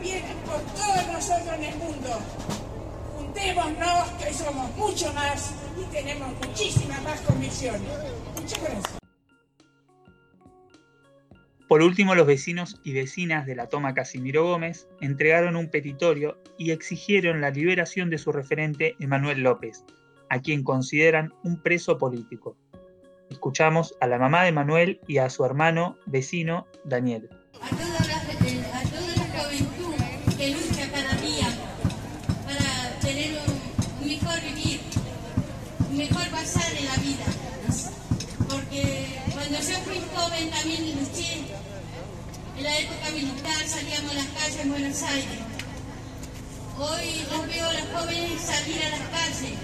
Vienen 0.00 0.36
por 0.46 0.60
todos 0.60 1.06
nosotros 1.12 1.54
en 1.54 1.64
el 1.64 1.76
mundo. 1.76 2.18
Juntémonos, 3.16 4.08
que 4.22 4.32
somos 4.32 4.70
mucho 4.76 5.12
más 5.12 5.50
y 5.80 5.84
tenemos 5.92 6.28
muchísimas 6.44 7.02
más 7.02 7.20
convicciones. 7.22 7.82
Muchas 8.40 8.60
gracias. 8.60 9.05
Por 11.68 11.82
último, 11.82 12.14
los 12.14 12.28
vecinos 12.28 12.80
y 12.84 12.92
vecinas 12.92 13.44
de 13.44 13.56
la 13.56 13.68
toma 13.68 13.92
Casimiro 13.92 14.44
Gómez 14.44 14.88
entregaron 15.00 15.56
un 15.56 15.68
petitorio 15.68 16.38
y 16.56 16.70
exigieron 16.70 17.40
la 17.40 17.50
liberación 17.50 18.08
de 18.08 18.18
su 18.18 18.30
referente 18.30 18.94
Emanuel 19.00 19.40
López, 19.40 19.84
a 20.28 20.40
quien 20.40 20.62
consideran 20.62 21.32
un 21.42 21.60
preso 21.60 21.98
político. 21.98 22.56
Escuchamos 23.30 23.96
a 24.00 24.06
la 24.06 24.18
mamá 24.18 24.44
de 24.44 24.52
Manuel 24.52 25.00
y 25.08 25.18
a 25.18 25.28
su 25.28 25.44
hermano 25.44 25.98
vecino 26.06 26.68
Daniel. 26.84 27.28
Militar 43.16 43.66
salíamos 43.66 44.12
a 44.12 44.14
las 44.14 44.26
calles 44.26 44.60
en 44.60 44.68
Buenos 44.68 45.02
Aires. 45.02 45.40
Hoy 46.76 47.24
los 47.30 47.46
veo 47.48 47.66
a 47.66 47.72
los 47.72 47.88
jóvenes 47.96 48.42
salir 48.42 48.76
a 48.84 48.90
las 48.90 49.08
calles, 49.08 49.56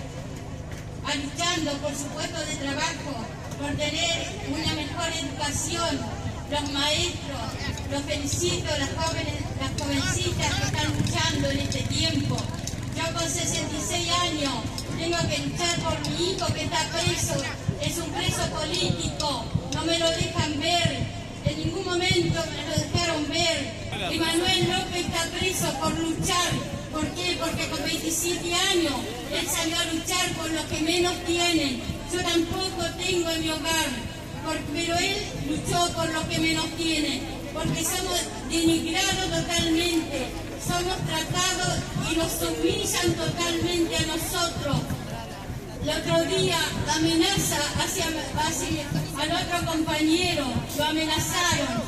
a 1.04 1.14
luchando 1.16 1.72
por 1.84 1.94
su 1.94 2.06
puesto 2.16 2.40
de 2.40 2.56
trabajo, 2.56 3.12
por 3.60 3.76
tener 3.76 4.40
una 4.48 4.72
mejor 4.72 5.08
educación, 5.12 6.00
los 6.50 6.72
maestros, 6.72 7.44
los 7.90 8.02
felicito, 8.04 8.70
las 8.78 8.88
jóvenes, 8.96 9.36
las 9.60 9.72
jovencitas 9.78 10.54
que 10.54 10.64
están 10.64 10.88
luchando 10.96 11.50
en 11.50 11.58
este 11.58 11.82
tiempo. 11.82 12.36
Yo 12.96 13.12
con 13.12 13.28
66 13.28 14.10
años 14.32 14.54
tengo 14.98 15.18
que 15.28 15.38
luchar 15.44 15.76
por 15.80 16.00
mi 16.08 16.32
hijo 16.32 16.46
que 16.54 16.64
está 16.64 16.88
preso, 16.88 17.34
es 17.82 17.98
un 17.98 18.10
preso 18.12 18.46
político, 18.48 19.44
no 19.74 19.84
me 19.84 19.98
lo 19.98 20.10
dejan 20.10 20.58
ver, 20.58 21.21
en 21.44 21.58
ningún 21.58 21.84
momento 21.84 22.40
me 22.50 22.62
lo 22.68 22.74
dejaron 22.82 23.28
ver. 23.28 23.82
Emanuel 24.12 24.70
López 24.70 25.06
está 25.06 25.24
preso 25.38 25.72
por 25.80 25.98
luchar. 25.98 26.50
¿Por 26.92 27.06
qué? 27.14 27.38
Porque 27.40 27.68
con 27.68 27.82
27 27.82 28.54
años 28.54 28.94
él 29.32 29.46
salió 29.48 29.78
a 29.78 29.84
luchar 29.86 30.28
por 30.36 30.50
los 30.50 30.64
que 30.66 30.80
menos 30.80 31.14
tienen. 31.24 31.80
Yo 32.12 32.22
tampoco 32.22 32.84
tengo 32.98 33.30
en 33.30 33.40
mi 33.40 33.48
hogar, 33.48 33.88
pero 34.72 34.96
él 34.96 35.16
luchó 35.48 35.92
por 35.94 36.08
los 36.12 36.24
que 36.24 36.38
menos 36.38 36.66
tienen. 36.76 37.22
Porque 37.54 37.84
somos 37.84 38.20
denigrados 38.50 39.30
totalmente, 39.30 40.28
somos 40.66 40.96
tratados 41.06 41.78
y 42.10 42.16
nos 42.16 42.32
humillan 42.42 43.12
totalmente 43.14 43.96
a 43.96 44.06
nosotros. 44.06 44.76
El 45.82 45.88
otro 45.88 46.24
día 46.36 46.58
la 46.86 46.94
amenaza 46.94 47.58
hacia, 47.82 48.06
hacia 48.36 49.11
al 49.22 49.30
otro 49.30 49.72
compañero, 49.72 50.44
lo 50.76 50.84
amenazaron. 50.84 51.82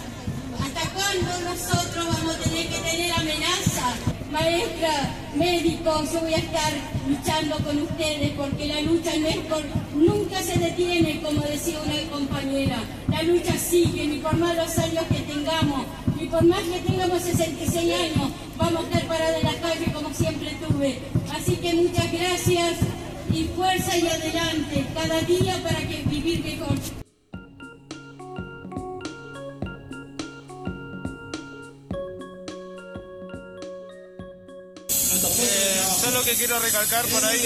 ¿Hasta 0.62 0.88
cuándo 0.90 1.50
nosotros 1.50 2.06
vamos 2.06 2.36
a 2.36 2.38
tener 2.38 2.68
que 2.68 2.78
tener 2.78 3.12
amenaza? 3.12 3.94
Maestra, 4.30 5.14
médicos, 5.34 6.12
yo 6.12 6.20
voy 6.20 6.34
a 6.34 6.38
estar 6.38 6.72
luchando 7.08 7.56
con 7.56 7.82
ustedes 7.82 8.30
porque 8.36 8.66
la 8.66 8.80
lucha 8.82 9.10
no 9.18 9.26
es 9.26 9.36
por, 9.38 9.62
nunca 9.96 10.42
se 10.42 10.58
detiene, 10.58 11.20
como 11.22 11.40
decía 11.42 11.78
una 11.84 12.10
compañera. 12.10 12.78
La 13.08 13.22
lucha 13.24 13.58
sigue, 13.58 14.06
ni 14.06 14.18
por 14.18 14.36
más 14.36 14.56
los 14.56 14.78
años 14.78 15.04
que 15.10 15.20
tengamos, 15.20 15.86
ni 16.16 16.26
por 16.26 16.44
más 16.44 16.62
que 16.62 16.78
tengamos 16.88 17.20
66 17.20 17.92
años, 17.94 18.30
vamos 18.56 18.84
a 18.84 18.86
estar 18.86 19.06
parados 19.08 19.42
en 19.42 19.52
la 19.52 19.60
calle 19.60 19.92
como 19.92 20.14
siempre 20.14 20.56
tuve. 20.66 21.00
Así 21.34 21.56
que 21.56 21.74
muchas 21.74 22.12
gracias 22.12 22.78
y 23.32 23.44
fuerza 23.56 23.96
y 23.96 24.06
adelante, 24.06 24.84
cada 24.94 25.20
día 25.22 25.60
para 25.64 25.80
que 25.80 26.04
vivir 26.06 26.44
mejor. 26.44 27.03
Quiero 36.36 36.58
recalcar 36.58 37.06
por 37.06 37.24
ahí 37.24 37.40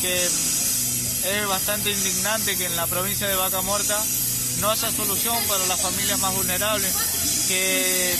que 0.00 0.24
es 0.24 1.46
bastante 1.48 1.90
indignante 1.90 2.56
que 2.56 2.66
en 2.66 2.76
la 2.76 2.86
provincia 2.86 3.26
de 3.26 3.34
Vaca 3.36 3.62
Muerta 3.62 3.98
no 4.60 4.70
haya 4.70 4.90
solución 4.90 5.36
para 5.48 5.66
las 5.66 5.80
familias 5.80 6.18
más 6.20 6.34
vulnerables, 6.34 6.92
que, 7.48 8.14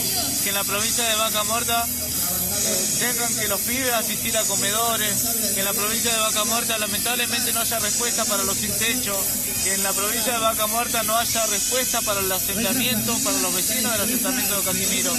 en 0.47 0.55
la 0.55 0.64
provincia 0.64 1.05
de 1.05 1.14
Vaca 1.16 1.45
Muerta 1.45 1.87
eh, 1.87 2.87
tengan 3.01 3.35
que 3.35 3.49
los 3.49 3.61
pibes 3.61 3.93
asistir 3.93 4.37
a 4.37 4.43
comedores, 4.45 5.25
que 5.55 5.61
en 5.61 5.64
la 5.64 5.72
provincia 5.72 6.12
de 6.12 6.20
Vaca 6.20 6.45
Muerta 6.45 6.79
lamentablemente 6.79 7.53
no 7.53 7.61
haya 7.61 7.79
respuesta 7.79 8.25
para 8.25 8.45
los 8.45 8.57
sin 8.57 8.70
techo, 8.72 9.16
que 9.64 9.75
en 9.75 9.83
la 9.83 9.93
provincia 9.93 10.33
de 10.33 10.39
Vaca 10.39 10.66
Muerta 10.66 11.03
no 11.05 11.16
haya 11.16 11.47
respuesta 11.47 12.01
para 12.03 12.20
el 12.20 12.31
asentamiento, 12.31 13.16
para 13.25 13.39
los 13.39 13.55
vecinos 13.55 13.93
del 13.93 14.01
asentamiento 14.03 14.57
de 14.61 14.64
Casimiro. 14.64 15.12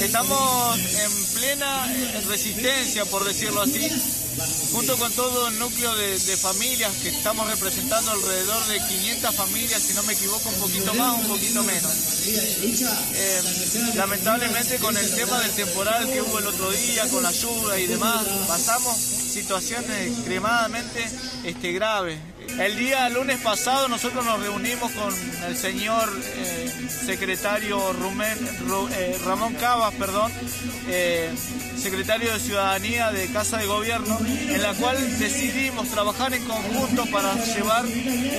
Estamos 0.00 0.78
en 0.78 1.24
plena 1.34 1.86
resistencia, 2.28 3.04
por 3.04 3.24
decirlo 3.24 3.62
así, 3.62 3.88
junto 4.72 4.96
con 4.96 5.12
todo 5.12 5.48
el 5.48 5.58
núcleo 5.58 5.94
de, 5.96 6.18
familias 6.36 6.92
que 7.02 7.10
estamos 7.10 7.48
representando 7.48 8.10
alrededor 8.10 8.66
de 8.66 8.78
500 8.78 9.34
familias, 9.34 9.82
si 9.82 9.94
no 9.94 10.02
me 10.04 10.14
equivoco, 10.14 10.48
un 10.48 10.54
poquito 10.56 10.94
más, 10.94 11.20
un 11.20 11.28
poquito 11.28 11.62
menos. 11.62 11.92
Eh, 12.26 13.42
lamentablemente 13.94 14.78
con 14.78 14.96
el 14.96 15.14
tema 15.14 15.40
del 15.40 15.50
temporal 15.52 16.10
que 16.10 16.22
hubo 16.22 16.38
el 16.38 16.46
otro 16.46 16.70
día, 16.70 17.08
con 17.08 17.22
la 17.22 17.32
lluvia 17.32 17.78
y 17.78 17.86
demás, 17.86 18.24
pasamos 18.48 18.96
situaciones 18.96 20.08
extremadamente 20.08 21.06
este, 21.44 21.72
graves. 21.72 22.18
El 22.58 22.76
día 22.76 23.08
lunes 23.08 23.40
pasado 23.40 23.88
nosotros 23.88 24.24
nos 24.24 24.40
reunimos 24.40 24.90
con 24.92 25.14
el 25.46 25.56
señor 25.56 26.10
eh, 26.34 26.88
secretario 27.06 27.78
eh, 27.90 29.18
Ramón 29.24 29.54
Cavas, 29.54 29.94
perdón, 29.94 30.30
secretario 31.82 32.32
de 32.32 32.38
Ciudadanía 32.40 33.10
de 33.10 33.26
Casa 33.32 33.58
de 33.58 33.66
Gobierno, 33.66 34.18
en 34.24 34.62
la 34.62 34.72
cual 34.74 34.96
decidimos 35.18 35.88
trabajar 35.88 36.32
en 36.32 36.44
conjunto 36.44 37.06
para 37.06 37.34
llevar 37.44 37.84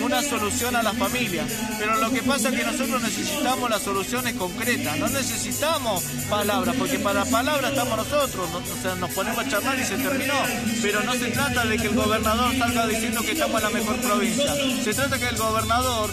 una 0.02 0.22
solución 0.22 0.76
a 0.76 0.84
las 0.84 0.96
familias. 0.98 1.46
Pero 1.78 1.96
lo 1.98 2.10
que 2.12 2.24
pasa 2.24 2.50
es 2.50 2.56
que 2.56 2.64
nosotros 2.64 3.02
necesitamos 3.02 3.70
las 3.70 3.82
soluciones 3.82 4.34
concretas, 4.36 4.98
no 4.98 5.08
necesitamos 5.10 6.04
palabras, 6.30 6.76
porque 6.80 7.00
para 7.00 7.26
palabras 7.26 7.72
estamos 7.72 7.98
nosotros, 7.98 8.50
no- 8.52 8.58
o 8.60 8.82
sea, 8.82 8.96
nos 8.96 9.12
ponemos 9.12 9.39
a 9.46 9.50
charlar 9.50 9.78
y 9.80 9.84
se 9.84 9.98
terminó. 9.98 10.34
Pero 10.82 11.04
no 11.04 11.14
se 11.14 11.28
trata 11.32 11.66
de 11.66 11.78
que 11.78 11.88
el 11.88 11.96
gobernador 11.96 12.58
salga 12.58 12.88
diciendo 12.88 13.22
que 13.22 13.32
estamos 13.34 13.58
en 13.62 13.64
la 13.74 13.80
mejor 13.80 13.98
provincia. 13.98 14.54
Se 14.84 14.94
trata 14.94 15.20
que 15.20 15.28
el 15.28 15.38
gobernador 15.38 16.12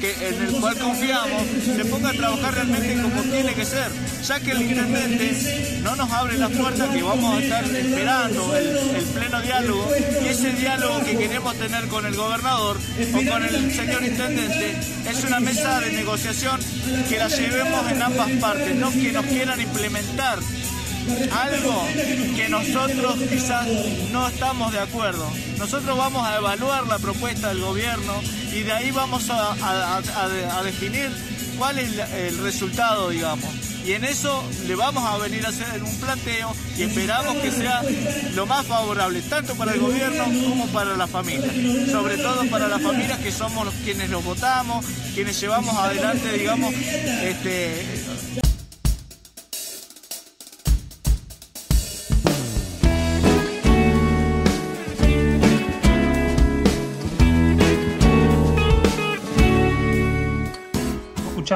que, 0.00 0.28
en 0.28 0.42
el 0.42 0.52
cual 0.60 0.76
confiamos 0.78 1.42
se 1.64 1.84
ponga 1.84 2.10
a 2.10 2.12
trabajar 2.12 2.54
realmente 2.54 3.02
como 3.02 3.22
tiene 3.22 3.54
que 3.54 3.64
ser, 3.64 3.90
ya 4.22 4.40
que 4.40 4.50
el 4.52 4.62
intendente 4.62 5.80
no 5.82 5.96
nos 5.96 6.10
abre 6.10 6.38
las 6.38 6.50
puertas 6.50 6.88
que 6.90 7.02
vamos 7.02 7.38
a 7.38 7.42
estar 7.42 7.64
esperando 7.64 8.56
el, 8.56 8.76
el 8.76 9.04
pleno 9.04 9.40
diálogo 9.42 9.88
y 10.24 10.28
ese 10.28 10.52
diálogo 10.52 11.04
que 11.04 11.16
queremos 11.16 11.54
tener 11.56 11.86
con 11.88 12.06
el 12.06 12.16
gobernador 12.16 12.78
o 12.78 13.30
con 13.30 13.44
el 13.44 13.72
señor 13.72 14.04
intendente 14.04 14.76
es 15.08 15.24
una 15.24 15.40
mesa 15.40 15.80
de 15.80 15.92
negociación 15.92 16.60
que 17.08 17.18
la 17.18 17.28
llevemos 17.28 17.90
en 17.90 18.02
ambas 18.02 18.30
partes, 18.40 18.74
no 18.76 18.90
que 18.90 19.12
nos 19.12 19.26
quieran 19.26 19.60
implementar 19.60 20.38
algo 21.30 21.84
que 22.34 22.48
nosotros 22.48 23.16
quizás 23.28 23.66
no 24.10 24.28
estamos 24.28 24.72
de 24.72 24.80
acuerdo. 24.80 25.28
Nosotros 25.58 25.96
vamos 25.96 26.26
a 26.26 26.36
evaluar 26.36 26.86
la 26.86 26.98
propuesta 26.98 27.48
del 27.48 27.60
gobierno 27.60 28.14
y 28.52 28.62
de 28.62 28.72
ahí 28.72 28.90
vamos 28.90 29.28
a, 29.30 30.00
definir 30.62 31.10
cuál 31.58 31.78
es 31.78 31.90
el 32.12 32.38
resultado, 32.38 33.10
digamos. 33.10 33.50
Y 33.86 33.92
en 33.92 34.04
eso 34.04 34.42
le 34.66 34.74
vamos 34.74 35.04
a 35.04 35.16
venir 35.18 35.46
a 35.46 35.50
hacer 35.50 35.80
un 35.80 35.94
planteo 35.98 36.52
y 36.76 36.82
esperamos 36.82 37.36
que 37.36 37.52
sea 37.52 37.82
lo 38.34 38.44
más 38.44 38.66
favorable, 38.66 39.22
tanto 39.22 39.54
para 39.54 39.74
el 39.74 39.80
gobierno 39.80 40.24
como 40.24 40.66
para 40.68 40.96
la 40.96 41.06
familia. 41.06 41.52
Sobre 41.88 42.16
todo 42.16 42.44
para 42.50 42.66
las 42.66 42.82
familias 42.82 43.20
que 43.20 43.30
somos 43.30 43.68
quienes 43.84 44.10
los 44.10 44.24
votamos, 44.24 44.84
quienes 45.14 45.40
llevamos 45.40 45.76
adelante, 45.76 46.32
digamos, 46.32 46.74
este, 46.74 48.04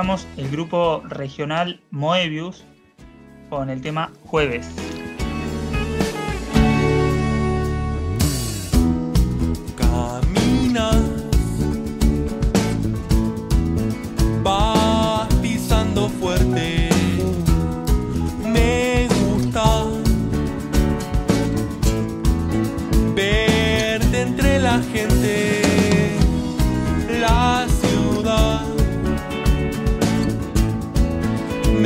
El 0.00 0.48
grupo 0.50 1.02
regional 1.10 1.78
Moebius 1.90 2.64
con 3.50 3.68
el 3.68 3.82
tema 3.82 4.10
Jueves. 4.24 4.66
Caminas, 9.76 11.02
vas 14.42 15.28
pisando 15.42 16.08
fuerte. 16.08 16.88
Me 18.46 19.06
gusta 19.06 19.84
verte 23.14 24.22
entre 24.22 24.60
la 24.60 24.78
gente, 24.78 25.09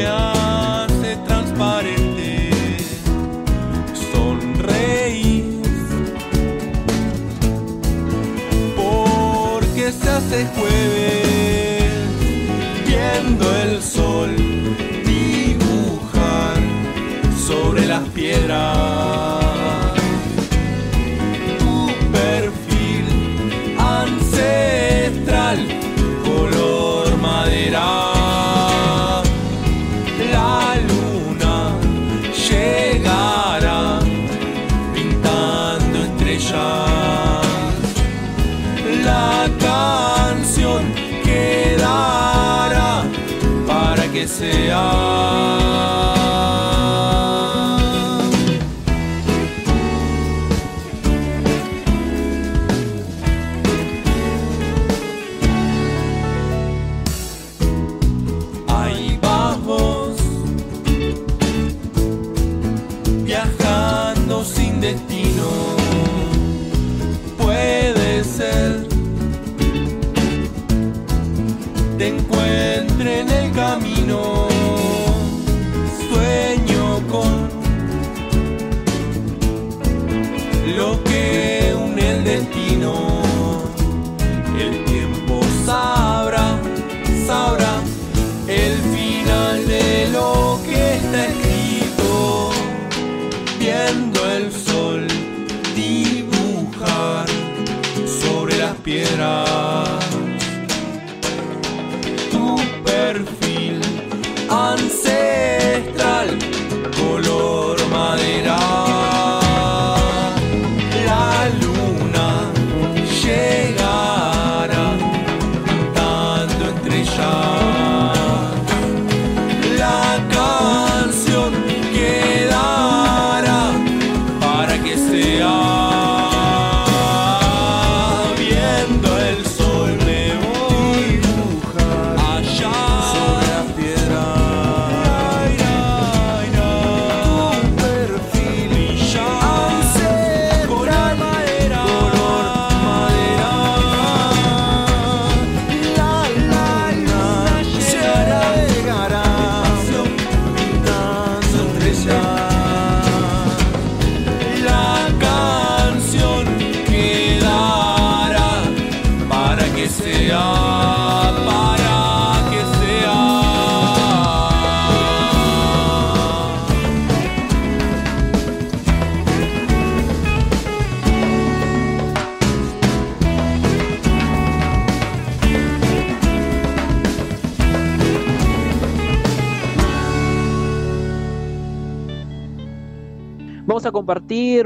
me 0.05 0.11
hace 0.11 1.17
transparente. 1.27 2.51
Sonreís 4.13 5.45
porque 8.77 9.93
se 9.93 10.11
hace 10.11 10.47
jueves 10.57 11.93
viendo 12.87 13.45
el 13.63 13.83
sol 13.83 14.37
dibujar 15.07 16.59
sobre 17.49 17.87
las 17.87 18.07
piedras. 18.11 19.45
Tu 21.59 21.87
perfil 22.13 23.07
ancestral 23.79 25.59
color 26.25 27.17
madera 27.19 28.04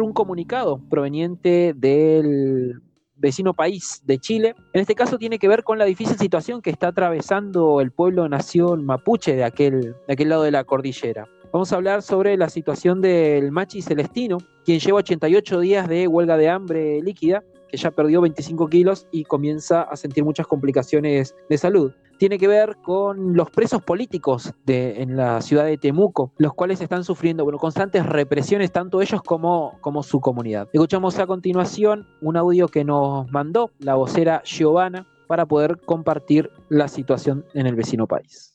un 0.03 0.13
comunicado 0.13 0.81
proveniente 0.89 1.75
del 1.77 2.81
vecino 3.17 3.53
país 3.55 4.03
de 4.05 4.19
Chile. 4.19 4.55
En 4.73 4.81
este 4.81 4.95
caso 4.95 5.19
tiene 5.19 5.39
que 5.39 5.49
ver 5.49 5.65
con 5.65 5.79
la 5.79 5.85
difícil 5.85 6.17
situación 6.17 6.63
que 6.63 6.71
está 6.71 6.89
atravesando 6.89 7.81
el 7.81 7.91
pueblo 7.91 8.29
nación 8.29 8.85
mapuche 8.85 9.35
de 9.35 9.45
aquel, 9.45 9.97
de 10.07 10.13
aquel 10.13 10.29
lado 10.29 10.43
de 10.45 10.53
la 10.53 10.65
cordillera. 10.65 11.29
Vamos 11.53 11.73
a 11.73 11.77
hablar 11.77 12.03
sobre 12.03 12.37
la 12.37 12.49
situación 12.51 13.01
del 13.01 13.51
Machi 13.53 13.81
Celestino, 13.81 14.39
quien 14.65 14.81
lleva 14.81 14.99
88 14.99 15.61
días 15.61 15.89
de 15.89 16.07
huelga 16.07 16.37
de 16.37 16.49
hambre 16.49 17.01
líquida, 17.01 17.43
que 17.69 17.79
ya 17.79 17.91
perdió 17.91 18.21
25 18.21 18.69
kilos 18.69 19.07
y 19.11 19.25
comienza 19.25 19.83
a 19.83 19.97
sentir 19.97 20.25
muchas 20.25 20.47
complicaciones 20.47 21.35
de 21.49 21.59
salud. 21.59 21.93
Tiene 22.19 22.39
que 22.39 22.49
ver 22.49 22.79
con 22.83 23.37
los 23.37 23.49
presos 23.51 23.81
políticos 23.83 24.53
de, 24.67 25.03
en 25.03 25.17
la 25.17 25.41
ciudad 25.41 25.65
de 25.65 25.79
Temuco, 25.79 26.33
los 26.37 26.53
cuales 26.53 26.81
están 26.81 27.05
sufriendo 27.05 27.45
bueno, 27.45 27.59
constantes 27.59 28.05
represiones, 28.05 28.73
tanto 28.73 29.01
ellos 29.01 29.23
como, 29.23 29.79
como 29.81 30.03
su 30.03 30.21
comunidad. 30.21 30.69
Escuchamos 30.73 31.17
a 31.21 31.29
continuación 31.29 32.09
un 32.21 32.37
audio 32.37 32.67
que 32.67 32.85
nos 32.85 33.31
mandó 33.31 33.71
la 33.79 33.95
vocera 33.95 34.43
Giovanna 34.45 35.07
para 35.29 35.47
poder 35.47 35.79
compartir 35.85 36.51
la 36.69 36.89
situación 36.89 37.45
en 37.55 37.69
el 37.69 37.77
vecino 37.77 38.09
país. 38.09 38.48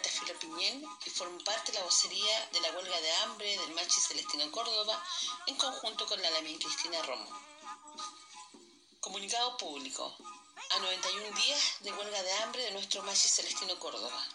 Giovanna 0.00 0.02
Tafilo 0.02 0.38
Piñén 0.38 0.84
y 1.04 1.10
formo 1.10 1.38
parte 1.44 1.72
de 1.72 1.78
la 1.78 1.84
vocería 1.84 2.48
de 2.52 2.60
la 2.60 2.70
huelga 2.72 3.00
de 3.00 3.12
hambre 3.16 3.58
del 3.58 3.74
Machi 3.74 4.00
Celestino 4.00 4.50
Córdoba 4.50 5.02
en 5.46 5.56
conjunto 5.56 6.06
con 6.06 6.20
la 6.22 6.30
Lamien 6.30 6.58
Cristina 6.58 7.02
Romo. 7.02 7.28
Comunicado 9.00 9.56
público. 9.58 10.16
A 10.70 10.78
91 10.78 11.36
días 11.36 11.60
de 11.80 11.92
huelga 11.92 12.22
de 12.22 12.32
hambre 12.34 12.62
de 12.62 12.70
nuestro 12.70 13.02
Machi 13.02 13.28
Celestino 13.28 13.78
Córdoba. 13.78 14.26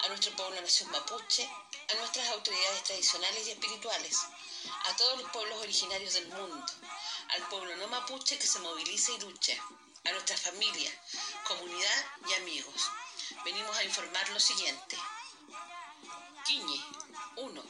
A 0.00 0.08
nuestro 0.08 0.34
pueblo 0.36 0.60
nación 0.60 0.90
mapuche, 0.90 1.48
a 1.90 1.94
nuestras 1.94 2.28
autoridades 2.28 2.84
tradicionales 2.84 3.46
y 3.46 3.52
espirituales, 3.52 4.18
a 4.84 4.96
todos 4.96 5.18
los 5.18 5.30
pueblos 5.30 5.60
originarios 5.60 6.14
del 6.14 6.28
mundo, 6.28 6.66
al 7.30 7.48
pueblo 7.48 7.74
no 7.76 7.88
mapuche 7.88 8.38
que 8.38 8.46
se 8.46 8.58
movilice 8.58 9.12
y 9.12 9.20
luche, 9.20 9.60
a 10.04 10.12
nuestra 10.12 10.36
familia, 10.36 10.90
comunidad 11.46 12.06
y 12.28 12.34
amigos. 12.34 12.90
Venimos 13.44 13.76
a 13.76 13.84
informar 13.84 14.28
lo 14.30 14.40
siguiente. 14.40 14.96
Quiñe, 16.46 16.84
1. 17.36 17.62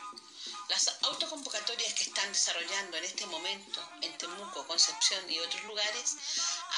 Las 0.69 0.89
autoconvocatorias 1.03 1.95
que 1.95 2.05
están 2.05 2.33
desarrollando 2.33 2.97
en 2.97 3.05
este 3.05 3.27
momento 3.27 3.81
en 4.03 4.17
Temuco, 4.19 4.67
Concepción 4.67 5.31
y 5.31 5.39
otros 5.41 5.65
lugares 5.65 6.17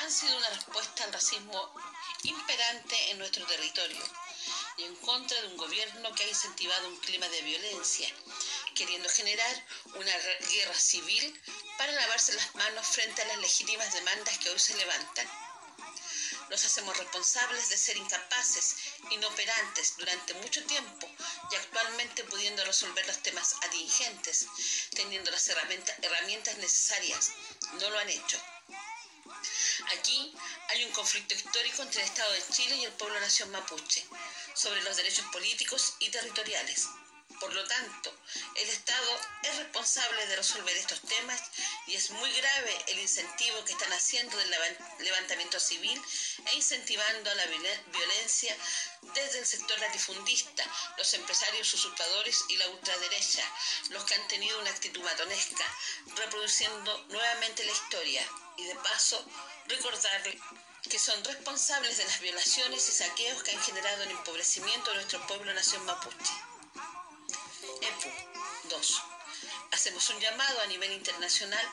han 0.00 0.10
sido 0.10 0.36
una 0.36 0.48
respuesta 0.50 1.04
al 1.04 1.12
racismo 1.12 1.74
imperante 2.22 3.10
en 3.10 3.18
nuestro 3.18 3.44
territorio 3.46 4.02
y 4.76 4.84
en 4.84 4.96
contra 4.96 5.40
de 5.42 5.48
un 5.48 5.56
gobierno 5.56 6.14
que 6.14 6.24
ha 6.24 6.28
incentivado 6.28 6.88
un 6.88 6.96
clima 7.00 7.28
de 7.28 7.42
violencia, 7.42 8.08
queriendo 8.74 9.08
generar 9.08 9.66
una 9.94 10.16
guerra 10.52 10.74
civil 10.74 11.42
para 11.76 11.92
lavarse 11.92 12.32
las 12.32 12.54
manos 12.54 12.86
frente 12.86 13.22
a 13.22 13.26
las 13.26 13.38
legítimas 13.38 13.92
demandas 13.92 14.38
que 14.38 14.50
hoy 14.50 14.58
se 14.58 14.76
levantan. 14.76 15.49
Nos 16.50 16.64
hacemos 16.64 16.96
responsables 16.96 17.68
de 17.68 17.78
ser 17.78 17.96
incapaces, 17.96 18.76
inoperantes 19.10 19.94
durante 19.96 20.34
mucho 20.34 20.64
tiempo 20.64 21.08
y 21.50 21.54
actualmente 21.54 22.24
pudiendo 22.24 22.64
resolver 22.64 23.06
los 23.06 23.22
temas 23.22 23.54
atingentes, 23.62 24.46
teniendo 24.90 25.30
las 25.30 25.46
herramientas, 25.46 25.96
herramientas 26.02 26.56
necesarias. 26.58 27.30
No 27.80 27.88
lo 27.90 27.98
han 28.00 28.08
hecho. 28.08 28.42
Aquí 29.96 30.34
hay 30.68 30.84
un 30.84 30.92
conflicto 30.92 31.34
histórico 31.34 31.82
entre 31.82 32.02
el 32.02 32.08
Estado 32.08 32.32
de 32.32 32.44
Chile 32.52 32.76
y 32.76 32.84
el 32.84 32.92
pueblo 32.92 33.18
nación 33.20 33.50
mapuche 33.50 34.04
sobre 34.54 34.82
los 34.82 34.96
derechos 34.96 35.26
políticos 35.32 35.94
y 36.00 36.10
territoriales. 36.10 36.88
Por 37.38 37.52
lo 37.54 37.64
tanto, 37.66 38.12
el 38.56 38.68
Estado 38.68 39.20
es 39.42 39.56
responsable 39.56 40.26
de 40.26 40.36
resolver 40.36 40.76
estos 40.76 41.00
temas 41.02 41.40
y 41.86 41.94
es 41.94 42.10
muy 42.10 42.30
grave 42.32 42.84
el 42.88 42.98
incentivo 42.98 43.64
que 43.64 43.72
están 43.72 43.92
haciendo 43.92 44.36
del 44.36 44.50
levantamiento 44.98 45.60
civil 45.60 46.02
e 46.46 46.56
incentivando 46.56 47.30
a 47.30 47.34
la 47.34 47.46
violencia 47.46 48.56
desde 49.14 49.38
el 49.38 49.46
sector 49.46 49.78
latifundista, 49.78 50.64
los 50.98 51.14
empresarios 51.14 51.72
usurpadores 51.72 52.44
y 52.48 52.56
la 52.56 52.68
ultraderecha, 52.68 53.44
los 53.90 54.04
que 54.04 54.14
han 54.14 54.28
tenido 54.28 54.58
una 54.60 54.70
actitud 54.70 55.02
matonesca, 55.02 55.64
reproduciendo 56.16 57.06
nuevamente 57.08 57.64
la 57.64 57.72
historia 57.72 58.26
y 58.56 58.64
de 58.64 58.74
paso 58.76 59.24
recordarle 59.66 60.38
que 60.88 60.98
son 60.98 61.22
responsables 61.24 61.96
de 61.96 62.04
las 62.04 62.20
violaciones 62.20 62.88
y 62.88 62.92
saqueos 62.92 63.42
que 63.42 63.52
han 63.52 63.62
generado 63.62 64.02
el 64.02 64.10
empobrecimiento 64.10 64.90
de 64.90 64.96
nuestro 64.96 65.26
pueblo 65.26 65.52
nación 65.54 65.84
mapuche. 65.84 66.49
EPU 67.80 68.10
2. 68.68 69.02
Hacemos 69.72 70.10
un 70.10 70.20
llamado 70.20 70.60
a 70.60 70.66
nivel 70.66 70.92
internacional 70.92 71.66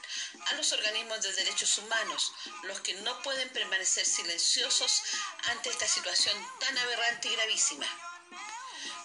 a 0.47 0.53
los 0.53 0.71
organismos 0.71 1.21
de 1.21 1.33
derechos 1.33 1.77
humanos, 1.79 2.31
los 2.63 2.79
que 2.81 2.93
no 2.95 3.21
pueden 3.23 3.49
permanecer 3.49 4.05
silenciosos 4.05 5.01
ante 5.49 5.69
esta 5.69 5.87
situación 5.87 6.35
tan 6.59 6.77
aberrante 6.77 7.27
y 7.27 7.35
gravísima. 7.35 7.87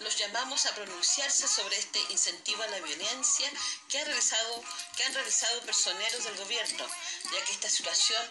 los 0.01 0.17
llamamos 0.17 0.67
a 0.67 0.75
pronunciarse 0.75 1.47
sobre 1.47 1.79
este 1.79 2.01
incentivo 2.11 2.63
a 2.63 2.67
la 2.69 2.81
violencia 2.81 3.51
que, 3.89 4.05
realizado, 4.05 4.65
que 4.97 5.05
han 5.05 5.15
realizado 5.15 5.61
personeros 5.63 6.25
del 6.25 6.37
gobierno, 6.37 6.87
ya 7.33 7.45
que 7.45 7.53
esta 7.53 7.71
situación 7.71 8.23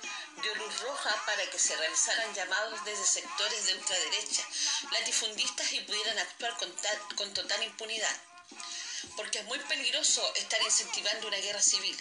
dio 0.42 0.54
luz 0.56 0.82
roja 0.82 1.16
para 1.26 1.50
que 1.50 1.60
se 1.60 1.76
realizaran 1.78 2.34
llamados 2.34 2.84
desde 2.84 3.06
sectores 3.06 3.66
de 3.66 3.76
ultraderecha, 3.76 4.46
latifundistas 4.92 5.72
y 5.72 5.80
pudieran 5.82 6.20
actuar 6.20 6.58
con, 6.58 6.74
con 7.16 7.34
total 7.34 7.64
impunidad. 7.64 8.31
Porque 9.16 9.40
es 9.40 9.46
muy 9.46 9.60
peligroso 9.60 10.22
estar 10.36 10.62
incentivando 10.62 11.28
una 11.28 11.38
guerra 11.38 11.62
civil. 11.62 11.98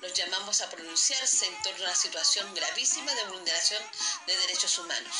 Los 0.00 0.12
llamamos 0.14 0.60
a 0.60 0.70
pronunciarse 0.70 1.46
en 1.46 1.62
torno 1.62 1.84
a 1.84 1.88
una 1.88 1.96
situación 1.96 2.54
gravísima 2.54 3.14
de 3.14 3.24
vulneración 3.26 3.82
de 4.26 4.36
derechos 4.36 4.78
humanos. 4.78 5.16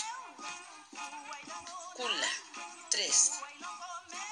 Cula 1.95 2.31
3. 2.91 3.31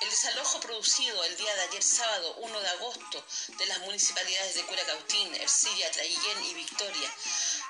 El 0.02 0.10
desalojo 0.10 0.60
producido 0.60 1.22
el 1.24 1.36
día 1.36 1.54
de 1.54 1.62
ayer 1.62 1.82
sábado 1.82 2.34
1 2.38 2.60
de 2.60 2.68
agosto 2.70 3.24
de 3.56 3.66
las 3.66 3.78
municipalidades 3.80 4.56
de 4.56 4.64
Curacautín, 4.64 5.34
Ercilla, 5.36 5.90
Traillén 5.92 6.44
y 6.44 6.54
Victoria, 6.54 7.10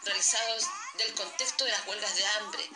realizados 0.05 0.65
del 0.97 1.15
contexto 1.15 1.65
de 1.65 1.73
las 1.73 1.87
huelgas 1.87 2.17
de 2.17 2.27
hambre, 2.27 2.71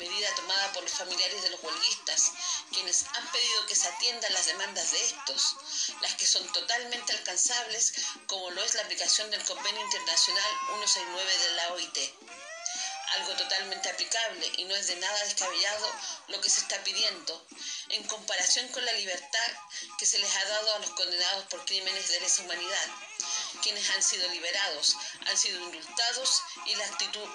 medida 0.00 0.34
tomada 0.34 0.72
por 0.72 0.82
los 0.82 0.92
familiares 0.92 1.42
de 1.42 1.50
los 1.50 1.62
huelguistas, 1.62 2.32
quienes 2.72 3.04
han 3.14 3.30
pedido 3.30 3.66
que 3.66 3.76
se 3.76 3.86
atiendan 3.86 4.32
las 4.32 4.46
demandas 4.46 4.90
de 4.90 5.04
estos, 5.04 5.56
las 6.00 6.14
que 6.14 6.26
son 6.26 6.50
totalmente 6.52 7.12
alcanzables, 7.12 7.92
como 8.26 8.50
lo 8.50 8.64
es 8.64 8.74
la 8.74 8.82
aplicación 8.82 9.30
del 9.30 9.44
Convenio 9.44 9.82
Internacional 9.82 10.50
169 10.66 11.38
de 11.38 11.54
la 11.54 11.72
OIT 11.74 11.98
algo 13.10 13.32
totalmente 13.34 13.88
aplicable 13.88 14.52
y 14.56 14.64
no 14.64 14.76
es 14.76 14.86
de 14.86 14.96
nada 14.96 15.24
descabellado 15.24 15.86
lo 16.28 16.40
que 16.40 16.48
se 16.48 16.60
está 16.60 16.82
pidiendo 16.84 17.44
en 17.88 18.04
comparación 18.04 18.68
con 18.68 18.84
la 18.84 18.92
libertad 18.92 19.52
que 19.98 20.06
se 20.06 20.18
les 20.18 20.36
ha 20.36 20.44
dado 20.44 20.74
a 20.74 20.78
los 20.78 20.90
condenados 20.90 21.44
por 21.46 21.64
crímenes 21.64 22.08
de 22.08 22.20
lesa 22.20 22.42
humanidad, 22.42 22.86
quienes 23.62 23.88
han 23.90 24.02
sido 24.02 24.28
liberados, 24.28 24.96
han 25.26 25.36
sido 25.36 25.60
indultados 25.60 26.42
y 26.66 26.74
la 26.74 26.86
actitud 26.86 27.28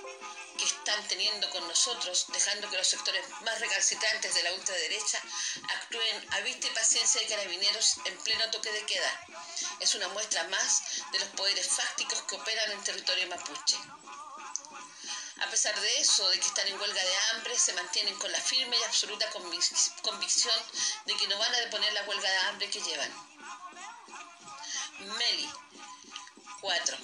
que 0.58 0.66
están 0.66 1.08
teniendo 1.08 1.50
con 1.50 1.68
nosotros, 1.68 2.26
dejando 2.30 2.70
que 2.70 2.78
los 2.78 2.88
sectores 2.88 3.28
más 3.42 3.60
recalcitrantes 3.60 4.34
de 4.34 4.44
la 4.44 4.54
ultraderecha 4.54 5.22
actúen 5.68 6.34
a 6.34 6.40
vista 6.42 6.68
y 6.68 6.70
paciencia 6.72 7.22
de 7.22 7.28
carabineros 7.28 7.98
en 8.06 8.18
pleno 8.20 8.50
toque 8.52 8.72
de 8.72 8.86
queda. 8.86 9.26
Es 9.80 9.96
una 9.96 10.08
muestra 10.10 10.44
más 10.46 10.82
de 11.12 11.20
los 11.20 11.30
poderes 11.30 11.68
fácticos 11.68 12.22
que 12.24 12.36
operan 12.36 12.72
en 12.72 12.84
territorio 12.84 13.28
mapuche. 13.28 13.78
A 15.42 15.48
pesar 15.48 15.78
de 15.78 16.00
eso, 16.00 16.28
de 16.30 16.40
que 16.40 16.48
están 16.48 16.66
en 16.68 16.80
huelga 16.80 17.04
de 17.04 17.18
hambre, 17.32 17.60
se 17.60 17.74
mantienen 17.74 18.18
con 18.20 18.32
la 18.32 18.40
firme 18.40 18.78
y 18.78 18.84
absoluta 18.84 19.30
convic- 19.34 20.02
convicción 20.02 20.58
de 21.06 21.18
que 21.18 21.28
no 21.28 21.38
van 21.38 21.54
a 21.54 21.60
deponer 21.60 21.92
la 21.92 22.04
huelga 22.04 22.30
de 22.30 22.38
hambre 22.38 22.70
que 22.70 22.82
llevan. 22.82 23.12
Meli 25.00 25.52
4. 26.62 26.98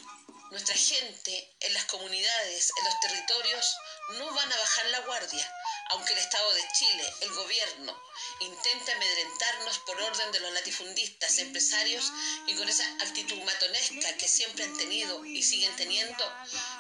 Nuestra 0.51 0.75
gente 0.75 1.55
en 1.61 1.73
las 1.73 1.85
comunidades, 1.85 2.73
en 2.77 2.83
los 2.83 2.99
territorios, 2.99 3.77
no 4.17 4.33
van 4.33 4.51
a 4.51 4.57
bajar 4.57 4.85
la 4.87 4.99
guardia, 4.99 5.55
aunque 5.91 6.11
el 6.11 6.19
Estado 6.19 6.53
de 6.53 6.67
Chile, 6.77 7.13
el 7.21 7.31
gobierno, 7.31 7.97
intente 8.41 8.91
amedrentarnos 8.91 9.79
por 9.79 10.01
orden 10.01 10.31
de 10.33 10.41
los 10.41 10.51
latifundistas, 10.51 11.37
empresarios 11.37 12.11
y 12.47 12.55
con 12.55 12.67
esa 12.67 12.85
actitud 12.99 13.41
matonesca 13.43 14.17
que 14.17 14.27
siempre 14.27 14.65
han 14.65 14.77
tenido 14.77 15.23
y 15.23 15.41
siguen 15.41 15.73
teniendo, 15.77 16.25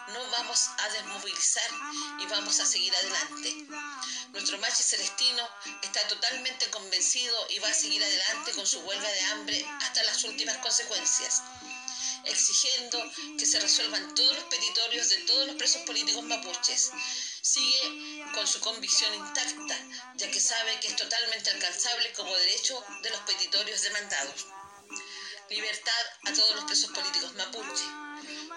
no 0.09 0.29
vamos 0.31 0.67
a 0.77 0.89
desmovilizar 0.89 1.71
y 2.19 2.25
vamos 2.25 2.59
a 2.59 2.65
seguir 2.65 2.93
adelante. 2.93 3.55
Nuestro 4.33 4.57
machi 4.57 4.83
celestino 4.83 5.47
está 5.81 6.05
totalmente 6.09 6.69
convencido 6.71 7.47
y 7.51 7.59
va 7.59 7.69
a 7.69 7.73
seguir 7.73 8.03
adelante 8.03 8.51
con 8.51 8.67
su 8.67 8.81
huelga 8.81 9.09
de 9.09 9.21
hambre 9.21 9.65
hasta 9.81 10.03
las 10.03 10.23
últimas 10.25 10.57
consecuencias 10.57 11.41
exigiendo 12.25 13.03
que 13.37 13.45
se 13.45 13.59
resuelvan 13.59 14.13
todos 14.15 14.35
los 14.35 14.43
petitorios 14.45 15.09
de 15.09 15.17
todos 15.17 15.47
los 15.47 15.55
presos 15.55 15.81
políticos 15.83 16.23
mapuches. 16.23 16.91
Sigue 17.41 18.23
con 18.33 18.47
su 18.47 18.59
convicción 18.59 19.13
intacta, 19.13 19.77
ya 20.15 20.29
que 20.29 20.39
sabe 20.39 20.79
que 20.79 20.89
es 20.89 20.95
totalmente 20.95 21.49
alcanzable 21.49 22.11
como 22.13 22.35
derecho 22.35 22.83
de 23.01 23.09
los 23.09 23.21
petitorios 23.21 23.81
demandados. 23.81 24.45
Libertad 25.49 26.05
a 26.25 26.33
todos 26.33 26.55
los 26.55 26.65
presos 26.65 26.91
políticos 26.91 27.33
mapuche. 27.33 27.83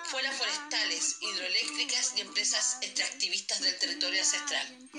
Fuera 0.05 0.31
forestales, 0.33 1.17
hidroeléctricas 1.21 2.13
y 2.17 2.21
empresas 2.21 2.79
extractivistas 2.83 3.61
del 3.61 3.79
territorio 3.79 4.21
ancestral. 4.21 4.91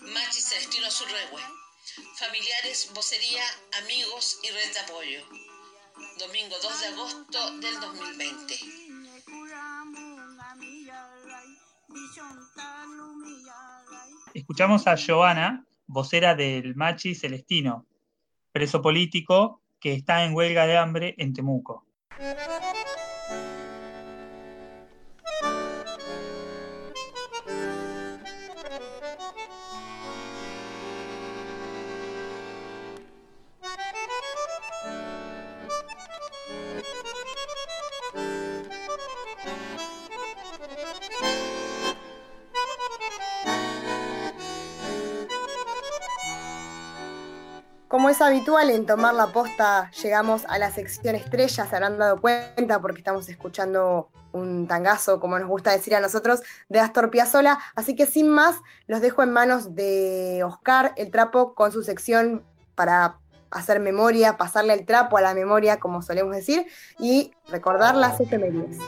Machi 0.00 0.40
Celestino 0.40 0.86
Azurrehue. 0.86 1.42
Familiares, 2.16 2.88
vocería, 2.92 3.44
amigos 3.72 4.38
y 4.42 4.50
red 4.50 4.72
de 4.72 4.78
apoyo 4.80 5.26
domingo 6.18 6.56
2 6.62 6.80
de 6.80 6.86
agosto 6.88 7.60
del 7.60 7.80
2020. 7.80 8.54
Escuchamos 14.34 14.86
a 14.86 14.96
Giovanna, 14.96 15.64
vocera 15.86 16.34
del 16.34 16.74
Machi 16.74 17.14
Celestino, 17.14 17.86
preso 18.52 18.82
político 18.82 19.62
que 19.80 19.94
está 19.94 20.24
en 20.24 20.34
huelga 20.34 20.66
de 20.66 20.76
hambre 20.76 21.14
en 21.18 21.32
Temuco. 21.32 21.86
Como 48.06 48.14
es 48.14 48.22
habitual 48.22 48.70
en 48.70 48.86
tomar 48.86 49.14
la 49.14 49.32
posta, 49.32 49.90
llegamos 50.00 50.44
a 50.46 50.58
la 50.58 50.70
sección 50.70 51.16
estrella, 51.16 51.66
se 51.66 51.74
habrán 51.74 51.98
dado 51.98 52.20
cuenta 52.20 52.80
porque 52.80 52.98
estamos 52.98 53.28
escuchando 53.28 54.10
un 54.30 54.68
tangazo, 54.68 55.18
como 55.18 55.36
nos 55.40 55.48
gusta 55.48 55.72
decir 55.72 55.92
a 55.92 55.98
nosotros, 55.98 56.40
de 56.68 56.78
Astor 56.78 57.10
Piazzolla. 57.10 57.58
Así 57.74 57.96
que 57.96 58.06
sin 58.06 58.28
más, 58.28 58.60
los 58.86 59.00
dejo 59.00 59.24
en 59.24 59.32
manos 59.32 59.74
de 59.74 60.44
Oscar 60.44 60.92
el 60.96 61.10
Trapo 61.10 61.56
con 61.56 61.72
su 61.72 61.82
sección 61.82 62.44
para 62.76 63.18
hacer 63.50 63.80
memoria, 63.80 64.36
pasarle 64.36 64.74
el 64.74 64.86
trapo 64.86 65.16
a 65.18 65.20
la 65.20 65.34
memoria, 65.34 65.80
como 65.80 66.00
solemos 66.00 66.36
decir, 66.36 66.64
y 67.00 67.32
recordar 67.48 67.96
las 67.96 68.20
efemérides. 68.20 68.78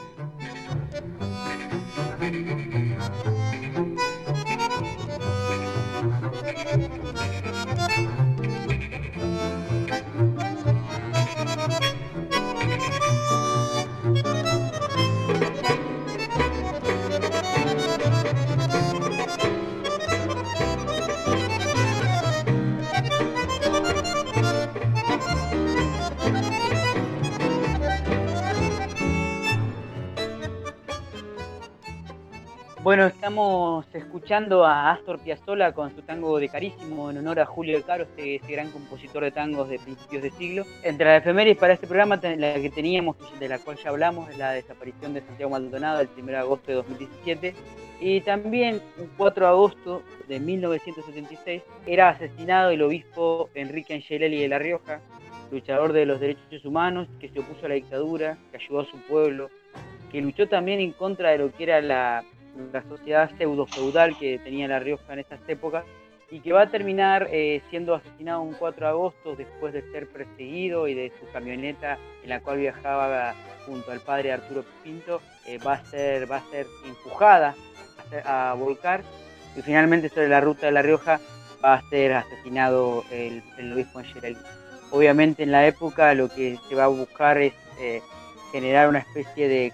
Bueno, 32.89 33.05
estamos 33.05 33.85
escuchando 33.93 34.65
a 34.65 34.93
Astor 34.93 35.19
Piazzolla 35.19 35.73
con 35.73 35.95
su 35.95 36.01
tango 36.01 36.39
de 36.39 36.49
Carísimo 36.49 37.11
en 37.11 37.19
honor 37.19 37.41
a 37.41 37.45
Julio 37.45 37.85
Caro, 37.85 38.05
este, 38.05 38.37
este 38.37 38.53
gran 38.55 38.71
compositor 38.71 39.25
de 39.25 39.31
tangos 39.31 39.69
de 39.69 39.79
principios 39.79 40.23
de 40.23 40.31
siglo. 40.31 40.65
Entre 40.83 41.05
las 41.05 41.21
efemérides 41.21 41.59
para 41.59 41.75
este 41.75 41.87
programa, 41.87 42.17
la 42.17 42.55
que 42.55 42.71
teníamos, 42.71 43.17
de 43.39 43.47
la 43.47 43.59
cual 43.59 43.77
ya 43.77 43.91
hablamos, 43.91 44.31
es 44.31 44.39
la 44.39 44.53
desaparición 44.53 45.13
de 45.13 45.21
Santiago 45.21 45.51
Maldonado 45.51 46.01
el 46.01 46.09
1 46.17 46.27
de 46.29 46.37
agosto 46.39 46.69
de 46.69 46.75
2017. 46.77 47.55
Y 48.01 48.23
también, 48.23 48.81
un 48.97 49.11
4 49.19 49.45
de 49.45 49.51
agosto 49.51 50.03
de 50.27 50.41
1976, 50.41 51.63
era 51.87 52.09
asesinado 52.09 52.71
el 52.71 52.81
obispo 52.81 53.51
Enrique 53.55 53.93
Angelelli 53.93 54.41
de 54.41 54.49
La 54.49 54.59
Rioja, 54.59 55.01
luchador 55.51 55.93
de 55.93 56.07
los 56.07 56.21
derechos 56.21 56.65
humanos, 56.65 57.07
que 57.21 57.29
se 57.29 57.41
opuso 57.41 57.67
a 57.67 57.69
la 57.69 57.75
dictadura, 57.75 58.39
que 58.51 58.57
ayudó 58.57 58.81
a 58.81 58.87
su 58.87 58.97
pueblo, 59.03 59.51
que 60.11 60.23
luchó 60.23 60.49
también 60.49 60.81
en 60.81 60.93
contra 60.93 61.33
de 61.33 61.39
lo 61.39 61.53
que 61.53 61.65
era 61.65 61.83
la, 61.83 62.25
la 62.73 62.83
sociedad 62.83 63.31
pseudo-feudal 63.37 64.19
que 64.19 64.39
tenía 64.39 64.69
La 64.69 64.79
Rioja 64.79 65.13
en 65.13 65.21
estas 65.21 65.41
épocas, 65.49 65.85
y 66.31 66.41
que 66.41 66.53
va 66.53 66.63
a 66.63 66.71
terminar 66.71 67.29
eh, 67.31 67.63
siendo 67.71 67.95
asesinado 67.95 68.43
un 68.43 68.53
4 68.55 68.87
de 68.87 68.91
agosto 68.91 69.37
después 69.37 69.73
de 69.73 69.83
ser 69.93 70.09
perseguido 70.09 70.87
y 70.87 70.95
de 70.95 71.13
su 71.19 71.31
camioneta 71.33 71.99
en 72.23 72.29
la 72.29 72.41
cual 72.41 72.59
viajaba 72.59 73.35
junto 73.65 73.91
al 73.91 74.01
padre 74.01 74.33
Arturo 74.33 74.65
Pinto, 74.85 75.23
eh, 75.47 75.59
va, 75.59 75.75
a 75.75 75.85
ser, 75.87 76.31
va 76.31 76.37
a 76.37 76.51
ser 76.51 76.67
empujada 76.85 77.55
a, 78.25 78.55
volcar 78.59 79.03
y 79.57 79.63
finalmente 79.63 80.09
sobre 80.11 80.29
la 80.29 80.41
ruta 80.41 80.67
de 80.67 80.73
La 80.73 80.83
Rioja 80.83 81.19
va 81.65 81.75
a 81.75 81.89
ser 81.89 82.13
asesinado 82.13 83.05
el, 83.11 83.43
el 83.57 83.73
obispo 83.73 83.99
Angelelli. 83.99 84.39
Obviamente 84.91 85.43
en 85.43 85.53
la 85.53 85.67
época 85.67 86.13
lo 86.15 86.29
que 86.29 86.59
se 86.69 86.75
va 86.75 86.85
a 86.85 86.89
buscar 86.89 87.39
es 87.39 87.55
eh, 87.81 88.03
generar 88.53 88.89
una 88.89 88.99
especie 88.99 89.49
de 89.49 89.73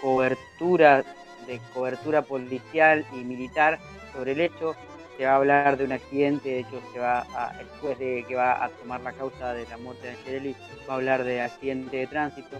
cobertura, 0.00 1.04
de 1.46 1.60
cobertura 1.74 2.22
policial 2.22 3.04
y 3.12 3.24
militar 3.24 3.78
sobre 4.12 4.32
el 4.32 4.40
hecho. 4.40 4.74
Se 5.16 5.26
va 5.26 5.32
a 5.32 5.36
hablar 5.36 5.76
de 5.76 5.84
un 5.84 5.92
accidente, 5.92 6.48
de 6.48 6.60
hecho 6.60 6.80
se 6.92 6.98
va 6.98 7.26
a, 7.34 7.60
el 7.60 7.66
juez 7.80 7.98
de, 7.98 8.24
que 8.26 8.34
va 8.34 8.64
a 8.64 8.70
tomar 8.70 9.00
la 9.02 9.12
causa 9.12 9.52
de 9.52 9.66
la 9.66 9.76
muerte 9.76 10.06
de 10.06 10.12
Angelelli 10.14 10.56
va 10.88 10.94
a 10.94 10.96
hablar 10.96 11.24
de 11.24 11.42
accidente 11.42 11.98
de 11.98 12.06
tránsito, 12.06 12.56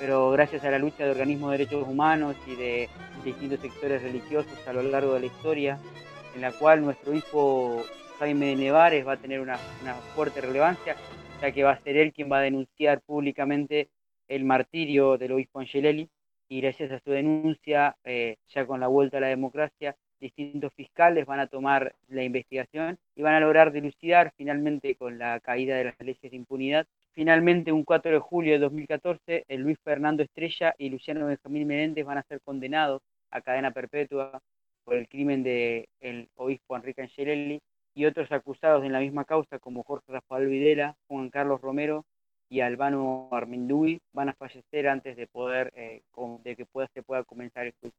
pero 0.00 0.30
gracias 0.32 0.64
a 0.64 0.70
la 0.70 0.78
lucha 0.78 1.04
de 1.04 1.12
organismos 1.12 1.52
de 1.52 1.58
derechos 1.58 1.86
humanos 1.86 2.34
y 2.46 2.56
de 2.56 2.88
distintos 3.24 3.60
sectores 3.60 4.02
religiosos 4.02 4.66
a 4.66 4.72
lo 4.72 4.82
largo 4.82 5.14
de 5.14 5.20
la 5.20 5.26
historia, 5.26 5.78
en 6.34 6.40
la 6.40 6.50
cual 6.50 6.84
nuestro 6.84 7.14
hijo 7.14 7.84
Jaime 8.18 8.56
Nevares 8.56 9.06
va 9.06 9.12
a 9.12 9.16
tener 9.16 9.40
una, 9.40 9.58
una 9.82 9.94
fuerte 9.94 10.40
relevancia, 10.40 10.96
ya 11.40 11.52
que 11.52 11.62
va 11.62 11.72
a 11.72 11.80
ser 11.80 11.96
él 11.96 12.12
quien 12.12 12.30
va 12.30 12.38
a 12.38 12.42
denunciar 12.42 13.00
públicamente 13.00 13.90
el 14.28 14.44
martirio 14.44 15.18
del 15.18 15.32
obispo 15.32 15.60
Angelelli 15.60 16.08
y 16.52 16.60
gracias 16.60 16.92
a 16.92 17.00
su 17.00 17.10
denuncia, 17.12 17.96
eh, 18.04 18.36
ya 18.48 18.66
con 18.66 18.78
la 18.78 18.86
vuelta 18.86 19.16
a 19.16 19.20
la 19.20 19.28
democracia, 19.28 19.96
distintos 20.20 20.70
fiscales 20.74 21.24
van 21.24 21.40
a 21.40 21.46
tomar 21.46 21.94
la 22.08 22.24
investigación 22.24 22.98
y 23.16 23.22
van 23.22 23.32
a 23.32 23.40
lograr 23.40 23.72
dilucidar 23.72 24.34
finalmente 24.36 24.94
con 24.96 25.18
la 25.18 25.40
caída 25.40 25.76
de 25.76 25.84
las 25.84 25.98
leyes 26.00 26.30
de 26.30 26.36
impunidad. 26.36 26.86
Finalmente, 27.12 27.72
un 27.72 27.84
4 27.84 28.12
de 28.12 28.18
julio 28.18 28.52
de 28.52 28.58
2014, 28.58 29.46
el 29.48 29.62
Luis 29.62 29.78
Fernando 29.82 30.22
Estrella 30.22 30.74
y 30.76 30.90
Luciano 30.90 31.24
Benjamín 31.24 31.66
Menéndez 31.66 32.04
van 32.04 32.18
a 32.18 32.22
ser 32.24 32.42
condenados 32.42 33.00
a 33.30 33.40
cadena 33.40 33.70
perpetua 33.70 34.38
por 34.84 34.96
el 34.96 35.08
crimen 35.08 35.42
del 35.42 35.88
el 36.00 36.28
obispo 36.36 36.76
Enrique 36.76 37.00
Angelelli 37.00 37.62
y 37.94 38.04
otros 38.04 38.30
acusados 38.30 38.84
en 38.84 38.92
la 38.92 39.00
misma 39.00 39.24
causa 39.24 39.58
como 39.58 39.84
Jorge 39.84 40.12
Rafael 40.12 40.48
Videla, 40.48 40.96
Juan 41.08 41.30
Carlos 41.30 41.62
Romero 41.62 42.04
y 42.52 42.60
Albano 42.60 43.30
Armindui 43.30 43.98
van 44.12 44.28
a 44.28 44.34
fallecer 44.34 44.86
antes 44.86 45.16
de 45.16 45.26
poder 45.26 45.72
eh, 45.74 46.02
con, 46.10 46.42
de 46.42 46.54
que 46.54 46.66
pueda, 46.66 46.86
se 46.92 47.02
pueda 47.02 47.24
comenzar 47.24 47.64
el 47.64 47.72
juicio. 47.80 47.98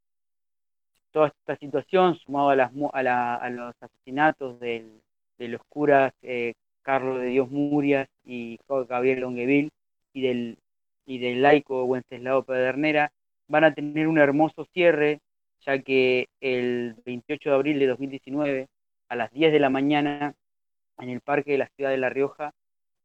Toda 1.12 1.30
esta 1.30 1.56
situación, 1.58 2.14
sumado 2.20 2.52
a, 2.52 2.56
las, 2.56 2.72
a, 2.94 3.02
la, 3.02 3.34
a 3.34 3.50
los 3.50 3.74
asesinatos 3.82 4.60
del, 4.60 5.02
de 5.40 5.48
los 5.48 5.62
curas 5.70 6.14
eh, 6.22 6.54
Carlos 6.84 7.20
de 7.20 7.30
Dios 7.30 7.50
Murias 7.50 8.08
y 8.26 8.60
Gabriel 8.88 9.22
Longueville 9.22 9.72
y 10.14 10.22
del, 10.22 10.60
y 11.08 11.18
del 11.18 11.42
laico 11.42 11.86
Wenceslao 11.86 12.44
Pedernera, 12.44 13.12
van 13.48 13.64
a 13.64 13.74
tener 13.74 14.08
un 14.08 14.20
hermoso 14.20 14.66
cierre, 14.72 15.20
ya 15.66 15.80
que 15.80 16.28
el 16.42 16.96
28 17.04 17.50
de 17.50 17.56
abril 17.56 17.80
de 17.80 17.88
2019, 17.88 18.68
a 19.10 19.16
las 19.16 19.32
10 19.32 19.52
de 19.52 19.60
la 19.60 19.72
mañana, 19.72 20.36
en 21.00 21.10
el 21.10 21.22
Parque 21.22 21.54
de 21.54 21.58
la 21.58 21.70
Ciudad 21.76 21.90
de 21.90 21.98
La 21.98 22.10
Rioja, 22.10 22.54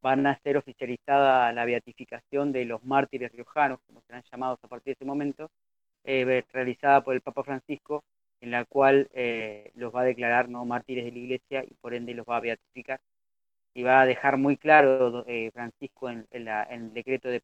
van 0.02 0.26
a 0.26 0.38
ser 0.42 0.56
oficializada 0.56 1.52
la 1.52 1.64
beatificación 1.64 2.52
de 2.52 2.64
los 2.64 2.82
mártires 2.84 3.32
riojanos, 3.32 3.80
como 3.86 4.00
serán 4.02 4.22
llamados 4.30 4.58
a 4.62 4.68
partir 4.68 4.92
de 4.92 4.92
ese 4.92 5.04
momento, 5.04 5.50
eh, 6.04 6.44
realizada 6.52 7.02
por 7.02 7.14
el 7.14 7.20
Papa 7.20 7.42
Francisco, 7.44 8.04
en 8.40 8.50
la 8.52 8.64
cual 8.64 9.08
eh, 9.14 9.72
los 9.74 9.94
va 9.94 10.02
a 10.02 10.04
declarar 10.04 10.48
no 10.48 10.64
mártires 10.64 11.04
de 11.04 11.12
la 11.12 11.18
Iglesia 11.18 11.64
y 11.64 11.74
por 11.74 11.94
ende 11.94 12.14
los 12.14 12.26
va 12.26 12.36
a 12.38 12.40
beatificar. 12.40 13.00
Y 13.74 13.82
va 13.82 14.02
a 14.02 14.06
dejar 14.06 14.38
muy 14.38 14.56
claro 14.56 15.24
eh, 15.28 15.50
Francisco 15.52 16.10
en, 16.10 16.26
el 16.32 16.92
decreto 16.94 17.28
de, 17.28 17.42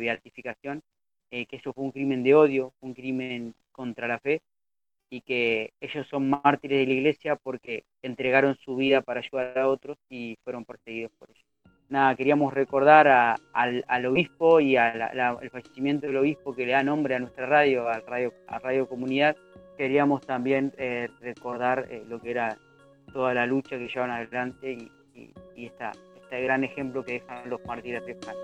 beatificación 0.00 0.82
que 1.30 1.56
eso 1.56 1.72
fue 1.74 1.84
un 1.84 1.92
crimen 1.92 2.22
de 2.22 2.34
odio, 2.34 2.72
un 2.80 2.94
crimen 2.94 3.54
contra 3.72 4.08
la 4.08 4.18
fe, 4.18 4.40
y 5.10 5.20
que 5.20 5.72
ellos 5.80 6.06
son 6.08 6.30
mártires 6.30 6.80
de 6.80 6.86
la 6.86 6.92
Iglesia 6.94 7.36
porque 7.36 7.84
entregaron 8.02 8.56
su 8.56 8.76
vida 8.76 9.02
para 9.02 9.20
ayudar 9.20 9.58
a 9.58 9.68
otros 9.68 9.98
y 10.10 10.38
fueron 10.44 10.64
perseguidos 10.64 11.12
por 11.18 11.30
ellos 11.30 11.45
nada, 11.88 12.14
queríamos 12.14 12.52
recordar 12.52 13.38
al, 13.52 14.06
obispo 14.06 14.60
y 14.60 14.76
al 14.76 15.50
fallecimiento 15.50 16.06
del 16.06 16.16
obispo 16.16 16.54
que 16.54 16.66
le 16.66 16.72
da 16.72 16.82
nombre 16.82 17.14
a 17.14 17.18
nuestra 17.18 17.46
radio, 17.46 17.88
a 17.88 18.00
Radio, 18.58 18.88
Comunidad. 18.88 19.36
Queríamos 19.76 20.26
también 20.26 20.72
eh, 20.78 21.08
recordar 21.20 21.86
eh, 21.90 22.02
lo 22.08 22.20
que 22.20 22.30
era 22.30 22.56
toda 23.12 23.34
la 23.34 23.46
lucha 23.46 23.78
que 23.78 23.88
llevan 23.88 24.10
adelante 24.10 24.72
y, 24.72 24.90
este 25.56 26.42
gran 26.42 26.64
ejemplo 26.64 27.04
que 27.04 27.14
dejan 27.14 27.48
los 27.48 27.64
mártires 27.64 28.04
riojanos. 28.04 28.42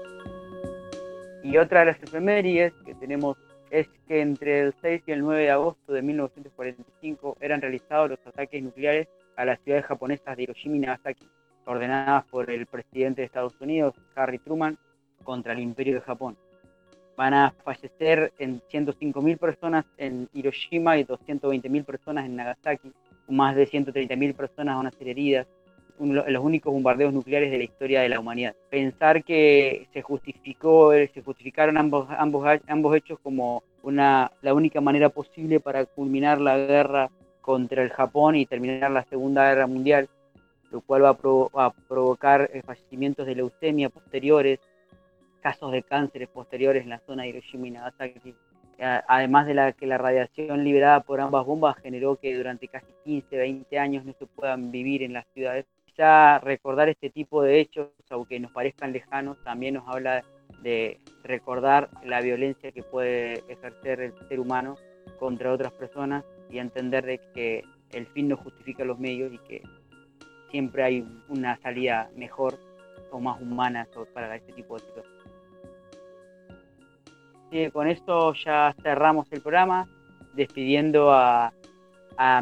Y 1.42 1.56
otra 1.56 1.80
de 1.80 1.86
las 1.86 2.02
efemérides 2.02 2.72
que 2.84 2.94
tenemos 2.94 3.36
es 3.70 3.88
que 4.06 4.20
entre 4.20 4.60
el 4.60 4.74
6 4.80 5.02
y 5.06 5.12
el 5.12 5.20
9 5.20 5.42
de 5.42 5.50
agosto 5.50 5.92
de 5.92 6.02
1945 6.02 7.38
eran 7.40 7.60
realizados 7.60 8.10
los 8.10 8.26
ataques 8.26 8.62
nucleares 8.62 9.08
a 9.36 9.44
las 9.44 9.60
ciudades 9.60 9.86
japonesas 9.86 10.36
de 10.36 10.44
Hiroshima 10.44 10.76
y 10.76 10.80
Nagasaki 10.80 11.26
ordenadas 11.66 12.24
por 12.24 12.50
el 12.50 12.66
presidente 12.66 13.22
de 13.22 13.26
Estados 13.26 13.60
Unidos, 13.60 13.94
Harry 14.14 14.38
Truman, 14.38 14.78
contra 15.22 15.52
el 15.52 15.60
imperio 15.60 15.94
de 15.94 16.00
Japón. 16.00 16.36
Van 17.16 17.34
a 17.34 17.54
fallecer 17.64 18.32
en 18.38 18.60
105.000 18.62 19.38
personas 19.38 19.84
en 19.98 20.28
Hiroshima 20.32 20.98
y 20.98 21.04
220.000 21.04 21.84
personas 21.84 22.26
en 22.26 22.36
Nagasaki. 22.36 22.92
Más 23.28 23.54
de 23.54 23.68
130.000 23.68 24.34
personas 24.34 24.76
van 24.76 24.86
a 24.86 24.90
ser 24.92 25.08
heridas. 25.08 25.46
Uno 25.98 26.24
los 26.26 26.42
únicos 26.42 26.72
bombardeos 26.72 27.12
nucleares 27.12 27.50
de 27.50 27.58
la 27.58 27.64
historia 27.64 28.00
de 28.00 28.08
la 28.08 28.18
humanidad. 28.18 28.56
Pensar 28.70 29.22
que 29.22 29.88
se 29.92 30.02
justificó, 30.02 30.92
se 30.92 31.22
justificaron 31.22 31.76
ambos, 31.76 32.08
ambos, 32.18 32.48
ambos 32.66 32.96
hechos 32.96 33.18
como 33.22 33.62
una, 33.82 34.32
la 34.40 34.54
única 34.54 34.80
manera 34.80 35.10
posible 35.10 35.60
para 35.60 35.84
culminar 35.84 36.40
la 36.40 36.56
guerra 36.56 37.10
contra 37.42 37.82
el 37.82 37.90
Japón 37.90 38.36
y 38.36 38.46
terminar 38.46 38.90
la 38.90 39.04
Segunda 39.04 39.48
Guerra 39.48 39.66
Mundial 39.66 40.08
lo 40.72 40.80
cual 40.80 41.04
va 41.04 41.10
a, 41.10 41.16
provo 41.16 41.50
a 41.54 41.70
provocar 41.70 42.50
eh, 42.52 42.62
fallecimientos 42.62 43.26
de 43.26 43.34
leucemia 43.34 43.90
posteriores, 43.90 44.58
casos 45.42 45.70
de 45.70 45.82
cánceres 45.82 46.28
posteriores 46.28 46.82
en 46.82 46.88
la 46.88 46.98
zona 47.00 47.22
de 47.22 47.28
Hiroshima 47.28 47.68
y 47.68 47.70
Nagasaki. 47.72 48.34
Además 49.06 49.46
de 49.46 49.54
la 49.54 49.72
que 49.72 49.86
la 49.86 49.98
radiación 49.98 50.64
liberada 50.64 51.00
por 51.00 51.20
ambas 51.20 51.46
bombas 51.46 51.76
generó 51.76 52.16
que 52.16 52.36
durante 52.36 52.66
casi 52.66 52.86
15, 53.04 53.36
20 53.36 53.78
años 53.78 54.04
no 54.04 54.12
se 54.18 54.26
puedan 54.26 54.72
vivir 54.72 55.04
en 55.04 55.12
las 55.12 55.26
ciudades. 55.34 55.66
Ya 55.96 56.40
recordar 56.40 56.88
este 56.88 57.10
tipo 57.10 57.42
de 57.42 57.60
hechos, 57.60 57.90
aunque 58.10 58.40
nos 58.40 58.50
parezcan 58.50 58.92
lejanos, 58.92 59.36
también 59.44 59.74
nos 59.74 59.86
habla 59.86 60.24
de 60.62 60.98
recordar 61.22 61.90
la 62.02 62.20
violencia 62.22 62.72
que 62.72 62.82
puede 62.82 63.44
ejercer 63.46 64.00
el 64.00 64.14
ser 64.28 64.40
humano 64.40 64.76
contra 65.20 65.52
otras 65.52 65.72
personas 65.72 66.24
y 66.50 66.58
entender 66.58 67.04
de 67.04 67.20
que 67.34 67.62
el 67.92 68.06
fin 68.06 68.28
no 68.28 68.36
justifica 68.36 68.84
los 68.84 68.98
medios 68.98 69.32
y 69.32 69.38
que 69.38 69.62
siempre 70.52 70.84
hay 70.84 71.04
una 71.28 71.56
salida 71.62 72.08
mejor 72.14 72.56
o 73.10 73.18
más 73.18 73.40
humana 73.40 73.88
para 74.14 74.36
este 74.36 74.52
tipo 74.52 74.74
de 74.74 74.80
situaciones. 74.84 75.22
Y 77.50 77.70
con 77.70 77.88
esto 77.88 78.32
ya 78.34 78.74
cerramos 78.82 79.26
el 79.32 79.40
programa, 79.40 79.88
despidiendo 80.34 81.12
a, 81.12 81.52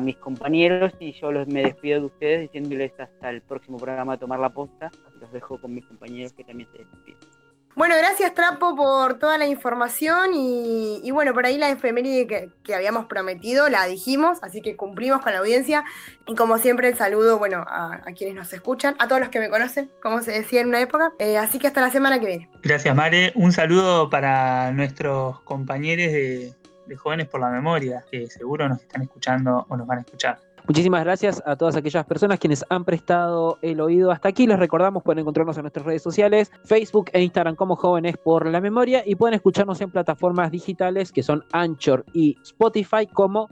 mis 0.03 0.17
compañeros 0.17 0.93
y 1.01 1.13
yo 1.13 1.33
los 1.33 1.49
me 1.49 1.63
despido 1.63 2.01
de 2.01 2.07
ustedes 2.07 2.41
diciéndoles 2.43 2.93
hasta 3.01 3.31
el 3.31 3.41
próximo 3.41 3.79
programa 3.79 4.19
Tomar 4.19 4.39
la 4.39 4.51
Posta. 4.51 4.91
Los 5.19 5.33
dejo 5.33 5.59
con 5.59 5.73
mis 5.73 5.87
compañeros 5.87 6.35
que 6.35 6.45
también 6.45 6.69
se 6.71 6.79
despiden. 6.79 7.30
Bueno, 7.77 7.95
gracias 7.97 8.35
Trapo 8.35 8.75
por 8.75 9.19
toda 9.19 9.39
la 9.39 9.47
información 9.47 10.31
y, 10.35 11.09
bueno, 11.13 11.33
por 11.33 11.47
ahí 11.47 11.57
la 11.57 11.71
efeméride 11.71 12.51
que, 12.63 12.75
habíamos 12.75 13.07
prometido 13.07 13.69
la 13.69 13.87
dijimos, 13.87 14.39
así 14.43 14.61
que 14.61 14.77
cumplimos 14.77 15.23
con 15.23 15.33
la 15.33 15.39
audiencia 15.39 15.85
y 16.27 16.35
como 16.35 16.59
siempre 16.59 16.89
el 16.89 16.97
saludo, 16.97 17.39
bueno, 17.39 17.65
a, 17.67 18.01
quienes 18.17 18.35
nos 18.35 18.53
escuchan, 18.53 18.97
a 18.99 19.09
todos 19.09 19.21
los 19.21 19.31
que 19.31 19.41
me 19.41 19.49
conocen, 19.49 19.91
como 20.03 20.21
se 20.23 20.33
decía 20.33 20.61
en 20.61 20.69
una 20.69 20.81
época, 20.81 21.13
eh, 21.19 21.39
así 21.39 21.59
que 21.59 21.69
hasta 21.69 21.81
la 21.81 21.91
semana 21.91 22.19
que 22.21 22.27
viene. 22.27 22.51
Gracias 22.63 22.95
Mare, 22.95 23.33
un 23.35 23.53
saludo 23.53 24.11
para 24.11 24.73
nuestros 24.73 25.41
compañeros 25.41 26.13
de 26.13 26.97
Jóvenes 26.97 27.29
por 27.29 27.41
la 27.41 27.51
Memoria, 27.51 28.05
que 28.11 28.27
seguro 28.27 28.69
nos 28.69 28.81
están 28.81 29.03
escuchando 29.03 29.67
o 29.69 29.77
nos 29.77 29.87
van 29.87 29.99
a 29.99 30.01
escuchar. 30.03 30.39
Muchísimas 30.71 31.03
gracias 31.03 31.43
a 31.47 31.57
todas 31.57 31.75
aquellas 31.75 32.07
personas 32.07 32.39
quienes 32.39 32.65
han 32.69 32.85
prestado 32.85 33.59
el 33.61 33.81
oído 33.81 34.13
hasta 34.13 34.29
aquí. 34.29 34.47
Les 34.47 34.57
recordamos, 34.57 35.03
pueden 35.03 35.19
encontrarnos 35.19 35.57
en 35.57 35.63
nuestras 35.63 35.85
redes 35.85 36.01
sociales, 36.01 36.53
Facebook 36.63 37.11
e 37.13 37.21
Instagram 37.23 37.57
como 37.57 37.75
Jóvenes 37.75 38.17
por 38.17 38.47
la 38.49 38.61
Memoria 38.61 39.03
y 39.05 39.17
pueden 39.17 39.35
escucharnos 39.35 39.81
en 39.81 39.91
plataformas 39.91 40.53
digitales 40.53 41.11
que 41.11 41.25
son 41.25 41.43
Anchor 41.51 42.05
y 42.15 42.37
Spotify 42.45 43.09
como 43.13 43.49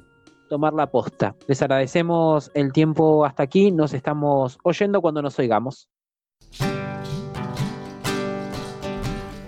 Tomar 0.48 0.74
la 0.74 0.92
Posta. 0.92 1.34
Les 1.48 1.60
agradecemos 1.60 2.52
el 2.54 2.72
tiempo 2.72 3.24
hasta 3.24 3.42
aquí. 3.42 3.72
Nos 3.72 3.94
estamos 3.94 4.56
oyendo 4.62 5.00
cuando 5.00 5.20
nos 5.20 5.36
oigamos. 5.40 5.88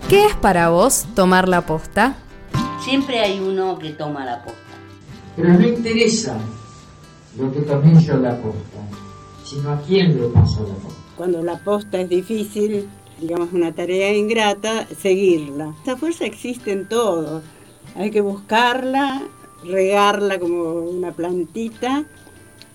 ¿Qué 0.08 0.26
es 0.26 0.34
para 0.42 0.70
vos 0.70 1.06
tomar 1.14 1.48
la 1.48 1.60
posta? 1.60 2.16
Siempre 2.80 3.20
hay 3.20 3.38
uno 3.38 3.78
que 3.78 3.90
toma 3.90 4.24
la 4.24 4.42
posta. 4.42 4.58
Pero 5.36 5.50
no 5.50 5.68
interesa 5.68 6.36
lo 7.40 7.52
que 7.52 7.60
tomé 7.60 8.00
yo 8.02 8.16
la 8.16 8.36
posta, 8.36 8.78
sino 9.44 9.72
a 9.72 9.80
quién 9.86 10.20
le 10.20 10.28
paso 10.28 10.62
la 10.66 10.74
posta. 10.74 11.00
Cuando 11.16 11.42
la 11.42 11.58
posta 11.58 12.00
es 12.00 12.08
difícil, 12.08 12.88
digamos 13.20 13.52
una 13.52 13.72
tarea 13.72 14.12
ingrata, 14.14 14.86
seguirla. 14.98 15.74
Esa 15.82 15.96
fuerza 15.96 16.24
existe 16.24 16.72
en 16.72 16.88
todo. 16.88 17.42
Hay 17.96 18.10
que 18.10 18.20
buscarla, 18.20 19.22
regarla 19.64 20.38
como 20.38 20.62
una 20.74 21.12
plantita 21.12 22.04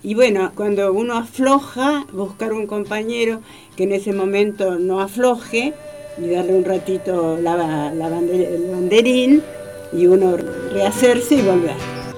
Y 0.02 0.14
bueno, 0.14 0.52
cuando 0.54 0.92
uno 0.92 1.14
afloja, 1.16 2.04
buscar 2.12 2.52
un 2.52 2.66
compañero 2.68 3.40
que 3.76 3.84
en 3.84 3.92
ese 3.92 4.12
momento 4.12 4.78
no 4.78 5.00
afloje 5.00 5.72
y 6.18 6.28
darle 6.30 6.54
un 6.54 6.64
ratito 6.64 7.36
la, 7.42 7.56
la 7.92 8.08
bander- 8.08 8.46
el 8.54 8.70
banderín 8.70 9.42
y 9.92 10.06
uno 10.06 10.36
rehacerse 10.72 11.36
y 11.36 11.42
volver. 11.42 11.74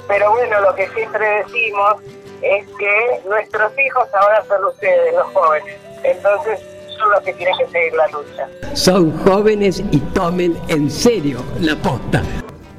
Pero 0.06 0.30
bueno, 0.32 0.60
lo 0.60 0.74
que 0.74 0.86
siempre 0.88 1.24
decimos 1.46 1.94
es 2.42 2.66
que 2.78 3.28
nuestros 3.28 3.72
hijos 3.78 4.08
ahora 4.14 4.44
son 4.46 4.64
ustedes, 4.64 5.14
los 5.14 5.26
jóvenes. 5.32 5.76
Entonces 6.02 6.60
son 6.96 7.10
los 7.10 7.20
que 7.22 7.32
tienen 7.34 7.56
que 7.58 7.66
seguir 7.68 7.92
la 7.94 8.06
lucha. 8.08 8.48
Son 8.74 9.16
jóvenes 9.18 9.82
y 9.90 9.98
tomen 10.14 10.56
en 10.68 10.90
serio 10.90 11.42
la 11.60 11.76
posta. 11.76 12.22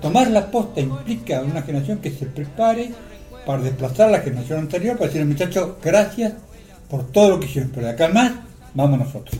Tomar 0.02 0.28
la 0.28 0.50
posta 0.50 0.80
implica 0.80 1.42
una 1.42 1.62
generación 1.62 2.00
que 2.00 2.12
se 2.12 2.26
prepare 2.26 2.92
para 3.46 3.62
desplazar 3.62 4.10
a 4.10 4.12
la 4.12 4.20
generación 4.20 4.60
anterior, 4.60 4.96
para 4.96 5.08
decirle, 5.08 5.26
muchachos, 5.26 5.72
gracias 5.84 6.34
por 6.90 7.12
todo 7.12 7.32
lo 7.32 7.40
que 7.40 7.48
hicieron, 7.48 7.72
pero 7.74 7.88
de 7.88 7.94
acá 7.94 8.06
en 8.06 8.14
más, 8.14 8.32
vamos 8.74 9.00
nosotros. 9.00 9.40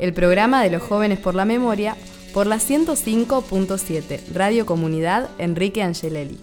El 0.00 0.14
programa 0.14 0.62
de 0.62 0.70
los 0.70 0.82
jóvenes 0.82 1.18
por 1.18 1.34
la 1.34 1.44
memoria 1.44 1.94
por 2.32 2.46
la 2.46 2.56
105.7 2.56 4.20
Radio 4.32 4.64
Comunidad 4.64 5.28
Enrique 5.38 5.82
Angelelli. 5.82 6.38